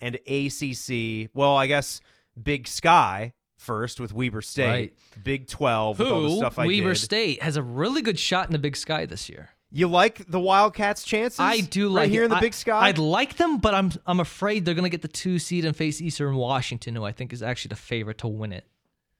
and 0.00 0.14
ACC. 0.14 1.28
Well, 1.34 1.56
I 1.56 1.66
guess 1.66 2.00
Big 2.40 2.68
Sky 2.68 3.32
first 3.56 4.00
with 4.00 4.12
Weber 4.12 4.42
State. 4.42 4.66
Right. 4.66 4.94
Big 5.22 5.46
12 5.48 5.98
with 5.98 6.08
all 6.08 6.22
the 6.22 6.28
Who, 6.28 6.36
stuff 6.38 6.58
I 6.58 6.66
Weber 6.66 6.90
did. 6.90 6.98
State, 6.98 7.42
has 7.42 7.56
a 7.56 7.62
really 7.62 8.00
good 8.00 8.18
shot 8.18 8.46
in 8.46 8.52
the 8.52 8.58
Big 8.58 8.76
Sky 8.76 9.06
this 9.06 9.28
year. 9.28 9.50
You 9.72 9.86
like 9.88 10.26
the 10.28 10.40
Wildcats' 10.40 11.04
chances? 11.04 11.38
I 11.38 11.60
do 11.60 11.88
right 11.88 12.02
like 12.02 12.10
here 12.10 12.22
it. 12.22 12.26
in 12.26 12.30
the 12.30 12.36
I- 12.38 12.40
Big 12.40 12.54
Sky. 12.54 12.88
I'd 12.88 12.98
like 12.98 13.36
them, 13.36 13.58
but 13.58 13.74
I'm 13.74 13.92
I'm 14.06 14.18
afraid 14.20 14.64
they're 14.64 14.74
gonna 14.74 14.88
get 14.88 15.02
the 15.02 15.08
two 15.08 15.38
seed 15.38 15.64
and 15.64 15.76
face 15.76 16.00
Eastern 16.00 16.34
Washington, 16.36 16.94
who 16.96 17.04
I 17.04 17.12
think 17.12 17.32
is 17.32 17.42
actually 17.42 17.68
the 17.70 17.76
favorite 17.76 18.18
to 18.18 18.28
win 18.28 18.52
it. 18.52 18.66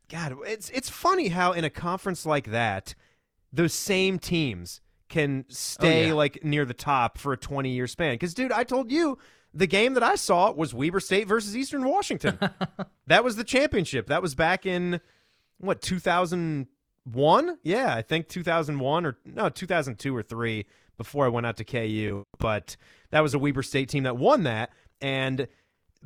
God, 0.09 0.37
it's 0.47 0.69
it's 0.71 0.89
funny 0.89 1.29
how 1.29 1.53
in 1.53 1.63
a 1.65 1.71
conference 1.71 2.27
like 2.27 2.51
that, 2.51 2.95
those 3.53 3.73
same 3.73 4.19
teams 4.19 4.81
can 5.09 5.45
stay 5.49 6.05
Oh, 6.05 6.07
yeah. 6.09 6.13
like 6.15 6.45
near 6.45 6.65
the 6.65 6.75
top 6.75 7.17
for 7.19 7.33
a 7.33 7.37
20 7.37 7.71
year 7.71 7.87
span. 7.87 8.15
Because, 8.15 8.35
dude, 8.35 8.53
I 8.53 8.65
told 8.65 8.91
you 8.91 9.19
the 9.55 9.67
game 9.69 9.95
that 9.95 10.03
I 10.05 10.15
saw 10.17 10.51
was 10.53 10.73
Weber 10.75 11.01
State 11.01 11.27
versus 11.29 11.57
Eastern 11.57 11.85
Washington. 11.85 12.39
that 13.09 13.23
was 13.25 13.37
the 13.37 13.43
championship. 13.45 14.07
That 14.09 14.23
was 14.23 14.35
back 14.37 14.67
in 14.67 15.01
what 15.59 15.81
2001? 17.05 17.59
Yeah, 17.63 17.95
I 17.95 18.03
think 18.03 18.29
2001 18.29 19.07
or 19.07 19.19
no 19.25 19.49
2002 19.49 20.17
or 20.17 20.23
three 20.23 20.67
before 20.97 21.25
I 21.25 21.29
went 21.29 21.47
out 21.47 21.57
to 21.59 21.65
KU. 21.65 22.25
But 22.39 22.77
that 23.11 23.21
was 23.21 23.35
a 23.35 23.39
Weber 23.39 23.63
State 23.63 23.89
team 23.89 24.05
that 24.05 24.17
won 24.17 24.43
that. 24.45 24.71
And 25.01 25.49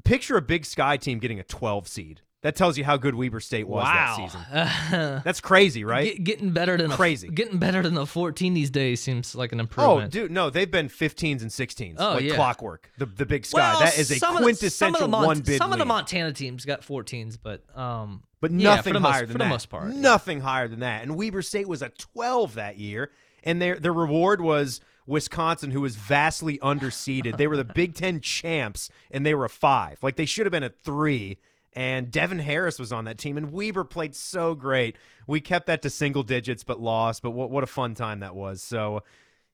picture 0.04 0.36
a 0.36 0.42
Big 0.42 0.64
Sky 0.64 0.96
team 0.96 1.18
getting 1.18 1.40
a 1.40 1.44
12 1.44 1.88
seed. 1.88 2.20
That 2.44 2.54
tells 2.56 2.78
you 2.78 2.84
how 2.84 2.96
good 2.98 3.14
Weber 3.14 3.40
State 3.40 3.66
was 3.66 3.84
that 3.84 4.16
season. 4.16 4.40
wow. 4.52 5.20
That's 5.24 5.40
crazy, 5.40 5.82
right? 5.82 6.14
Get, 6.14 6.24
getting 6.24 6.50
better 6.50 6.76
than 6.76 6.90
Crazy. 6.90 7.28
A, 7.28 7.30
getting 7.30 7.56
better 7.58 7.82
than 7.82 7.94
the 7.94 8.04
14 8.06 8.52
these 8.52 8.68
days 8.70 9.00
seems 9.00 9.34
like 9.34 9.52
an 9.52 9.60
improvement. 9.60 9.88
oh, 9.88 9.92
improvement. 9.94 10.12
dude, 10.12 10.30
no, 10.30 10.50
they've 10.50 10.70
been 10.70 10.88
15s 10.90 11.40
and 11.40 11.50
16s, 11.50 11.94
Oh, 11.98 12.12
like 12.14 12.24
yeah. 12.24 12.34
clockwork. 12.34 12.90
The 12.98 13.06
the 13.06 13.24
Big 13.26 13.46
Sky. 13.46 13.58
Well, 13.58 13.80
that 13.80 13.98
is 13.98 14.10
a 14.10 14.16
some 14.16 14.36
of 14.36 14.40
the- 14.40 14.44
quintessential 14.44 14.78
some 14.78 14.94
of 14.94 15.00
the 15.00 15.08
Mont- 15.08 15.26
one 15.26 15.40
bid 15.40 15.56
Some 15.58 15.72
of 15.72 15.78
the. 15.78 15.84
Montana 15.86 16.32
teams 16.34 16.64
got 16.66 16.82
14s, 16.82 17.38
but 17.42 17.62
um, 17.76 18.22
but 18.42 18.52
nothing 18.52 18.92
for 18.92 18.98
the 18.98 19.00
most- 19.00 19.12
higher 19.12 19.20
than 19.26 19.32
for 19.32 19.38
that. 19.38 19.44
the 19.44 19.48
most 19.50 19.70
part. 19.70 19.88
yeah. 19.94 20.00
Nothing 20.00 20.40
higher 20.40 20.68
than 20.68 20.80
that. 20.80 21.02
And 21.02 21.16
Weber 21.16 21.40
State 21.40 21.66
was 21.66 21.80
a 21.80 21.88
12 21.88 22.56
that 22.56 22.76
year, 22.78 23.10
and 23.42 23.60
their 23.62 23.76
their 23.78 23.94
reward 23.94 24.42
was 24.42 24.82
Wisconsin, 25.06 25.70
who 25.70 25.80
was 25.80 25.96
vastly 25.96 26.58
underseeded. 26.58 27.38
they 27.38 27.46
were 27.46 27.56
the 27.56 27.64
Big 27.74 27.94
Ten 27.94 28.20
champs, 28.20 28.90
and 29.10 29.24
they 29.24 29.34
were 29.34 29.46
a 29.46 29.50
five. 29.50 29.98
Like 30.02 30.16
they 30.16 30.26
should 30.26 30.44
have 30.44 30.52
been 30.52 30.62
a 30.62 30.68
three. 30.70 31.38
And 31.74 32.10
Devin 32.10 32.38
Harris 32.38 32.78
was 32.78 32.92
on 32.92 33.04
that 33.06 33.18
team, 33.18 33.36
and 33.36 33.50
Weber 33.52 33.82
played 33.84 34.14
so 34.14 34.54
great. 34.54 34.96
We 35.26 35.40
kept 35.40 35.66
that 35.66 35.82
to 35.82 35.90
single 35.90 36.22
digits, 36.22 36.62
but 36.62 36.80
lost. 36.80 37.22
But 37.22 37.32
what 37.32 37.50
what 37.50 37.64
a 37.64 37.66
fun 37.68 37.94
time 37.94 38.20
that 38.20 38.34
was. 38.34 38.62
So. 38.62 39.02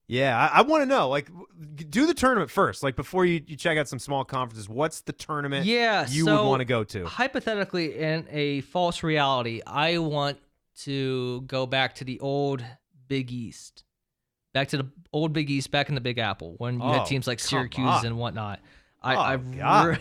Yeah, 0.07 0.37
I, 0.37 0.59
I 0.59 0.63
want 0.63 0.83
to 0.83 0.87
know. 0.87 1.09
Like, 1.09 1.31
do 1.89 2.05
the 2.05 2.15
tournament 2.15 2.51
first. 2.51 2.83
Like 2.83 2.97
before 2.97 3.25
you, 3.25 3.43
you 3.47 3.55
check 3.55 3.79
out 3.79 3.87
some 3.87 4.01
small 4.01 4.25
conferences. 4.25 4.69
What's 4.69 5.03
the 5.03 5.13
tournament? 5.13 5.67
Yeah, 5.67 6.05
you 6.11 6.25
so 6.25 6.43
would 6.43 6.49
want 6.49 6.61
to 6.63 6.65
go 6.65 6.83
to. 6.83 7.07
Hypothetically, 7.07 7.97
in 7.97 8.27
a 8.29 8.63
false 8.63 9.05
reality, 9.05 9.61
I 9.65 9.99
want 9.99 10.39
to 10.81 11.43
go 11.43 11.65
back 11.65 11.95
to 11.97 12.05
the 12.05 12.19
old 12.19 12.65
Big 13.07 13.31
East, 13.31 13.85
back 14.53 14.67
to 14.71 14.79
the 14.79 14.91
old 15.13 15.33
Big 15.33 15.49
East, 15.49 15.71
back 15.71 15.89
in 15.89 15.95
the 15.95 16.01
Big 16.01 16.19
Apple 16.19 16.55
when 16.59 16.81
you 16.81 16.83
Oh, 16.83 16.93
had 16.93 17.07
teams 17.07 17.29
like 17.29 17.39
Syracuse 17.39 17.87
on. 17.87 18.07
and 18.07 18.19
whatnot. 18.19 18.59
I, 19.01 19.15
Oh, 19.15 19.21
I 19.63 19.99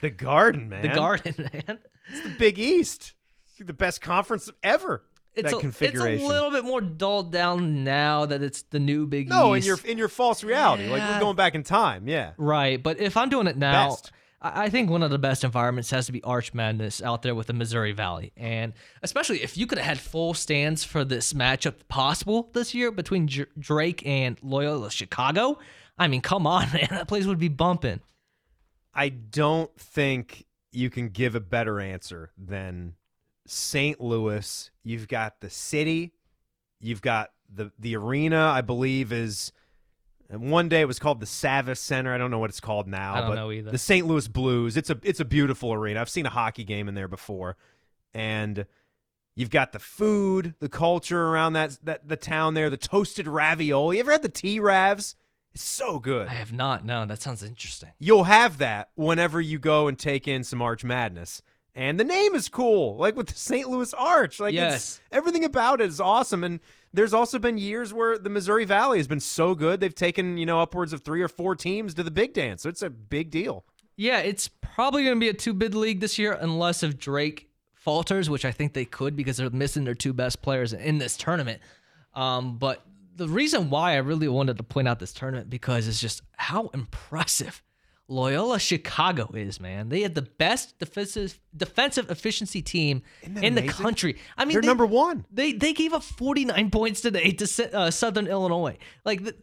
The 0.00 0.10
Garden, 0.10 0.68
man. 0.68 0.82
the 0.82 0.88
Garden, 0.88 1.34
man. 1.52 1.78
It's 2.10 2.22
the 2.22 2.34
Big 2.38 2.58
East. 2.58 3.14
It's 3.46 3.66
the 3.66 3.72
best 3.72 4.00
conference 4.00 4.50
ever. 4.62 5.02
It's 5.34 5.50
that 5.50 5.58
a, 5.58 5.60
configuration. 5.60 6.14
It's 6.14 6.24
a 6.24 6.26
little 6.26 6.50
bit 6.50 6.64
more 6.64 6.80
dulled 6.80 7.30
down 7.30 7.84
now 7.84 8.26
that 8.26 8.42
it's 8.42 8.62
the 8.62 8.80
new 8.80 9.06
Big 9.06 9.26
East. 9.26 9.30
no, 9.30 9.54
in 9.54 9.62
your 9.62 9.78
in 9.84 9.96
your 9.96 10.08
false 10.08 10.42
reality. 10.42 10.88
Like 10.88 11.02
we're 11.02 11.20
going 11.20 11.36
back 11.36 11.54
in 11.54 11.62
time. 11.62 12.08
Yeah. 12.08 12.32
Right, 12.36 12.82
but 12.82 12.98
if 13.00 13.16
I'm 13.16 13.28
doing 13.28 13.46
it 13.46 13.56
now, 13.56 13.90
Best. 13.90 14.12
I 14.42 14.64
I 14.64 14.70
think 14.70 14.90
one 14.90 15.02
of 15.02 15.10
the 15.10 15.18
best 15.18 15.44
environments 15.44 15.90
has 15.90 16.06
to 16.06 16.12
be 16.12 16.22
Arch 16.22 16.54
Madness 16.54 17.02
out 17.02 17.22
there 17.22 17.34
with 17.34 17.46
the 17.46 17.52
Missouri 17.52 17.92
Valley, 17.92 18.32
and 18.36 18.72
especially 19.02 19.42
if 19.42 19.56
you 19.56 19.66
could 19.66 19.78
have 19.78 19.86
had 19.86 20.00
full 20.00 20.34
stands 20.34 20.82
for 20.82 21.04
this 21.04 21.32
matchup 21.32 21.74
possible 21.88 22.50
this 22.52 22.74
year 22.74 22.90
between 22.90 23.28
Drake 23.58 24.04
and 24.06 24.38
Loyola 24.42 24.90
Chicago. 24.90 25.58
I 25.98 26.08
mean, 26.08 26.22
come 26.22 26.46
on, 26.46 26.70
man, 26.72 26.88
that 26.90 27.06
place 27.06 27.26
would 27.26 27.38
be 27.38 27.48
bumping. 27.48 28.00
I 28.94 29.08
don't 29.08 29.74
think 29.78 30.46
you 30.72 30.90
can 30.90 31.08
give 31.08 31.34
a 31.34 31.40
better 31.40 31.80
answer 31.80 32.30
than 32.36 32.94
St. 33.46 34.00
Louis. 34.00 34.70
You've 34.84 35.08
got 35.08 35.40
the 35.40 35.50
city. 35.50 36.12
You've 36.80 37.02
got 37.02 37.30
the 37.52 37.72
the 37.78 37.96
arena. 37.96 38.50
I 38.54 38.60
believe 38.60 39.12
is. 39.12 39.52
One 40.32 40.68
day 40.68 40.80
it 40.80 40.86
was 40.86 41.00
called 41.00 41.18
the 41.18 41.26
Savvis 41.26 41.78
Center. 41.78 42.14
I 42.14 42.18
don't 42.18 42.30
know 42.30 42.38
what 42.38 42.50
it's 42.50 42.60
called 42.60 42.86
now. 42.86 43.14
I 43.14 43.20
don't 43.20 43.30
but 43.30 43.34
know 43.34 43.50
either. 43.50 43.72
The 43.72 43.78
St. 43.78 44.06
Louis 44.06 44.28
Blues. 44.28 44.76
It's 44.76 44.88
a 44.88 44.96
it's 45.02 45.18
a 45.18 45.24
beautiful 45.24 45.72
arena. 45.72 46.00
I've 46.00 46.08
seen 46.08 46.24
a 46.24 46.30
hockey 46.30 46.62
game 46.62 46.88
in 46.88 46.94
there 46.94 47.08
before, 47.08 47.56
and 48.14 48.64
you've 49.34 49.50
got 49.50 49.72
the 49.72 49.80
food, 49.80 50.54
the 50.60 50.68
culture 50.68 51.20
around 51.20 51.54
that 51.54 51.78
that 51.82 52.06
the 52.08 52.16
town 52.16 52.54
there. 52.54 52.70
The 52.70 52.76
toasted 52.76 53.26
ravioli. 53.26 53.96
You 53.96 54.00
ever 54.00 54.12
had 54.12 54.22
the 54.22 54.28
T 54.28 54.60
Ravs? 54.60 55.16
It's 55.54 55.64
so 55.64 55.98
good. 55.98 56.28
I 56.28 56.34
have 56.34 56.52
not. 56.52 56.84
No, 56.84 57.04
that 57.06 57.20
sounds 57.20 57.42
interesting. 57.42 57.90
You'll 57.98 58.24
have 58.24 58.58
that 58.58 58.90
whenever 58.94 59.40
you 59.40 59.58
go 59.58 59.88
and 59.88 59.98
take 59.98 60.28
in 60.28 60.44
some 60.44 60.62
Arch 60.62 60.84
Madness. 60.84 61.42
And 61.74 61.98
the 62.00 62.04
name 62.04 62.34
is 62.34 62.48
cool, 62.48 62.96
like 62.96 63.16
with 63.16 63.28
the 63.28 63.34
St. 63.34 63.68
Louis 63.68 63.92
Arch. 63.94 64.38
Like 64.40 64.54
it's, 64.54 64.56
Yes. 64.60 65.00
everything 65.12 65.44
about 65.44 65.80
it 65.80 65.86
is 65.88 66.00
awesome. 66.00 66.42
And 66.44 66.60
there's 66.92 67.14
also 67.14 67.38
been 67.38 67.58
years 67.58 67.92
where 67.94 68.18
the 68.18 68.28
Missouri 68.30 68.64
Valley 68.64 68.98
has 68.98 69.06
been 69.06 69.20
so 69.20 69.54
good 69.54 69.78
they've 69.80 69.94
taken 69.94 70.36
you 70.36 70.46
know 70.46 70.60
upwards 70.60 70.92
of 70.92 71.02
three 71.02 71.22
or 71.22 71.28
four 71.28 71.54
teams 71.54 71.94
to 71.94 72.02
the 72.02 72.10
Big 72.10 72.32
Dance. 72.32 72.62
So 72.62 72.68
it's 72.68 72.82
a 72.82 72.90
big 72.90 73.30
deal. 73.30 73.64
Yeah, 73.96 74.18
it's 74.18 74.48
probably 74.48 75.04
going 75.04 75.16
to 75.16 75.20
be 75.20 75.28
a 75.28 75.34
two 75.34 75.52
bid 75.52 75.74
league 75.74 76.00
this 76.00 76.18
year 76.18 76.32
unless 76.40 76.82
if 76.82 76.98
Drake 76.98 77.48
falters, 77.74 78.28
which 78.28 78.44
I 78.44 78.50
think 78.52 78.72
they 78.72 78.84
could 78.84 79.14
because 79.16 79.36
they're 79.36 79.50
missing 79.50 79.84
their 79.84 79.94
two 79.94 80.12
best 80.12 80.42
players 80.42 80.72
in 80.72 80.98
this 80.98 81.16
tournament. 81.16 81.60
Um, 82.14 82.56
but 82.58 82.84
the 83.20 83.28
reason 83.28 83.68
why 83.70 83.92
I 83.92 83.96
really 83.98 84.28
wanted 84.28 84.56
to 84.56 84.62
point 84.62 84.88
out 84.88 84.98
this 84.98 85.12
tournament 85.12 85.50
because 85.50 85.86
it's 85.86 86.00
just 86.00 86.22
how 86.36 86.68
impressive 86.72 87.62
Loyola 88.08 88.58
Chicago 88.58 89.30
is, 89.34 89.60
man. 89.60 89.88
They 89.88 90.00
had 90.00 90.14
the 90.14 90.22
best 90.22 90.78
defensive 90.78 91.38
defensive 91.56 92.10
efficiency 92.10 92.60
team 92.62 93.02
in 93.22 93.54
the 93.54 93.62
country. 93.68 94.16
I 94.36 94.44
mean, 94.44 94.54
They're 94.54 94.62
they- 94.62 94.66
number 94.68 94.86
one. 94.86 95.26
they 95.30 95.52
they 95.52 95.72
gave 95.72 95.92
up 95.92 96.02
49 96.02 96.70
points 96.70 97.00
today 97.02 97.30
to 97.32 97.70
uh, 97.78 97.90
Southern 97.90 98.26
Illinois. 98.26 98.78
Like 99.04 99.22
th- 99.22 99.36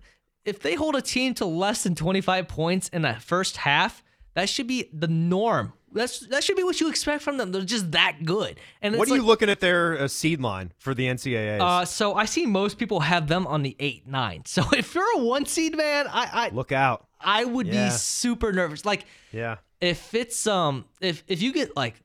if 0.43 0.59
they 0.59 0.75
hold 0.75 0.95
a 0.95 1.01
team 1.01 1.33
to 1.35 1.45
less 1.45 1.83
than 1.83 1.93
25 1.95 2.47
points 2.47 2.89
in 2.89 3.03
that 3.03 3.21
first 3.21 3.57
half, 3.57 4.03
that 4.33 4.49
should 4.49 4.67
be 4.67 4.89
the 4.91 5.07
norm. 5.07 5.73
That's 5.93 6.19
that 6.27 6.43
should 6.43 6.57
be 6.57 6.63
what 6.63 6.79
you 6.81 6.89
expect 6.89 7.23
from 7.23 7.37
them. 7.37 7.51
They're 7.51 7.61
just 7.63 7.91
that 7.91 8.25
good. 8.25 8.59
And 8.81 8.93
it's 8.93 8.99
What 8.99 9.07
are 9.07 9.11
like, 9.11 9.21
you 9.21 9.25
looking 9.25 9.49
at 9.49 9.59
their 9.61 9.99
uh, 10.01 10.07
seed 10.07 10.41
line 10.41 10.73
for 10.77 10.93
the 10.93 11.07
NCAAs? 11.07 11.61
Uh, 11.61 11.85
so 11.85 12.13
I 12.15 12.25
see 12.25 12.45
most 12.45 12.77
people 12.77 12.99
have 12.99 13.27
them 13.27 13.47
on 13.47 13.63
the 13.63 13.75
eight 13.79 14.05
nine. 14.07 14.43
So 14.45 14.63
if 14.73 14.93
you're 14.93 15.19
a 15.19 15.23
one 15.23 15.45
seed 15.45 15.75
man, 15.77 16.07
I 16.07 16.29
I, 16.31 16.49
Look 16.49 16.71
out. 16.71 17.07
I 17.19 17.45
would 17.45 17.67
Yeah. 17.67 17.85
be 17.85 17.91
super 17.91 18.51
nervous. 18.51 18.85
Like 18.85 19.05
Yeah. 19.31 19.57
if 19.81 20.13
it's 20.13 20.45
um 20.45 20.85
if 21.01 21.23
if 21.27 21.41
you 21.41 21.53
get 21.53 21.75
like 21.75 22.01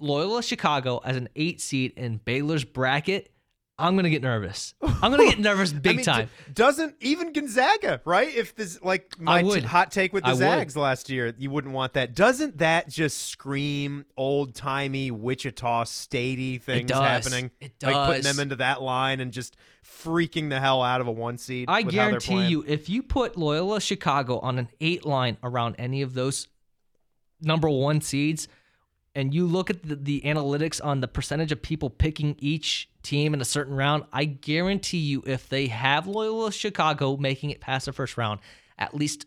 Loyola 0.00 0.42
Chicago 0.42 1.00
as 1.04 1.16
an 1.16 1.28
eight 1.36 1.60
seed 1.60 1.92
in 1.96 2.18
Baylor's 2.24 2.64
bracket, 2.64 3.30
I'm 3.78 3.94
gonna 3.94 4.10
get 4.10 4.22
nervous. 4.22 4.74
I'm 4.82 5.10
gonna 5.12 5.24
get 5.26 5.38
nervous 5.38 5.72
big 5.72 5.92
I 5.92 5.96
mean, 5.96 6.04
time. 6.04 6.30
d- 6.46 6.52
doesn't 6.52 6.96
even 7.00 7.32
Gonzaga, 7.32 8.00
right? 8.04 8.34
If 8.34 8.56
this 8.56 8.82
like 8.82 9.18
my 9.20 9.42
would. 9.42 9.60
t- 9.60 9.66
hot 9.66 9.92
take 9.92 10.12
with 10.12 10.24
the 10.24 10.30
I 10.30 10.32
would. 10.32 10.38
Zags 10.38 10.76
last 10.76 11.08
year, 11.08 11.32
you 11.38 11.50
wouldn't 11.50 11.72
want 11.74 11.92
that. 11.92 12.14
Doesn't 12.14 12.58
that 12.58 12.88
just 12.88 13.28
scream 13.28 14.04
old 14.16 14.54
timey 14.54 15.10
Wichita 15.12 15.84
statey 15.84 16.60
things 16.60 16.88
does. 16.88 16.98
happening? 17.00 17.50
It 17.60 17.78
does. 17.78 17.94
Like 17.94 18.06
putting 18.08 18.22
them 18.24 18.40
into 18.40 18.56
that 18.56 18.82
line 18.82 19.20
and 19.20 19.32
just 19.32 19.56
freaking 19.84 20.48
the 20.48 20.58
hell 20.58 20.82
out 20.82 21.00
of 21.00 21.06
a 21.06 21.12
one 21.12 21.38
seed. 21.38 21.66
I 21.68 21.82
guarantee 21.82 22.46
you, 22.46 22.64
if 22.66 22.88
you 22.88 23.02
put 23.02 23.36
Loyola 23.36 23.80
Chicago 23.80 24.38
on 24.40 24.58
an 24.58 24.68
eight 24.80 25.06
line 25.06 25.36
around 25.42 25.76
any 25.78 26.02
of 26.02 26.14
those 26.14 26.48
number 27.40 27.68
one 27.68 28.00
seeds, 28.00 28.48
and 29.14 29.34
you 29.34 29.46
look 29.46 29.70
at 29.70 29.82
the, 29.82 29.96
the 29.96 30.20
analytics 30.24 30.84
on 30.84 31.00
the 31.00 31.08
percentage 31.08 31.50
of 31.52 31.62
people 31.62 31.90
picking 31.90 32.36
each 32.38 32.88
team 33.08 33.32
in 33.34 33.40
a 33.40 33.44
certain 33.44 33.74
round, 33.74 34.04
I 34.12 34.24
guarantee 34.24 34.98
you, 34.98 35.22
if 35.26 35.48
they 35.48 35.68
have 35.68 36.06
Loyola 36.06 36.52
Chicago 36.52 37.16
making 37.16 37.50
it 37.50 37.60
past 37.60 37.86
the 37.86 37.92
first 37.92 38.16
round, 38.16 38.40
at 38.78 38.94
least 38.94 39.26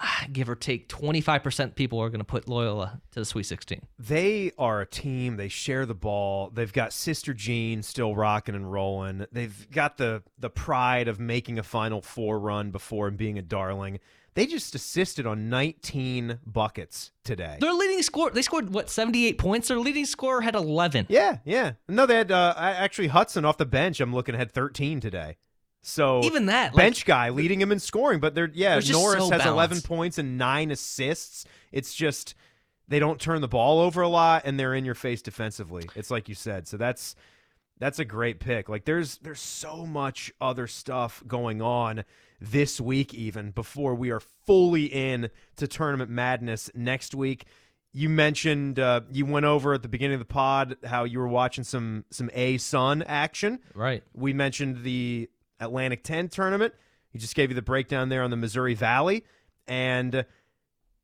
ah, 0.00 0.26
give 0.32 0.48
or 0.48 0.56
take 0.56 0.88
25% 0.88 1.74
people 1.74 2.00
are 2.00 2.08
going 2.08 2.20
to 2.20 2.24
put 2.24 2.48
Loyola 2.48 3.00
to 3.12 3.20
the 3.20 3.24
Sweet 3.24 3.44
16. 3.44 3.80
they 3.98 4.50
are 4.58 4.80
a 4.80 4.86
team. 4.86 5.36
They 5.36 5.48
share 5.48 5.86
the 5.86 5.94
ball. 5.94 6.50
They've 6.52 6.72
got 6.72 6.92
Sister 6.92 7.32
Jean 7.32 7.82
still 7.82 8.16
rocking 8.16 8.54
and 8.54 8.70
rolling. 8.70 9.26
They've 9.30 9.70
got 9.70 9.96
the 9.96 10.22
the 10.38 10.50
pride 10.50 11.08
of 11.08 11.20
making 11.20 11.58
a 11.58 11.62
Final 11.62 12.02
Four 12.02 12.38
run 12.40 12.70
before 12.70 13.08
and 13.08 13.16
being 13.16 13.38
a 13.38 13.42
darling. 13.42 14.00
They 14.36 14.44
just 14.44 14.74
assisted 14.74 15.26
on 15.26 15.48
19 15.48 16.40
buckets 16.46 17.10
today. 17.24 17.56
Their 17.58 17.72
leading 17.72 18.02
score, 18.02 18.30
they 18.30 18.42
scored 18.42 18.68
what 18.68 18.90
78 18.90 19.38
points. 19.38 19.68
Their 19.68 19.78
leading 19.78 20.04
scorer 20.04 20.42
had 20.42 20.54
11. 20.54 21.06
Yeah, 21.08 21.38
yeah. 21.46 21.72
No, 21.88 22.04
they 22.04 22.16
had 22.16 22.30
uh, 22.30 22.52
actually 22.58 23.08
Hudson 23.08 23.46
off 23.46 23.56
the 23.56 23.64
bench. 23.64 23.98
I'm 23.98 24.14
looking 24.14 24.34
had 24.34 24.52
13 24.52 25.00
today. 25.00 25.38
So 25.80 26.22
Even 26.22 26.46
that, 26.46 26.74
like- 26.74 26.84
bench 26.84 27.06
guy 27.06 27.30
leading 27.30 27.62
him 27.62 27.72
in 27.72 27.78
scoring, 27.80 28.20
but 28.20 28.34
they're 28.34 28.50
yeah. 28.52 28.78
Norris 28.90 29.24
so 29.26 29.30
has 29.30 29.46
11 29.46 29.80
points 29.80 30.18
and 30.18 30.36
nine 30.36 30.70
assists. 30.70 31.46
It's 31.72 31.94
just 31.94 32.34
they 32.88 32.98
don't 32.98 33.18
turn 33.18 33.40
the 33.40 33.48
ball 33.48 33.80
over 33.80 34.02
a 34.02 34.08
lot, 34.08 34.42
and 34.44 34.60
they're 34.60 34.74
in 34.74 34.84
your 34.84 34.94
face 34.94 35.22
defensively. 35.22 35.88
It's 35.94 36.10
like 36.10 36.28
you 36.28 36.34
said. 36.34 36.68
So 36.68 36.76
that's 36.76 37.16
That's 37.78 37.98
a 38.00 38.04
great 38.04 38.40
pick. 38.40 38.68
Like 38.68 38.84
there's 38.84 39.16
there's 39.18 39.40
so 39.40 39.86
much 39.86 40.32
other 40.42 40.66
stuff 40.66 41.22
going 41.26 41.62
on 41.62 42.04
this 42.40 42.80
week 42.80 43.14
even 43.14 43.50
before 43.50 43.94
we 43.94 44.10
are 44.10 44.20
fully 44.20 44.84
in 44.84 45.30
to 45.56 45.66
tournament 45.66 46.10
madness 46.10 46.70
next 46.74 47.14
week. 47.14 47.46
You 47.92 48.08
mentioned 48.08 48.78
uh, 48.78 49.02
you 49.10 49.24
went 49.24 49.46
over 49.46 49.72
at 49.72 49.82
the 49.82 49.88
beginning 49.88 50.14
of 50.14 50.20
the 50.20 50.32
pod 50.32 50.76
how 50.84 51.04
you 51.04 51.18
were 51.18 51.28
watching 51.28 51.64
some 51.64 52.04
some 52.10 52.28
ASUN 52.30 53.02
action. 53.06 53.60
Right. 53.74 54.02
We 54.12 54.32
mentioned 54.32 54.82
the 54.82 55.30
Atlantic 55.60 56.02
10 56.02 56.28
tournament. 56.28 56.74
He 57.10 57.18
just 57.18 57.34
gave 57.34 57.50
you 57.50 57.54
the 57.54 57.62
breakdown 57.62 58.10
there 58.10 58.22
on 58.22 58.30
the 58.30 58.36
Missouri 58.36 58.74
Valley 58.74 59.24
and 59.66 60.26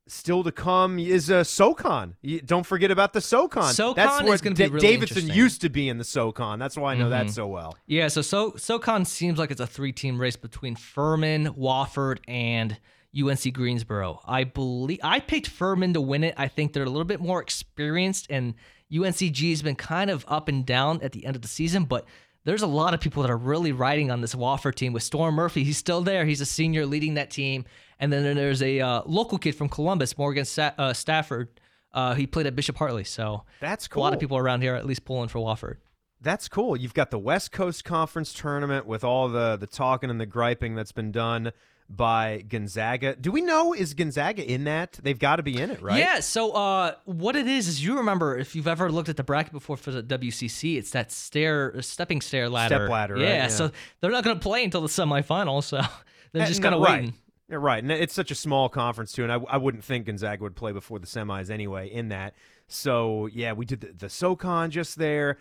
still 0.07 0.43
to 0.43 0.51
come 0.51 0.99
is 0.99 1.31
uh, 1.31 1.43
SoCon. 1.43 2.15
You, 2.21 2.41
don't 2.41 2.65
forget 2.65 2.91
about 2.91 3.13
the 3.13 3.21
SoCon. 3.21 3.73
SoCon 3.73 3.95
That's 3.95 4.21
is 4.21 4.27
where 4.27 4.37
gonna 4.37 4.55
be 4.55 4.67
really 4.67 4.79
Davidson 4.79 5.27
used 5.27 5.61
to 5.61 5.69
be 5.69 5.89
in 5.89 5.97
the 5.97 6.03
SoCon. 6.03 6.59
That's 6.59 6.77
why 6.77 6.93
I 6.93 6.95
know 6.97 7.09
that 7.09 7.29
so 7.29 7.47
well. 7.47 7.77
Yeah, 7.85 8.07
so 8.07 8.21
so 8.21 8.53
SoCon 8.55 9.05
seems 9.05 9.39
like 9.39 9.51
it's 9.51 9.61
a 9.61 9.67
three-team 9.67 10.19
race 10.19 10.35
between 10.35 10.75
Furman, 10.75 11.53
Wofford, 11.53 12.19
and 12.27 12.77
UNC 13.17 13.53
Greensboro. 13.53 14.21
I 14.25 14.43
believe 14.43 14.99
I 15.03 15.19
picked 15.19 15.47
Furman 15.47 15.93
to 15.93 16.01
win 16.01 16.23
it. 16.23 16.33
I 16.37 16.47
think 16.47 16.73
they're 16.73 16.83
a 16.83 16.89
little 16.89 17.05
bit 17.05 17.21
more 17.21 17.41
experienced, 17.41 18.27
and 18.29 18.55
UNCG 18.91 19.49
has 19.51 19.61
been 19.61 19.75
kind 19.75 20.09
of 20.09 20.25
up 20.27 20.47
and 20.47 20.65
down 20.65 21.01
at 21.01 21.11
the 21.13 21.25
end 21.25 21.35
of 21.35 21.41
the 21.41 21.47
season, 21.47 21.85
but. 21.85 22.05
There's 22.45 22.61
a 22.61 22.67
lot 22.67 22.93
of 22.93 22.99
people 22.99 23.23
that 23.23 23.31
are 23.31 23.37
really 23.37 23.71
riding 23.71 24.11
on 24.11 24.19
this 24.19 24.35
Wofford 24.35 24.75
team 24.75 24.91
with 24.91 25.01
Storm 25.01 25.35
Murphy. 25.35 25.63
He's 25.63 25.77
still 25.77 26.01
there. 26.01 26.25
He's 26.25 26.41
a 26.41 26.45
senior 26.45 26.85
leading 26.85 27.13
that 27.13 27.29
team. 27.31 27.63
And 28.03 28.11
then 28.11 28.35
there's 28.35 28.61
a 28.61 28.79
uh, 28.79 29.01
local 29.05 29.37
kid 29.37 29.53
from 29.55 29.69
Columbus, 29.69 30.17
Morgan 30.17 30.45
Sa- 30.45 30.71
uh, 30.77 30.93
Safford. 30.93 31.47
Uh, 31.93 32.15
he 32.15 32.25
played 32.27 32.47
at 32.47 32.55
Bishop 32.55 32.75
Hartley. 32.77 33.03
So 33.03 33.43
That's 33.61 33.87
cool. 33.87 34.01
a 34.01 34.03
lot 34.03 34.13
of 34.13 34.19
people 34.19 34.37
around 34.37 34.61
here 34.61 34.73
are 34.73 34.77
at 34.77 34.85
least 34.85 35.05
pulling 35.05 35.29
for 35.29 35.39
Wofford. 35.39 35.77
That's 36.21 36.47
cool. 36.47 36.75
You've 36.77 36.93
got 36.93 37.11
the 37.11 37.19
West 37.19 37.51
Coast 37.51 37.83
Conference 37.85 38.33
tournament 38.33 38.85
with 38.85 39.03
all 39.03 39.27
the 39.29 39.57
the 39.57 39.67
talking 39.67 40.09
and 40.09 40.19
the 40.21 40.25
griping 40.25 40.73
that's 40.75 40.91
been 40.93 41.11
done 41.11 41.51
by 41.89 42.43
Gonzaga. 42.47 43.15
Do 43.15 43.29
we 43.31 43.41
know 43.41 43.73
is 43.73 43.93
Gonzaga 43.93 44.43
in 44.49 44.63
that? 44.63 44.93
They've 45.03 45.19
got 45.19 45.35
to 45.35 45.43
be 45.43 45.59
in 45.61 45.69
it, 45.69 45.81
right? 45.81 45.99
Yeah. 45.99 46.21
So 46.21 46.51
uh, 46.53 46.95
what 47.05 47.35
it 47.35 47.47
is 47.47 47.67
is 47.67 47.83
you 47.83 47.97
remember 47.97 48.37
if 48.37 48.55
you've 48.55 48.69
ever 48.69 48.89
looked 48.91 49.09
at 49.09 49.17
the 49.17 49.23
bracket 49.23 49.51
before 49.51 49.75
for 49.77 49.91
the 49.91 50.01
WCC, 50.01 50.77
it's 50.77 50.91
that 50.91 51.11
stair, 51.11 51.79
stepping 51.81 52.21
stair 52.21 52.49
ladder. 52.49 52.75
Step 52.75 52.89
ladder, 52.89 53.13
right? 53.15 53.23
Yeah, 53.23 53.33
Yeah. 53.33 53.47
So 53.49 53.71
they're 53.99 54.11
not 54.11 54.23
going 54.23 54.37
to 54.37 54.41
play 54.41 54.63
until 54.63 54.81
the 54.81 54.87
semifinal. 54.87 55.61
So 55.61 55.81
they're 56.31 56.43
Uh, 56.43 56.47
just 56.47 56.61
kind 56.61 56.73
of 56.73 56.81
waiting. 56.81 57.13
Yeah, 57.53 57.59
right. 57.61 57.83
And 57.83 57.91
it's 57.91 58.15
such 58.15 58.31
a 58.31 58.35
small 58.35 58.67
conference 58.67 59.11
too, 59.11 59.21
and 59.21 59.31
I, 59.31 59.35
I 59.47 59.57
wouldn't 59.57 59.83
think 59.83 60.07
Gonzaga 60.07 60.41
would 60.41 60.55
play 60.55 60.71
before 60.71 60.97
the 60.97 61.05
semis 61.05 61.51
anyway. 61.51 61.87
In 61.87 62.09
that, 62.09 62.33
so 62.67 63.27
yeah, 63.31 63.53
we 63.53 63.63
did 63.67 63.81
the, 63.81 63.93
the 63.93 64.09
SoCon 64.09 64.71
just 64.71 64.97
there. 64.97 65.37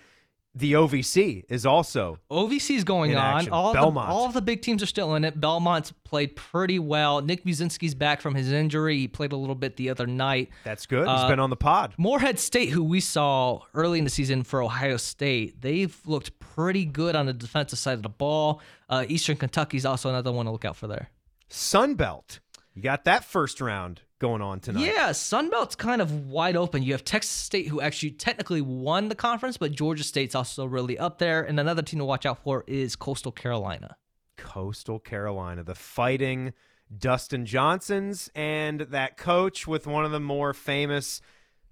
The 0.55 0.75
OVC 0.75 1.45
is 1.49 1.65
also 1.65 2.19
OVC 2.31 2.77
is 2.77 2.85
going 2.85 3.17
on. 3.17 3.49
All 3.49 3.73
Belmont. 3.73 4.11
the 4.11 4.13
all 4.13 4.27
of 4.27 4.35
the 4.35 4.43
big 4.43 4.61
teams 4.61 4.83
are 4.83 4.87
still 4.87 5.15
in 5.15 5.25
it. 5.25 5.41
Belmont's 5.41 5.91
played 6.05 6.37
pretty 6.37 6.79
well. 6.79 7.23
Nick 7.23 7.47
Muszynski's 7.47 7.95
back 7.95 8.21
from 8.21 8.35
his 8.35 8.53
injury. 8.53 8.99
He 8.99 9.09
played 9.09 9.33
a 9.33 9.37
little 9.37 9.55
bit 9.55 9.77
the 9.77 9.89
other 9.89 10.07
night. 10.07 10.51
that's 10.65 10.85
good. 10.85 11.09
He's 11.09 11.25
been 11.25 11.41
on 11.41 11.49
the 11.49 11.57
pod. 11.57 11.95
Morehead 11.97 12.39
State, 12.39 12.69
who 12.69 12.85
we 12.85 13.01
saw 13.01 13.61
early 13.73 13.97
in 14.01 14.05
the 14.05 14.11
season 14.11 14.43
for 14.43 14.61
Ohio 14.61 14.99
State, 14.99 15.63
they've 15.63 15.99
looked 16.05 16.39
pretty 16.39 16.85
good 16.85 17.17
on 17.17 17.25
the 17.25 17.33
defensive 17.33 17.79
side 17.79 17.95
of 17.95 18.03
the 18.03 18.11
ball. 18.11 18.61
Uh, 18.91 19.07
Eastern 19.09 19.39
Kentucky's 19.39 19.87
also 19.87 20.11
another 20.11 20.33
one 20.33 20.45
to 20.45 20.53
look 20.53 20.67
out 20.67 20.77
for 20.77 20.87
there. 20.87 21.09
Sunbelt. 21.53 22.41
You 22.75 22.83
got 22.83 23.05
that 23.05 23.25
first 23.25 23.61
round 23.61 24.01
going 24.19 24.41
on 24.41 24.61
tonight. 24.61 24.87
Yeah, 24.87 25.11
Sunbelt's 25.11 25.77
kind 25.77 26.01
of 26.01 26.27
wide 26.27 26.57
open. 26.57 26.83
You 26.83 26.93
have 26.93 27.05
Texas 27.05 27.33
State, 27.33 27.69
who 27.69 27.83
actually 27.83 28.13
technically 28.13 28.63
won 28.63 29.09
the 29.09 29.15
conference, 29.15 29.59
but 29.59 29.73
Georgia 29.73 30.03
State's 30.03 30.35
also 30.35 30.65
really 30.65 30.99
up 30.99 31.19
there. 31.19 31.43
And 31.43 31.61
another 31.61 31.83
team 31.83 31.99
to 31.99 32.07
watch 32.07 32.25
out 32.25 32.43
for 32.43 32.65
is 32.67 32.97
Coastal 32.97 33.33
Carolina. 33.33 33.97
Coastal 34.39 34.99
Carolina, 34.99 35.63
the 35.63 35.75
fighting 35.75 36.55
Dustin 36.97 37.45
Johnsons, 37.45 38.31
and 38.35 38.81
that 38.81 39.19
coach 39.19 39.67
with 39.67 39.87
one 39.87 40.07
of 40.07 40.11
the 40.11 40.21
more 40.21 40.55
famous 40.55 41.21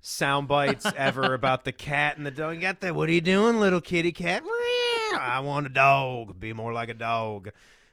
sound 0.02 0.46
bites 0.46 0.86
ever 0.96 1.32
about 1.32 1.64
the 1.64 1.72
cat 1.72 2.18
and 2.18 2.26
the 2.26 2.30
dog. 2.30 2.56
You 2.56 2.60
got 2.60 2.80
that? 2.80 2.94
What 2.94 3.08
are 3.08 3.12
you 3.12 3.22
doing, 3.22 3.60
little 3.60 3.80
kitty 3.80 4.12
cat? 4.12 4.42
I 5.18 5.40
want 5.42 5.66
a 5.66 5.70
dog. 5.70 6.38
Be 6.38 6.52
more 6.52 6.74
like 6.74 6.90
a 6.90 6.94
dog. 6.94 7.50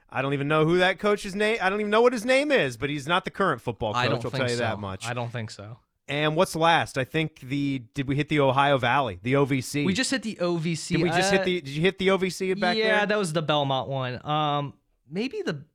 I 0.10 0.22
don't 0.22 0.34
even 0.34 0.48
know 0.48 0.66
who 0.66 0.78
that 0.78 1.00
coach's 1.00 1.36
name. 1.36 1.58
I 1.62 1.70
don't 1.70 1.80
even 1.80 1.90
know 1.90 2.02
what 2.02 2.14
his 2.14 2.26
name 2.26 2.52
is, 2.52 2.78
but 2.78 2.90
he's 2.90 3.08
not 3.08 3.26
the 3.26 3.32
current 3.32 3.62
football 3.62 3.94
coach. 3.94 4.06
I 4.06 4.08
don't 4.08 4.22
think 4.22 4.34
tell 4.36 4.50
you 4.50 4.56
so. 4.56 4.64
that 4.64 4.80
much. 4.80 5.06
I 5.06 5.14
don't 5.14 5.32
think 5.32 5.52
so. 5.52 5.78
And 6.08 6.38
what's 6.38 6.56
last? 6.56 6.98
I 6.98 7.04
think 7.04 7.42
the 7.42 7.84
did 7.94 8.08
we 8.08 8.16
hit 8.16 8.30
the 8.30 8.40
Ohio 8.40 8.78
Valley, 8.78 9.20
the 9.22 9.34
OVC? 9.34 9.86
We 9.86 9.94
just 9.94 10.12
hit 10.12 10.24
the 10.24 10.36
OVC. 10.36 10.96
did 10.96 11.04
we 11.04 11.10
just 11.10 11.34
Uh, 11.34 11.38
hit 11.38 11.46
the? 11.46 11.62
Did 11.62 11.70
you 11.70 11.82
hit 11.82 11.98
the 11.98 12.08
OVC 12.08 12.58
back 12.58 12.78
yeah, 12.78 12.84
there? 12.84 12.94
Yeah, 12.94 13.06
that 13.06 13.18
was 13.18 13.34
the 13.34 13.42
Belmont 13.42 13.90
one. 13.90 14.26
Um, 14.26 14.74
maybe 15.10 15.42
the 15.42 15.66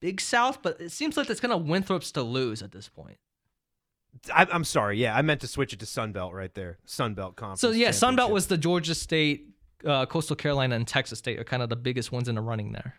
Big 0.00 0.20
South, 0.20 0.60
but 0.62 0.80
it 0.80 0.90
seems 0.90 1.16
like 1.16 1.30
it's 1.30 1.40
kind 1.40 1.52
of 1.52 1.66
Winthrop's 1.66 2.10
to 2.12 2.22
lose 2.22 2.62
at 2.62 2.72
this 2.72 2.88
point. 2.88 3.18
I, 4.34 4.46
I'm 4.50 4.64
sorry. 4.64 4.98
Yeah, 4.98 5.16
I 5.16 5.22
meant 5.22 5.40
to 5.42 5.46
switch 5.46 5.72
it 5.72 5.78
to 5.80 5.86
Sunbelt 5.86 6.32
right 6.32 6.52
there. 6.54 6.78
Sunbelt 6.86 7.36
Conference. 7.36 7.60
So 7.60 7.70
yeah, 7.70 7.90
Sunbelt 7.90 8.00
Championship. 8.00 8.32
was 8.32 8.46
the 8.48 8.58
Georgia 8.58 8.94
State, 8.96 9.50
uh, 9.84 10.06
Coastal 10.06 10.34
Carolina, 10.34 10.74
and 10.74 10.86
Texas 10.86 11.20
State 11.20 11.38
are 11.38 11.44
kind 11.44 11.62
of 11.62 11.68
the 11.68 11.76
biggest 11.76 12.10
ones 12.10 12.28
in 12.28 12.34
the 12.34 12.40
running 12.40 12.72
there. 12.72 12.96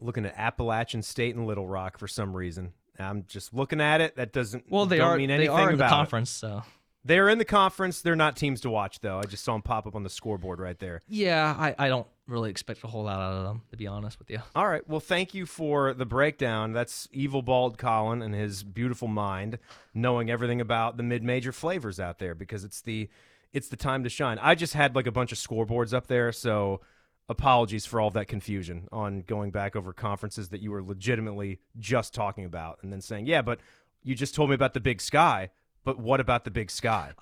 Looking 0.00 0.24
at 0.26 0.34
Appalachian 0.36 1.02
State 1.02 1.34
and 1.36 1.46
Little 1.46 1.66
Rock 1.66 1.98
for 1.98 2.08
some 2.08 2.36
reason. 2.36 2.72
I'm 2.98 3.24
just 3.28 3.54
looking 3.54 3.80
at 3.80 4.00
it. 4.00 4.16
That 4.16 4.32
doesn't 4.32 4.64
Well, 4.70 4.86
they 4.86 4.98
don't 4.98 5.06
are 5.08 5.16
mean 5.16 5.28
they 5.28 5.34
anything 5.34 5.50
are 5.54 5.70
in 5.70 5.78
the 5.78 5.84
about 5.84 5.86
it. 5.86 5.96
conference, 5.96 6.30
so 6.30 6.62
They're 7.04 7.30
in 7.30 7.38
the 7.38 7.46
conference. 7.46 8.02
They're 8.02 8.14
not 8.16 8.36
teams 8.36 8.60
to 8.62 8.70
watch 8.70 9.00
though. 9.00 9.18
I 9.18 9.22
just 9.22 9.42
saw 9.44 9.52
them 9.54 9.62
pop 9.62 9.86
up 9.86 9.94
on 9.94 10.02
the 10.02 10.10
scoreboard 10.10 10.60
right 10.60 10.78
there. 10.78 11.00
yeah, 11.08 11.54
I, 11.58 11.74
I 11.78 11.88
don't 11.88 12.06
really 12.26 12.50
expect 12.50 12.84
a 12.84 12.86
whole 12.86 13.04
lot 13.04 13.18
out 13.18 13.32
of 13.32 13.44
them 13.44 13.62
to 13.70 13.76
be 13.78 13.86
honest 13.86 14.18
with 14.18 14.30
you. 14.30 14.40
All 14.54 14.68
right. 14.68 14.86
Well, 14.88 15.00
thank 15.00 15.32
you 15.34 15.46
for 15.46 15.94
the 15.94 16.04
breakdown. 16.06 16.72
That's 16.74 17.08
evil 17.10 17.40
bald 17.42 17.78
Colin 17.78 18.20
and 18.22 18.34
his 18.34 18.62
beautiful 18.62 19.08
mind, 19.08 19.58
knowing 19.94 20.30
everything 20.30 20.60
about 20.60 20.96
the 20.98 21.02
mid-major 21.02 21.52
flavors 21.52 21.98
out 21.98 22.18
there 22.18 22.34
because 22.34 22.64
it's 22.64 22.82
the 22.82 23.08
it's 23.52 23.68
the 23.68 23.76
time 23.76 24.04
to 24.04 24.10
shine. 24.10 24.38
I 24.40 24.54
just 24.54 24.74
had 24.74 24.94
like 24.94 25.06
a 25.06 25.12
bunch 25.12 25.32
of 25.32 25.38
scoreboards 25.38 25.94
up 25.94 26.06
there, 26.06 26.30
so 26.32 26.82
apologies 27.30 27.86
for 27.86 28.00
all 28.00 28.08
of 28.08 28.14
that 28.14 28.26
confusion 28.26 28.88
on 28.90 29.22
going 29.22 29.52
back 29.52 29.76
over 29.76 29.92
conferences 29.92 30.48
that 30.48 30.60
you 30.60 30.72
were 30.72 30.82
legitimately 30.82 31.60
just 31.78 32.12
talking 32.12 32.44
about 32.44 32.78
and 32.82 32.92
then 32.92 33.00
saying, 33.00 33.24
"Yeah, 33.24 33.40
but 33.40 33.60
you 34.02 34.14
just 34.16 34.34
told 34.34 34.50
me 34.50 34.54
about 34.54 34.74
the 34.74 34.80
Big 34.80 35.00
Sky, 35.00 35.50
but 35.84 35.98
what 35.98 36.18
about 36.20 36.44
the 36.44 36.50
Big 36.50 36.70
Sky?" 36.70 37.12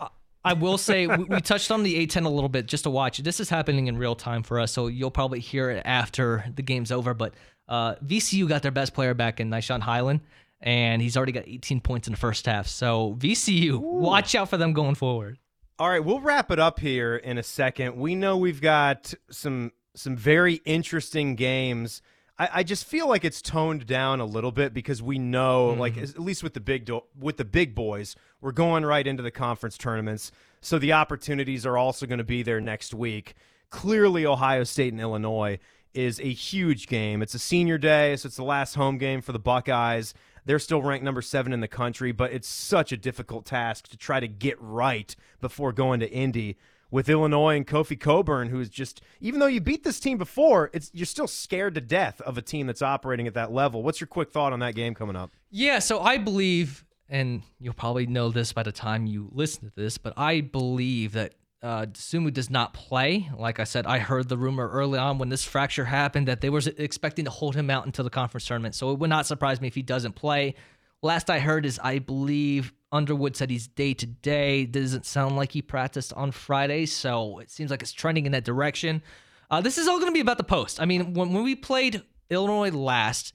I 0.44 0.54
will 0.54 0.78
say 0.78 1.06
we, 1.06 1.24
we 1.24 1.40
touched 1.42 1.70
on 1.70 1.82
the 1.82 2.06
A10 2.06 2.24
a 2.24 2.28
little 2.28 2.48
bit 2.48 2.66
just 2.66 2.84
to 2.84 2.90
watch. 2.90 3.18
This 3.18 3.38
is 3.38 3.50
happening 3.50 3.86
in 3.86 3.98
real 3.98 4.14
time 4.14 4.42
for 4.42 4.58
us, 4.58 4.72
so 4.72 4.86
you'll 4.86 5.10
probably 5.10 5.40
hear 5.40 5.70
it 5.70 5.82
after 5.84 6.44
the 6.54 6.62
game's 6.62 6.90
over. 6.90 7.12
But 7.12 7.34
uh, 7.68 7.96
VCU 7.96 8.48
got 8.48 8.62
their 8.62 8.72
best 8.72 8.94
player 8.94 9.12
back 9.12 9.40
in 9.40 9.50
Nah'Shon 9.50 9.80
Hyland, 9.80 10.20
and 10.62 11.02
he's 11.02 11.18
already 11.18 11.32
got 11.32 11.46
18 11.46 11.80
points 11.80 12.08
in 12.08 12.14
the 12.14 12.18
first 12.18 12.46
half. 12.46 12.66
So 12.66 13.16
VCU, 13.18 13.78
watch 13.78 14.34
out 14.34 14.48
for 14.48 14.56
them 14.56 14.72
going 14.72 14.94
forward. 14.94 15.38
All 15.78 15.88
right, 15.88 16.02
we'll 16.02 16.20
wrap 16.20 16.50
it 16.50 16.58
up 16.58 16.80
here 16.80 17.16
in 17.16 17.36
a 17.38 17.42
second. 17.42 17.96
We 17.96 18.14
know 18.14 18.36
we've 18.36 18.60
got 18.60 19.14
some 19.30 19.70
some 19.98 20.16
very 20.16 20.54
interesting 20.64 21.34
games. 21.34 22.02
I, 22.38 22.48
I 22.54 22.62
just 22.62 22.84
feel 22.84 23.08
like 23.08 23.24
it's 23.24 23.42
toned 23.42 23.86
down 23.86 24.20
a 24.20 24.24
little 24.24 24.52
bit 24.52 24.72
because 24.72 25.02
we 25.02 25.18
know, 25.18 25.70
mm-hmm. 25.70 25.80
like 25.80 25.96
at 25.98 26.18
least 26.18 26.42
with 26.42 26.54
the 26.54 26.60
big 26.60 26.84
do- 26.84 27.04
with 27.18 27.36
the 27.36 27.44
big 27.44 27.74
boys, 27.74 28.16
we're 28.40 28.52
going 28.52 28.84
right 28.84 29.06
into 29.06 29.22
the 29.22 29.30
conference 29.30 29.76
tournaments, 29.76 30.30
so 30.60 30.78
the 30.78 30.92
opportunities 30.92 31.66
are 31.66 31.76
also 31.76 32.06
going 32.06 32.18
to 32.18 32.24
be 32.24 32.42
there 32.42 32.60
next 32.60 32.94
week. 32.94 33.34
Clearly, 33.70 34.24
Ohio 34.24 34.64
State 34.64 34.92
and 34.92 35.00
Illinois 35.00 35.58
is 35.94 36.20
a 36.20 36.32
huge 36.32 36.86
game. 36.86 37.22
It's 37.22 37.34
a 37.34 37.38
senior 37.38 37.78
day, 37.78 38.14
so 38.16 38.28
it's 38.28 38.36
the 38.36 38.44
last 38.44 38.74
home 38.74 38.98
game 38.98 39.20
for 39.20 39.32
the 39.32 39.38
Buckeyes. 39.38 40.14
They're 40.44 40.58
still 40.58 40.80
ranked 40.80 41.04
number 41.04 41.20
seven 41.20 41.52
in 41.52 41.60
the 41.60 41.68
country, 41.68 42.12
but 42.12 42.32
it's 42.32 42.48
such 42.48 42.92
a 42.92 42.96
difficult 42.96 43.44
task 43.44 43.88
to 43.88 43.96
try 43.96 44.20
to 44.20 44.28
get 44.28 44.56
right 44.60 45.14
before 45.40 45.72
going 45.72 46.00
to 46.00 46.10
Indy 46.10 46.56
with 46.90 47.08
Illinois 47.08 47.56
and 47.56 47.66
Kofi 47.66 47.98
Cockburn, 47.98 48.48
who's 48.48 48.68
just 48.68 49.00
even 49.20 49.40
though 49.40 49.46
you 49.46 49.60
beat 49.60 49.84
this 49.84 50.00
team 50.00 50.18
before, 50.18 50.70
it's 50.72 50.90
you're 50.94 51.06
still 51.06 51.26
scared 51.26 51.74
to 51.74 51.80
death 51.80 52.20
of 52.22 52.38
a 52.38 52.42
team 52.42 52.66
that's 52.66 52.82
operating 52.82 53.26
at 53.26 53.34
that 53.34 53.52
level. 53.52 53.82
What's 53.82 54.00
your 54.00 54.08
quick 54.08 54.30
thought 54.30 54.52
on 54.52 54.60
that 54.60 54.74
game 54.74 54.94
coming 54.94 55.16
up? 55.16 55.32
Yeah, 55.50 55.78
so 55.78 56.00
I 56.00 56.18
believe, 56.18 56.84
and 57.08 57.42
you'll 57.60 57.74
probably 57.74 58.06
know 58.06 58.30
this 58.30 58.52
by 58.52 58.62
the 58.62 58.72
time 58.72 59.06
you 59.06 59.28
listen 59.32 59.68
to 59.68 59.72
this, 59.76 59.98
but 59.98 60.14
I 60.16 60.40
believe 60.40 61.12
that 61.12 61.34
uh, 61.62 61.86
Sumu 61.86 62.32
does 62.32 62.50
not 62.50 62.72
play. 62.72 63.28
Like 63.36 63.58
I 63.58 63.64
said, 63.64 63.86
I 63.86 63.98
heard 63.98 64.28
the 64.28 64.38
rumor 64.38 64.68
early 64.68 64.98
on 64.98 65.18
when 65.18 65.28
this 65.28 65.44
fracture 65.44 65.84
happened 65.84 66.28
that 66.28 66.40
they 66.40 66.50
were 66.50 66.62
expecting 66.76 67.24
to 67.24 67.30
hold 67.30 67.56
him 67.56 67.68
out 67.68 67.84
until 67.84 68.04
the 68.04 68.10
conference 68.10 68.46
tournament. 68.46 68.74
So 68.74 68.92
it 68.92 68.98
would 68.98 69.10
not 69.10 69.26
surprise 69.26 69.60
me 69.60 69.66
if 69.66 69.74
he 69.74 69.82
doesn't 69.82 70.12
play. 70.12 70.54
Last 71.02 71.30
I 71.30 71.40
heard 71.40 71.66
is 71.66 71.80
I 71.82 71.98
believe 71.98 72.72
Underwood 72.90 73.36
said 73.36 73.50
he's 73.50 73.66
day 73.66 73.94
to 73.94 74.06
day. 74.06 74.64
Doesn't 74.64 75.06
sound 75.06 75.36
like 75.36 75.52
he 75.52 75.62
practiced 75.62 76.12
on 76.14 76.32
Friday, 76.32 76.86
so 76.86 77.38
it 77.38 77.50
seems 77.50 77.70
like 77.70 77.82
it's 77.82 77.92
trending 77.92 78.26
in 78.26 78.32
that 78.32 78.44
direction. 78.44 79.02
Uh, 79.50 79.60
this 79.60 79.78
is 79.78 79.88
all 79.88 79.98
going 79.98 80.10
to 80.10 80.14
be 80.14 80.20
about 80.20 80.38
the 80.38 80.44
post. 80.44 80.80
I 80.80 80.84
mean, 80.84 81.14
when, 81.14 81.32
when 81.32 81.42
we 81.44 81.54
played 81.54 82.02
Illinois 82.30 82.70
last, 82.70 83.34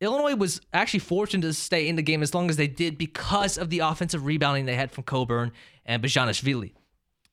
Illinois 0.00 0.34
was 0.34 0.60
actually 0.72 1.00
fortunate 1.00 1.46
to 1.46 1.52
stay 1.52 1.88
in 1.88 1.96
the 1.96 2.02
game 2.02 2.22
as 2.22 2.34
long 2.34 2.50
as 2.50 2.56
they 2.56 2.66
did 2.66 2.98
because 2.98 3.56
of 3.56 3.70
the 3.70 3.80
offensive 3.80 4.26
rebounding 4.26 4.66
they 4.66 4.74
had 4.74 4.90
from 4.90 5.04
Cockburn 5.04 5.52
and 5.86 6.02
Bezhanishvili. 6.02 6.72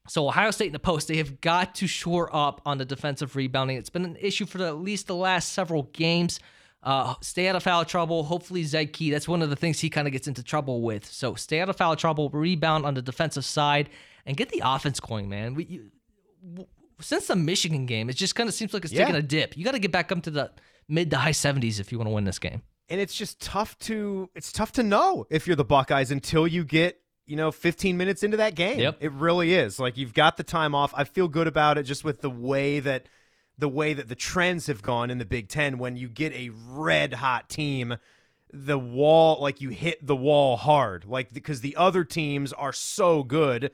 So 0.08 0.28
Ohio 0.28 0.52
State 0.52 0.68
in 0.68 0.74
the 0.74 0.80
post, 0.80 1.08
they 1.08 1.18
have 1.18 1.42
got 1.42 1.76
to 1.76 1.88
shore 1.88 2.34
up 2.36 2.62
on 2.66 2.78
the 2.78 2.86
defensive 2.86 3.36
rebounding. 3.36 3.78
It's 3.78 3.90
been 3.90 4.06
an 4.06 4.18
issue 4.20 4.46
for 4.46 4.58
the, 4.58 4.68
at 4.68 4.78
least 4.78 5.08
the 5.08 5.16
last 5.16 5.54
several 5.54 5.84
games. 5.94 6.40
Uh, 6.84 7.14
stay 7.22 7.48
out 7.48 7.56
of 7.56 7.64
foul 7.64 7.86
trouble. 7.86 8.24
Hopefully, 8.24 8.64
Zed 8.64 8.92
Key, 8.94 9.12
that's 9.12 9.28
one 9.28 9.42
of 9.42 9.50
the 9.50 9.56
things 9.56 9.80
he 9.80 9.90
kind 9.90 10.08
of 10.08 10.12
gets 10.12 10.28
into 10.28 10.42
trouble 10.42 10.82
with. 10.82 11.06
So 11.06 11.36
stay 11.36 11.60
out 11.60 11.70
of 11.70 11.76
foul 11.76 11.96
trouble, 11.96 12.30
rebound 12.30 12.86
on 12.86 12.96
the 12.96 13.02
defensive 13.04 13.46
side, 13.46 13.90
and 14.26 14.36
get 14.36 14.50
the 14.50 14.62
offense 14.66 15.00
going, 15.00 15.30
man. 15.30 15.54
We, 15.54 15.66
you, 15.66 15.92
w- 16.44 16.68
since 17.00 17.28
the 17.28 17.36
Michigan 17.36 17.86
game, 17.86 18.10
it 18.10 18.16
just 18.16 18.34
kind 18.36 18.50
of 18.50 18.56
seems 18.56 18.74
like 18.74 18.84
it's 18.84 18.94
Yeah. 18.94 19.06
taking 19.06 19.16
a 19.16 19.22
dip. 19.22 19.56
You 19.58 19.64
got 19.64 19.74
to 19.74 19.80
get 19.80 19.92
back 19.92 20.12
up 20.12 20.24
to 20.24 20.32
the 20.32 20.52
mid 20.88 21.12
to 21.12 21.18
high 21.18 21.32
70s 21.32 21.80
if 21.80 21.92
you 21.92 21.98
want 22.00 22.08
to 22.08 22.14
win 22.14 22.24
this 22.26 22.40
game. 22.40 22.62
and 22.90 23.00
it's 23.00 23.14
just 23.16 23.40
tough 23.40 23.78
to 23.80 24.30
it's 24.36 24.52
tough 24.52 24.72
to 24.74 24.84
know 24.84 25.26
if 25.30 25.48
you're 25.48 25.56
the 25.56 25.64
Buckeyes 25.64 26.12
until 26.12 26.46
you 26.46 26.66
get 26.66 27.00
you 27.26 27.38
know 27.38 27.50
15 27.52 27.96
minutes 27.96 28.24
into 28.24 28.36
that 28.38 28.56
game. 28.56 28.80
Yep. 28.80 28.98
It 29.00 29.12
really 29.14 29.54
is. 29.54 29.80
Like 29.80 29.96
you've 29.98 30.14
got 30.14 30.36
the 30.36 30.44
time 30.44 30.76
off. 30.76 30.94
I 30.98 31.04
feel 31.06 31.28
good 31.30 31.48
about 31.48 31.78
it 31.78 31.84
just 31.84 32.04
with 32.04 32.20
the 32.22 32.30
way 32.30 32.80
that 32.82 33.06
the 33.62 33.70
way 33.70 33.94
that 33.94 34.10
the 34.10 34.16
trends 34.16 34.66
have 34.66 34.82
gone 34.82 35.12
in 35.12 35.20
the 35.20 35.26
Big 35.26 35.48
10 35.48 35.78
when 35.78 35.96
you 35.96 36.10
get 36.10 36.34
a 36.34 36.50
red 36.68 37.14
hot 37.14 37.48
team 37.48 37.96
the 38.52 38.78
wall 38.78 39.42
like 39.42 39.62
you 39.62 39.70
hit 39.70 40.06
the 40.06 40.16
wall 40.16 40.58
hard. 40.58 41.06
Like 41.06 41.32
because 41.32 41.62
the 41.62 41.76
other 41.78 42.04
teams 42.04 42.52
are 42.52 42.74
so 42.74 43.24
good 43.24 43.72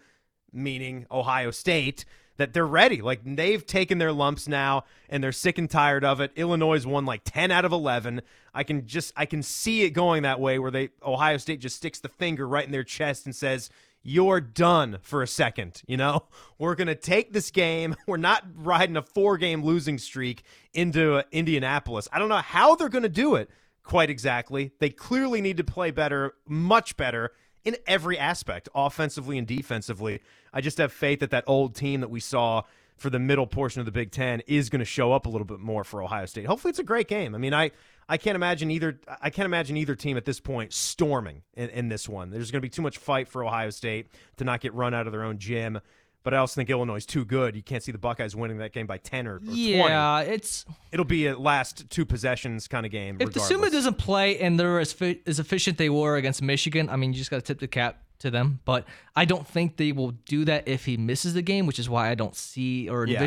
meaning 0.52 1.08
Ohio 1.10 1.52
State 1.52 2.06
that 2.36 2.54
they're 2.54 2.68
ready. 2.68 3.02
Like 3.02 3.22
they've 3.24 3.66
taken 3.66 3.98
their 3.98 4.12
lumps 4.12 4.48
now 4.48 4.84
and 5.10 5.24
they're 5.24 5.32
sick 5.32 5.58
and 5.58 5.70
tired 5.70 6.04
of 6.04 6.20
it. 6.20 6.32
Illinois 6.36 6.86
won 6.86 7.06
like 7.06 7.22
10 7.24 7.50
out 7.50 7.66
of 7.66 7.72
11 7.72 8.22
I 8.54 8.64
can 8.64 8.86
just 8.86 9.14
I 9.16 9.26
can 9.26 9.42
see 9.42 9.84
it 9.84 9.92
going 9.92 10.24
that 10.24 10.40
way 10.40 10.60
where 10.60 10.70
they 10.70 10.90
Ohio 11.02 11.38
State 11.38 11.62
just 11.62 11.78
sticks 11.78 12.00
the 12.00 12.10
finger 12.10 12.46
right 12.46 12.66
in 12.66 12.74
their 12.74 12.84
chest 12.84 13.26
and 13.26 13.36
says 13.36 13.70
you're 14.04 14.40
done 14.40 14.98
for 15.02 15.22
a 15.22 15.28
second 15.28 15.82
you 15.88 15.98
know 15.98 16.24
we're 16.58 16.76
going 16.76 16.88
to 16.88 16.96
take 16.96 17.34
this 17.34 17.52
game 17.52 17.96
we're 18.08 18.18
not 18.18 18.44
riding 18.56 18.98
a 18.98 19.02
four 19.02 19.38
game 19.38 19.64
losing 19.64 19.98
streak 19.98 20.44
into 20.74 21.16
uh, 21.16 21.24
Indianapolis 21.32 22.08
I 22.12 22.20
don't 22.20 22.30
know 22.30 22.38
how 22.38 22.76
they're 22.76 22.90
going 22.90 23.04
to 23.04 23.10
do 23.10 23.36
it 23.36 23.50
quite 23.88 24.10
exactly. 24.10 24.74
They 24.80 24.90
clearly 24.90 25.42
need 25.42 25.58
to 25.58 25.64
play 25.64 25.90
better, 25.92 26.36
much 26.46 26.98
better 26.98 27.32
in 27.64 27.78
every 27.88 28.20
aspect, 28.20 28.70
offensively 28.76 29.38
and 29.38 29.48
defensively. 29.48 30.22
I 30.54 30.62
just 30.62 30.78
have 30.78 30.92
faith 30.94 31.22
that 31.22 31.32
that 31.32 31.46
old 31.48 31.74
team 31.74 32.02
that 32.02 32.10
we 32.10 32.20
saw 32.20 32.64
for 32.98 33.10
the 33.10 33.20
middle 33.20 33.48
portion 33.48 33.80
of 33.80 33.86
the 33.86 33.92
Big 33.92 34.12
Ten 34.12 34.42
is 34.46 34.70
going 34.70 34.80
to 34.80 34.86
show 34.86 35.14
up 35.14 35.26
a 35.26 35.30
little 35.30 35.46
bit 35.46 35.60
more 35.60 35.84
for 35.84 36.04
Ohio 36.04 36.26
State. 36.26 36.46
Hopefully, 36.46 36.70
it's 36.70 36.80
a 36.80 36.84
great 36.84 37.08
game. 37.08 37.34
I 37.34 37.38
mean, 37.38 37.54
I 37.54 37.72
I 38.10 38.18
can't 38.18 38.36
imagine 38.36 38.72
either. 38.72 39.00
I 39.22 39.30
can't 39.30 39.46
imagine 39.46 39.76
either 39.78 39.96
team 39.96 40.18
at 40.18 40.26
this 40.26 40.40
point 40.40 40.74
storming 40.74 41.42
in, 41.56 41.70
in 41.70 41.90
this 41.90 42.08
one. 42.08 42.30
There's 42.30 42.52
going 42.52 42.62
to 42.62 42.66
be 42.66 42.70
too 42.70 42.82
much 42.82 42.98
fight 42.98 43.28
for 43.28 43.44
Ohio 43.44 43.70
State 43.70 44.08
to 44.38 44.44
not 44.46 44.62
get 44.62 44.74
run 44.74 44.94
out 44.94 45.08
of 45.08 45.12
their 45.12 45.24
own 45.24 45.38
gym. 45.38 45.80
But 46.24 46.34
I 46.34 46.38
also 46.38 46.56
think 46.56 46.70
Illinois 46.70 46.98
is 46.98 47.06
too 47.06 47.24
good. 47.24 47.56
You 47.56 47.64
can't 47.64 47.82
see 47.82 47.94
the 47.94 47.98
Buckeyes 47.98 48.36
winning 48.36 48.58
that 48.58 48.74
game 48.74 48.86
by 48.86 48.98
ten 48.98 49.28
or, 49.28 49.36
or 49.36 49.40
twenty. 49.40 49.62
Yeah, 49.72 50.20
it's 50.22 50.66
It'll 50.92 51.06
be 51.06 51.28
a 51.28 51.38
last 51.38 51.90
two 51.90 52.06
possessions 52.06 52.68
kind 52.68 52.86
of 52.86 52.92
game. 52.92 53.16
If 53.20 53.30
Dosunmu 53.30 53.72
doesn't 53.72 53.98
play 53.98 54.38
and 54.40 54.60
they're 54.60 54.80
as, 54.80 54.92
fi- 54.92 55.22
as 55.26 55.40
efficient 55.40 55.78
they 55.78 55.90
were 55.90 56.18
against 56.18 56.42
Michigan, 56.42 56.90
I 56.90 56.98
mean, 56.98 57.14
you 57.14 57.20
just 57.20 57.30
got 57.32 57.38
to 57.38 57.42
tip 57.44 57.60
the 57.60 57.68
cap 57.68 58.04
to 58.20 58.30
them. 58.32 58.60
But 58.66 58.86
I 59.16 59.24
don't 59.24 59.48
think 59.48 59.78
they 59.78 59.94
will 59.94 60.12
do 60.12 60.44
that 60.46 60.68
if 60.68 60.84
he 60.84 60.98
misses 60.98 61.34
the 61.34 61.42
game, 61.42 61.66
which 61.66 61.80
is 61.80 61.90
why 61.90 62.10
I 62.10 62.16
don't 62.16 62.36
see 62.36 62.90
or 62.90 63.06
Yeah. 63.08 63.20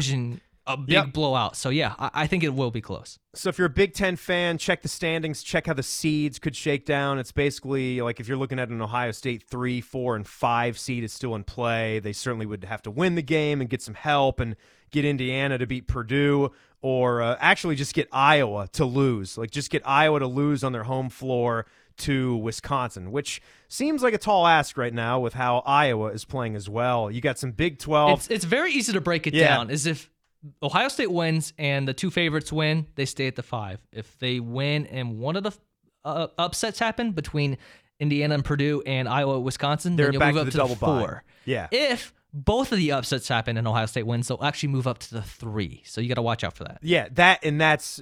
A 0.74 0.76
big 0.76 0.92
Yep. 0.94 1.12
blowout. 1.12 1.56
So 1.56 1.70
yeah, 1.70 1.94
I, 1.98 2.10
I 2.14 2.26
think 2.26 2.42
it 2.44 2.54
will 2.54 2.70
be 2.70 2.80
close. 2.80 3.18
So 3.34 3.48
if 3.48 3.58
you're 3.58 3.66
a 3.66 3.70
Big 3.70 3.94
Ten 3.94 4.16
fan, 4.16 4.58
check 4.58 4.82
the 4.82 4.88
standings, 4.88 5.42
check 5.42 5.66
how 5.66 5.74
the 5.74 5.82
seeds 5.82 6.38
could 6.38 6.56
shake 6.56 6.84
down. 6.86 7.18
It's 7.18 7.32
basically 7.32 8.00
like 8.00 8.18
if 8.20 8.26
you're 8.28 8.36
looking 8.36 8.58
at 8.58 8.68
an 8.68 8.80
Ohio 8.82 9.10
State 9.12 9.44
three, 9.48 9.80
four, 9.80 10.16
and 10.16 10.26
five 10.26 10.78
seed 10.78 11.04
is 11.04 11.12
still 11.12 11.34
in 11.34 11.44
play. 11.44 11.98
They 12.00 12.12
certainly 12.12 12.46
would 12.46 12.64
have 12.64 12.82
to 12.82 12.90
win 12.90 13.14
the 13.14 13.22
game 13.22 13.60
and 13.60 13.70
get 13.70 13.82
some 13.82 13.94
help 13.94 14.40
and 14.40 14.56
get 14.90 15.04
Indiana 15.04 15.56
to 15.58 15.66
beat 15.66 15.86
Purdue, 15.86 16.50
or 16.82 17.22
uh, 17.22 17.36
actually 17.40 17.76
just 17.76 17.94
get 17.94 18.08
Iowa 18.12 18.68
to 18.72 18.84
lose. 18.84 19.38
Like 19.38 19.50
just 19.52 19.70
get 19.70 19.82
Iowa 19.86 20.18
to 20.18 20.26
lose 20.26 20.64
on 20.64 20.72
their 20.72 20.84
home 20.84 21.08
floor 21.08 21.66
to 21.98 22.34
Wisconsin, 22.36 23.12
which 23.12 23.42
seems 23.68 24.02
like 24.02 24.14
a 24.14 24.18
tall 24.18 24.46
ask 24.46 24.76
right 24.78 24.92
now 24.94 25.20
with 25.20 25.34
how 25.34 25.58
Iowa 25.66 26.06
is 26.08 26.24
playing 26.24 26.56
as 26.56 26.66
well. 26.68 27.10
You 27.10 27.20
got 27.20 27.38
some 27.38 27.52
Big 27.52 27.78
Twelve. 27.78 28.20
It's 28.20 28.30
it's 28.30 28.44
very 28.44 28.72
easy 28.72 28.92
to 28.94 29.00
break 29.00 29.26
it 29.26 29.34
Yeah. 29.34 29.48
down. 29.48 29.70
As 29.70 29.86
if 29.86 30.10
Ohio 30.62 30.88
State 30.88 31.10
wins 31.12 31.52
and 31.58 31.86
the 31.86 31.94
two 31.94 32.10
favorites 32.10 32.52
win, 32.52 32.86
they 32.94 33.04
stay 33.04 33.26
at 33.26 33.36
the 33.36 33.42
five. 33.42 33.80
If 33.92 34.18
they 34.18 34.40
win 34.40 34.86
and 34.86 35.18
one 35.18 35.36
of 35.36 35.42
the 35.42 35.52
uh, 36.04 36.28
upsets 36.38 36.78
happen 36.78 37.12
between 37.12 37.58
Indiana 37.98 38.34
and 38.36 38.44
Purdue 38.44 38.82
and 38.86 39.08
Iowa, 39.08 39.38
Wisconsin, 39.40 39.96
They're 39.96 40.06
then 40.06 40.12
you'll 40.14 40.20
back 40.20 40.34
move 40.34 40.36
to 40.36 40.40
up 40.40 40.46
the 40.46 40.50
to, 40.52 40.56
double 40.56 40.74
the 40.76 41.00
four. 41.04 41.24
Yeah. 41.44 41.68
If 41.70 42.14
both 42.32 42.72
of 42.72 42.78
the 42.78 42.92
upsets 42.92 43.28
happen 43.28 43.56
and 43.58 43.68
Ohio 43.68 43.86
State 43.86 44.06
wins, 44.06 44.28
they'll 44.28 44.42
actually 44.42 44.70
move 44.70 44.86
up 44.86 44.98
to 45.00 45.14
the 45.14 45.22
three. 45.22 45.82
So 45.84 46.00
you 46.00 46.08
got 46.08 46.14
to 46.14 46.22
watch 46.22 46.42
out 46.44 46.54
for 46.56 46.64
that. 46.64 46.78
yeah, 46.82 47.08
that 47.12 47.44
and 47.44 47.60
that's 47.60 48.00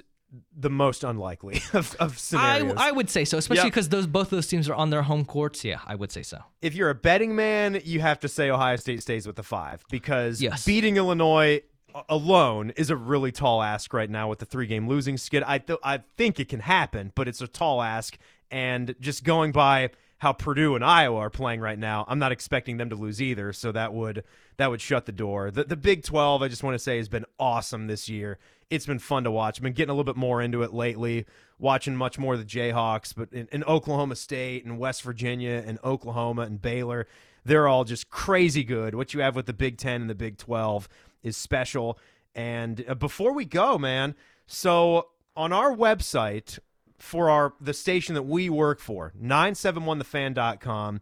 the 0.55 0.69
most 0.69 1.03
unlikely 1.03 1.55
of, 1.73 1.95
of 1.99 2.13
I, 2.13 2.15
scenarios. 2.15 2.75
I 2.77 2.91
would 2.91 3.09
say 3.09 3.25
so, 3.25 3.37
especially 3.39 3.63
Yep. 3.63 3.73
because 3.73 3.89
those 3.89 4.05
both 4.05 4.27
of 4.27 4.29
those 4.37 4.45
teams 4.47 4.69
are 4.69 4.75
on 4.75 4.91
their 4.91 5.01
home 5.01 5.25
courts. 5.25 5.65
Yeah, 5.65 5.79
I 5.87 5.95
would 5.95 6.11
say 6.11 6.21
so. 6.21 6.37
if 6.61 6.75
you're 6.75 6.91
a 6.91 6.95
betting 6.95 7.35
man, 7.35 7.81
you 7.83 7.99
have 8.01 8.19
to 8.19 8.27
say 8.29 8.49
Ohio 8.51 8.75
State 8.75 9.01
stays 9.01 9.25
with 9.25 9.35
the 9.35 9.43
five 9.43 9.83
because 9.89 10.39
Yes. 10.41 10.63
beating 10.63 10.97
Illinois 10.97 11.61
alone 12.07 12.71
is 12.71 12.89
a 12.89 12.95
really 12.95 13.31
tall 13.31 13.61
ask 13.61 13.93
right 13.93 14.09
now 14.09 14.29
with 14.29 14.39
the 14.39 14.45
three 14.45 14.67
game 14.67 14.87
losing 14.87 15.17
skid. 15.17 15.43
I 15.43 15.59
th- 15.59 15.79
I 15.83 16.01
think 16.17 16.39
it 16.39 16.49
can 16.49 16.61
happen, 16.61 17.11
but 17.15 17.27
it's 17.27 17.41
a 17.41 17.47
tall 17.47 17.81
ask. 17.81 18.17
And 18.51 18.95
just 18.99 19.23
going 19.23 19.51
by 19.51 19.91
how 20.19 20.33
Purdue 20.33 20.75
and 20.75 20.83
Iowa 20.83 21.19
are 21.19 21.29
playing 21.29 21.61
right 21.61 21.79
now, 21.79 22.05
I'm 22.07 22.19
not 22.19 22.31
expecting 22.31 22.77
them 22.77 22.89
to 22.89 22.95
lose 22.95 23.21
either. 23.21 23.53
So 23.53 23.71
that 23.71 23.93
would 23.93 24.23
that 24.57 24.69
would 24.69 24.81
shut 24.81 25.05
the 25.05 25.11
door. 25.11 25.51
The 25.51 25.63
the 25.63 25.77
Big 25.77 26.03
12, 26.03 26.41
I 26.41 26.47
just 26.47 26.63
want 26.63 26.75
to 26.75 26.79
say, 26.79 26.97
has 26.97 27.09
been 27.09 27.25
awesome 27.39 27.87
this 27.87 28.09
year. 28.09 28.37
It's 28.69 28.85
been 28.85 28.99
fun 28.99 29.23
to 29.23 29.31
watch. 29.31 29.57
I've 29.57 29.63
been 29.63 29.73
getting 29.73 29.89
a 29.89 29.93
little 29.93 30.11
bit 30.11 30.19
more 30.19 30.41
into 30.41 30.61
it 30.61 30.73
lately, 30.73 31.25
watching 31.57 31.95
much 31.95 32.19
more 32.19 32.35
of 32.35 32.39
the 32.39 32.45
Jayhawks, 32.45 33.15
but 33.15 33.33
in, 33.33 33.47
in 33.51 33.63
Oklahoma 33.63 34.15
State 34.15 34.63
and 34.63 34.77
West 34.77 35.01
Virginia 35.01 35.63
and 35.65 35.79
Oklahoma 35.83 36.43
and 36.43 36.61
Baylor, 36.61 37.07
they're 37.43 37.67
all 37.67 37.83
just 37.83 38.11
crazy 38.11 38.63
good. 38.63 38.93
What 38.93 39.13
you 39.13 39.21
have 39.21 39.35
with 39.35 39.47
the 39.47 39.53
Big 39.53 39.77
10 39.77 40.01
and 40.01 40.09
the 40.09 40.15
Big 40.15 40.37
12 40.37 40.87
is 41.23 41.37
special. 41.37 41.97
And 42.35 42.83
uh, 42.87 42.95
before 42.95 43.33
we 43.33 43.45
go, 43.45 43.77
man, 43.77 44.15
so 44.47 45.07
on 45.35 45.53
our 45.53 45.75
website 45.75 46.59
for 46.97 47.29
our 47.29 47.53
the 47.61 47.73
station 47.73 48.15
that 48.15 48.23
we 48.23 48.49
work 48.49 48.79
for, 48.79 49.13
971thefan.com, 49.21 51.01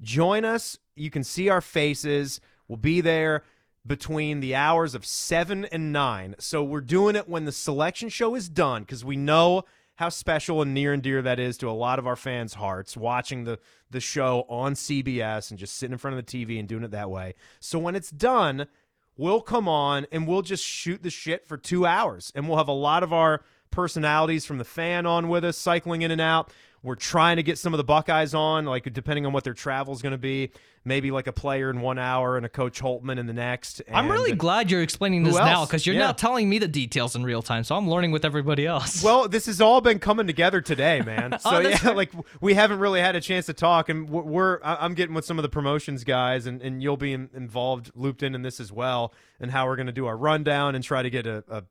join 0.00 0.44
us. 0.44 0.78
You 0.94 1.10
can 1.10 1.24
see 1.24 1.48
our 1.48 1.60
faces. 1.60 2.40
We'll 2.66 2.76
be 2.76 3.00
there 3.00 3.44
between 3.86 4.40
the 4.40 4.54
hours 4.54 4.94
of 4.94 5.06
7 5.06 5.64
and 5.66 5.92
9. 5.92 6.36
So 6.38 6.62
we're 6.62 6.80
doing 6.80 7.16
it 7.16 7.28
when 7.28 7.46
the 7.46 7.52
selection 7.52 8.08
show 8.10 8.34
is 8.34 8.48
done 8.48 8.82
because 8.82 9.04
we 9.04 9.16
know 9.16 9.64
how 9.96 10.10
special 10.10 10.62
and 10.62 10.74
near 10.74 10.92
and 10.92 11.02
dear 11.02 11.22
that 11.22 11.40
is 11.40 11.56
to 11.58 11.68
a 11.68 11.72
lot 11.72 11.98
of 11.98 12.06
our 12.06 12.14
fans' 12.14 12.54
hearts 12.54 12.96
watching 12.96 13.44
the 13.44 13.58
the 13.90 14.00
show 14.00 14.44
on 14.48 14.74
CBS 14.74 15.50
and 15.50 15.58
just 15.58 15.76
sitting 15.76 15.92
in 15.92 15.98
front 15.98 16.16
of 16.16 16.24
the 16.24 16.44
TV 16.44 16.58
and 16.58 16.68
doing 16.68 16.84
it 16.84 16.90
that 16.90 17.10
way. 17.10 17.34
So 17.58 17.78
when 17.78 17.96
it's 17.96 18.10
done, 18.10 18.68
we'll 19.18 19.42
come 19.42 19.68
on 19.68 20.06
and 20.10 20.26
we'll 20.26 20.40
just 20.40 20.64
shoot 20.64 21.02
the 21.02 21.10
shit 21.10 21.46
for 21.46 21.58
2 21.58 21.84
hours 21.84 22.32
and 22.34 22.48
we'll 22.48 22.56
have 22.56 22.68
a 22.68 22.72
lot 22.72 23.02
of 23.02 23.12
our 23.12 23.42
personalities 23.70 24.46
from 24.46 24.56
the 24.56 24.64
fan 24.64 25.04
on 25.04 25.28
with 25.28 25.44
us 25.44 25.58
cycling 25.58 26.00
in 26.00 26.10
and 26.10 26.22
out. 26.22 26.50
We're 26.82 26.94
trying 26.94 27.36
to 27.36 27.42
get 27.42 27.58
some 27.58 27.74
of 27.74 27.78
the 27.78 27.84
Buckeyes 27.84 28.34
on, 28.34 28.64
like 28.64 28.92
depending 28.92 29.26
on 29.26 29.32
what 29.32 29.44
their 29.44 29.54
travel 29.54 29.92
is 29.94 30.00
going 30.02 30.12
to 30.12 30.18
be. 30.18 30.50
Maybe 30.84 31.10
like 31.10 31.26
a 31.26 31.32
player 31.32 31.68
in 31.68 31.80
one 31.82 31.98
hour 31.98 32.38
and 32.38 32.46
a 32.46 32.48
Coach 32.48 32.80
Holtmann 32.80 33.18
in 33.18 33.26
the 33.26 33.32
next. 33.34 33.82
I'm 33.92 34.10
really 34.10 34.32
glad 34.34 34.70
you're 34.70 34.80
explaining 34.80 35.22
this 35.22 35.34
now 35.36 35.66
because 35.66 35.84
you're 35.84 35.96
Yeah. 35.96 36.06
now 36.06 36.12
telling 36.12 36.48
me 36.48 36.58
the 36.58 36.68
details 36.68 37.14
in 37.14 37.24
real 37.24 37.42
time, 37.42 37.64
so 37.64 37.76
I'm 37.76 37.90
learning 37.90 38.10
with 38.12 38.24
everybody 38.24 38.64
else. 38.64 39.02
Well, 39.08 39.28
this 39.28 39.46
has 39.46 39.60
all 39.60 39.82
been 39.82 39.98
coming 39.98 40.26
together 40.26 40.62
today, 40.62 41.02
man. 41.02 41.36
So 41.40 41.50
Oh, 41.56 41.58
yeah, 41.58 41.78
right. 41.88 41.96
like 41.96 42.12
we 42.40 42.54
haven't 42.54 42.78
really 42.78 43.00
had 43.00 43.16
a 43.16 43.20
chance 43.20 43.46
to 43.46 43.52
talk, 43.52 43.90
and 43.90 44.08
we're- 44.08 44.58
I'm 44.62 44.94
getting 44.94 45.14
with 45.14 45.26
some 45.26 45.38
of 45.38 45.42
the 45.42 45.48
promotions 45.50 46.04
guys, 46.04 46.46
and, 46.46 46.62
and 46.62 46.82
you'll 46.82 46.96
be 46.96 47.12
in, 47.12 47.28
involved, 47.34 47.90
looped 47.94 48.22
in 48.22 48.34
in 48.34 48.40
this 48.42 48.58
as 48.60 48.72
well, 48.72 49.12
and 49.40 49.50
how 49.50 49.66
we're 49.66 49.76
going 49.76 49.88
to 49.88 49.92
do 49.92 50.06
our 50.06 50.16
rundown 50.16 50.74
and 50.74 50.82
try 50.82 51.02
to 51.02 51.10
get 51.10 51.26
a, 51.26 51.44
a 51.50 51.64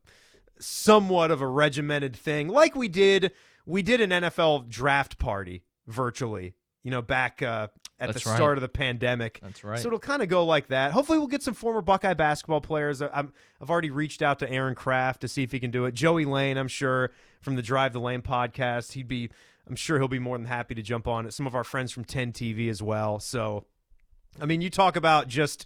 somewhat 0.59 1.31
of 1.31 1.41
a 1.41 1.47
regimented 1.47 2.15
thing, 2.15 2.47
like 2.49 2.75
we 2.75 2.87
did. 2.87 3.31
We 3.67 3.81
did 3.83 4.01
an 4.01 4.09
NFL 4.09 4.69
draft 4.69 5.19
party 5.19 5.63
virtually, 5.87 6.55
you 6.83 6.89
know, 6.91 7.01
back 7.01 7.41
uh, 7.41 7.67
at 7.99 8.07
That's 8.07 8.23
the 8.23 8.29
right. 8.29 8.35
start 8.37 8.57
of 8.57 8.61
the 8.61 8.69
pandemic. 8.69 9.39
That's 9.43 9.63
right. 9.63 9.77
So 9.77 9.87
it'll 9.87 9.99
kind 9.99 10.21
of 10.23 10.29
go 10.29 10.45
like 10.45 10.67
that. 10.67 10.93
Hopefully, 10.93 11.17
we'll 11.17 11.27
get 11.27 11.43
some 11.43 11.53
former 11.53 11.81
Buckeye 11.81 12.13
basketball 12.13 12.61
players. 12.61 13.01
I- 13.01 13.09
I'm, 13.13 13.33
I've 13.61 13.69
already 13.69 13.89
reached 13.89 14.21
out 14.21 14.39
to 14.39 14.49
Aaron 14.49 14.73
Craft 14.73 15.21
to 15.21 15.27
see 15.27 15.43
if 15.43 15.51
he 15.51 15.59
can 15.59 15.69
do 15.69 15.85
it. 15.85 15.93
Joey 15.93 16.25
Lane, 16.25 16.57
I'm 16.57 16.67
sure, 16.69 17.11
from 17.41 17.55
the 17.55 17.61
Drive 17.61 17.93
the 17.93 17.99
Lane 17.99 18.21
podcast, 18.21 18.93
he'd 18.93 19.07
be. 19.07 19.29
I'm 19.69 19.75
sure 19.75 19.99
he'll 19.99 20.07
be 20.07 20.17
more 20.17 20.37
than 20.37 20.47
happy 20.47 20.75
to 20.75 20.81
jump 20.81 21.09
on 21.09 21.25
it. 21.25 21.33
Some 21.33 21.45
of 21.45 21.53
our 21.53 21.65
friends 21.65 21.91
from 21.91 22.05
10 22.05 22.31
TV 22.31 22.69
as 22.69 22.81
well. 22.81 23.19
So, 23.19 23.65
I 24.39 24.45
mean, 24.45 24.61
you 24.61 24.69
talk 24.69 24.95
about 24.95 25.27
just 25.27 25.65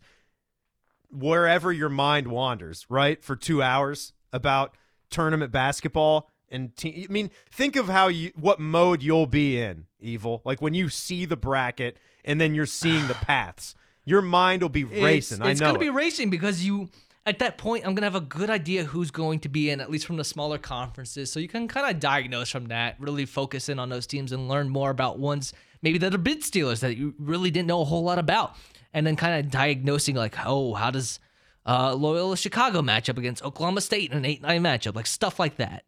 wherever 1.11 1.71
your 1.71 1.89
mind 1.89 2.27
wanders, 2.27 2.85
right? 2.89 3.23
For 3.23 3.35
two 3.35 3.61
hours 3.61 4.13
about 4.33 4.75
tournament 5.11 5.51
basketball 5.51 6.29
and 6.51 6.75
te- 6.75 7.07
I 7.09 7.11
mean, 7.11 7.31
think 7.49 7.75
of 7.75 7.87
how 7.87 8.07
you 8.07 8.31
what 8.35 8.59
mode 8.59 9.01
you'll 9.01 9.25
be 9.25 9.59
in, 9.59 9.85
Evil. 9.99 10.41
Like 10.43 10.61
when 10.61 10.73
you 10.73 10.89
see 10.89 11.25
the 11.25 11.37
bracket 11.37 11.97
and 12.23 12.39
then 12.39 12.55
you're 12.55 12.65
seeing 12.65 13.07
the 13.07 13.13
paths. 13.25 13.75
Your 14.03 14.21
mind 14.21 14.63
will 14.63 14.69
be 14.69 14.83
racing. 14.83 15.39
It's, 15.41 15.47
it's 15.47 15.61
I 15.61 15.65
know. 15.65 15.71
going 15.71 15.73
to 15.75 15.79
be 15.79 15.89
racing 15.89 16.31
because 16.31 16.65
you, 16.65 16.89
at 17.25 17.37
that 17.39 17.59
point, 17.59 17.85
I'm 17.85 17.91
going 17.93 18.01
to 18.01 18.07
have 18.07 18.15
a 18.15 18.19
good 18.19 18.49
idea 18.49 18.83
who's 18.83 19.11
going 19.11 19.39
to 19.41 19.49
be 19.49 19.69
in, 19.69 19.79
at 19.79 19.91
least 19.91 20.07
from 20.07 20.17
the 20.17 20.23
smaller 20.23 20.57
conferences. 20.57 21.31
So 21.31 21.39
you 21.39 21.47
can 21.47 21.67
kind 21.67 21.93
of 21.93 21.99
diagnose 21.99 22.49
from 22.49 22.65
that, 22.67 22.95
really 22.99 23.25
focus 23.25 23.69
in 23.69 23.77
on 23.77 23.89
those 23.89 24.07
teams 24.07 24.31
and 24.31 24.49
learn 24.49 24.69
more 24.69 24.89
about 24.89 25.19
ones 25.19 25.53
maybe 25.83 25.97
that 25.99 26.13
are 26.13 26.19
bid 26.19 26.43
stealers 26.43 26.81
that 26.81 26.95
you 26.95 27.13
really 27.17 27.51
didn't 27.51 27.67
know 27.67 27.81
a 27.81 27.85
whole 27.85 28.03
lot 28.03 28.19
about. 28.19 28.55
And 28.93 29.07
then 29.07 29.15
kind 29.15 29.39
of 29.39 29.51
diagnosing, 29.51 30.15
like, 30.15 30.35
oh, 30.45 30.73
how 30.73 30.91
does 30.91 31.19
uh, 31.65 31.93
Loyola 31.93 32.35
Chicago 32.35 32.81
match 32.81 33.07
up 33.07 33.17
against 33.17 33.43
Oklahoma 33.43 33.81
State 33.81 34.11
in 34.11 34.17
an 34.17 34.25
8 34.25 34.41
9 34.41 34.63
matchup? 34.63 34.95
Like 34.95 35.07
stuff 35.07 35.39
like 35.39 35.57
that. 35.57 35.85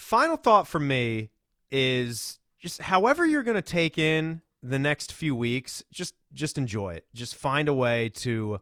Final 0.00 0.36
thought 0.36 0.66
for 0.66 0.80
me 0.80 1.30
is 1.70 2.38
just 2.58 2.80
however 2.82 3.24
you're 3.24 3.42
going 3.42 3.56
to 3.56 3.62
take 3.62 3.98
in 3.98 4.42
the 4.62 4.78
next 4.78 5.12
few 5.12 5.34
weeks, 5.34 5.82
just 5.92 6.14
just 6.32 6.58
enjoy 6.58 6.94
it. 6.94 7.06
Just 7.14 7.34
find 7.34 7.68
a 7.68 7.74
way 7.74 8.08
to 8.08 8.60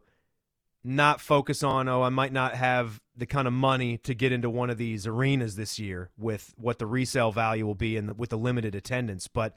not 0.83 1.19
focus 1.19 1.61
on 1.61 1.89
oh 1.89 2.03
I 2.03 2.09
might 2.09 2.31
not 2.31 2.55
have 2.55 3.01
the 3.15 3.25
kind 3.25 3.47
of 3.47 3.53
money 3.53 3.97
to 3.99 4.13
get 4.13 4.31
into 4.31 4.49
one 4.49 4.69
of 4.69 4.77
these 4.77 5.05
arenas 5.05 5.55
this 5.55 5.77
year 5.77 6.09
with 6.17 6.53
what 6.57 6.79
the 6.79 6.85
resale 6.85 7.31
value 7.31 7.65
will 7.65 7.75
be 7.75 7.97
and 7.97 8.17
with 8.17 8.29
the 8.29 8.37
limited 8.37 8.75
attendance, 8.75 9.27
but 9.27 9.55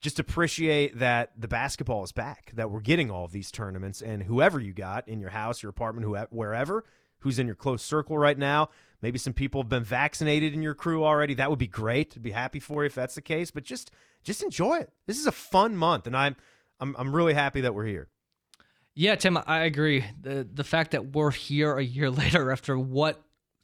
just 0.00 0.18
appreciate 0.18 0.98
that 0.98 1.32
the 1.38 1.48
basketball 1.48 2.04
is 2.04 2.12
back, 2.12 2.50
that 2.54 2.70
we're 2.70 2.80
getting 2.80 3.10
all 3.10 3.24
of 3.24 3.32
these 3.32 3.50
tournaments, 3.50 4.02
and 4.02 4.24
whoever 4.24 4.60
you 4.60 4.72
got 4.72 5.08
in 5.08 5.20
your 5.20 5.30
house, 5.30 5.62
your 5.62 5.70
apartment, 5.70 6.04
whoever, 6.04 6.28
wherever, 6.30 6.84
who's 7.26 7.40
in 7.40 7.46
your 7.46 7.56
close 7.56 7.82
circle 7.82 8.16
right 8.16 8.38
now, 8.38 8.70
maybe 9.02 9.18
some 9.18 9.32
people 9.32 9.60
have 9.60 9.68
been 9.68 9.82
vaccinated 9.82 10.54
in 10.54 10.62
your 10.62 10.74
crew 10.74 11.04
already. 11.04 11.34
That 11.34 11.50
would 11.50 11.58
be 11.58 11.66
great. 11.66 12.12
To 12.12 12.20
be 12.20 12.30
happy 12.30 12.60
for 12.60 12.84
you 12.84 12.86
if 12.86 12.94
that's 12.94 13.16
the 13.16 13.20
case, 13.20 13.50
but 13.50 13.64
just 13.64 13.90
just 14.22 14.44
enjoy 14.44 14.76
it. 14.78 14.90
This 15.06 15.18
is 15.18 15.26
a 15.26 15.32
fun 15.32 15.76
month, 15.76 16.06
and 16.06 16.16
I'm 16.16 16.36
I'm 16.78 16.94
I'm 16.96 17.14
really 17.14 17.34
happy 17.34 17.62
that 17.62 17.74
we're 17.74 17.86
here. 17.86 18.08
Yeah, 18.94 19.16
Tim, 19.16 19.38
I 19.44 19.64
agree. 19.64 20.04
The 20.20 20.46
the 20.50 20.62
fact 20.62 20.92
that 20.92 21.14
we're 21.14 21.32
here 21.32 21.76
a 21.76 21.84
year 21.84 22.10
later 22.22 22.52
after 22.52 22.78
what 22.78 23.20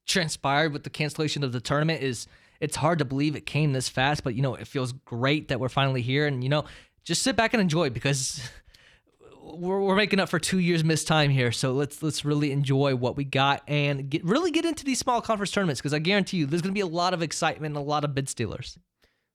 transpired 0.06 0.72
with 0.72 0.82
the 0.82 0.90
cancellation 0.90 1.44
of 1.44 1.52
the 1.52 1.60
tournament 1.60 2.02
is 2.02 2.26
it's 2.60 2.76
hard 2.76 2.98
to 2.98 3.04
believe 3.04 3.36
it 3.36 3.46
came 3.46 3.72
this 3.72 3.88
fast, 3.88 4.24
but 4.24 4.34
you 4.34 4.42
know, 4.42 4.56
it 4.56 4.66
feels 4.66 4.92
great 4.92 5.48
that 5.48 5.60
we're 5.60 5.68
finally 5.68 6.02
here 6.02 6.26
and 6.26 6.42
you 6.42 6.50
know, 6.50 6.64
just 7.04 7.22
sit 7.22 7.36
back 7.36 7.54
and 7.54 7.60
enjoy 7.60 7.90
because 7.90 8.42
we're, 9.52 9.80
we're 9.80 9.96
making 9.96 10.20
up 10.20 10.28
for 10.28 10.38
two 10.38 10.58
years 10.58 10.82
missed 10.82 11.06
time 11.06 11.30
here. 11.30 11.52
So 11.52 11.72
let's 11.72 12.02
let's 12.02 12.24
really 12.24 12.52
enjoy 12.52 12.94
what 12.96 13.16
we 13.16 13.24
got 13.24 13.62
and 13.68 14.08
get 14.08 14.24
really 14.24 14.50
get 14.50 14.64
into 14.64 14.84
these 14.84 14.98
small 14.98 15.20
conference 15.20 15.50
tournaments 15.50 15.80
because 15.80 15.94
I 15.94 15.98
guarantee 15.98 16.38
you 16.38 16.46
there's 16.46 16.62
going 16.62 16.72
to 16.72 16.78
be 16.78 16.80
a 16.80 16.86
lot 16.86 17.14
of 17.14 17.22
excitement 17.22 17.76
and 17.76 17.84
a 17.84 17.88
lot 17.88 18.04
of 18.04 18.14
bid 18.14 18.28
stealers. 18.28 18.78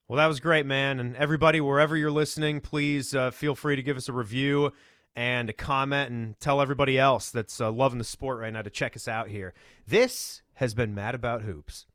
Well, 0.08 0.18
that 0.18 0.28
was 0.28 0.40
great, 0.40 0.66
man. 0.66 1.00
And 1.00 1.16
everybody, 1.18 1.60
wherever 1.60 1.98
you're 1.98 2.12
listening, 2.12 2.62
please 2.62 3.14
uh, 3.14 3.32
feel 3.32 3.56
free 3.56 3.76
to 3.76 3.84
give 3.84 3.98
us 3.98 4.08
a 4.08 4.14
review 4.14 4.72
and 5.16 5.50
a 5.50 5.54
comment 5.54 6.12
and 6.12 6.40
tell 6.40 6.62
everybody 6.62 6.98
else 6.98 7.30
that's 7.30 7.60
uh, 7.60 7.72
loving 7.72 7.98
the 7.98 8.06
sport 8.06 8.40
right 8.40 8.54
now 8.54 8.62
to 8.62 8.70
check 8.70 8.96
us 8.96 9.08
out 9.08 9.28
here. 9.28 9.54
This 9.86 10.44
has 10.56 10.74
been 10.74 10.96
Mad 10.96 11.14
About 11.14 11.42
Hoops. 11.42 11.86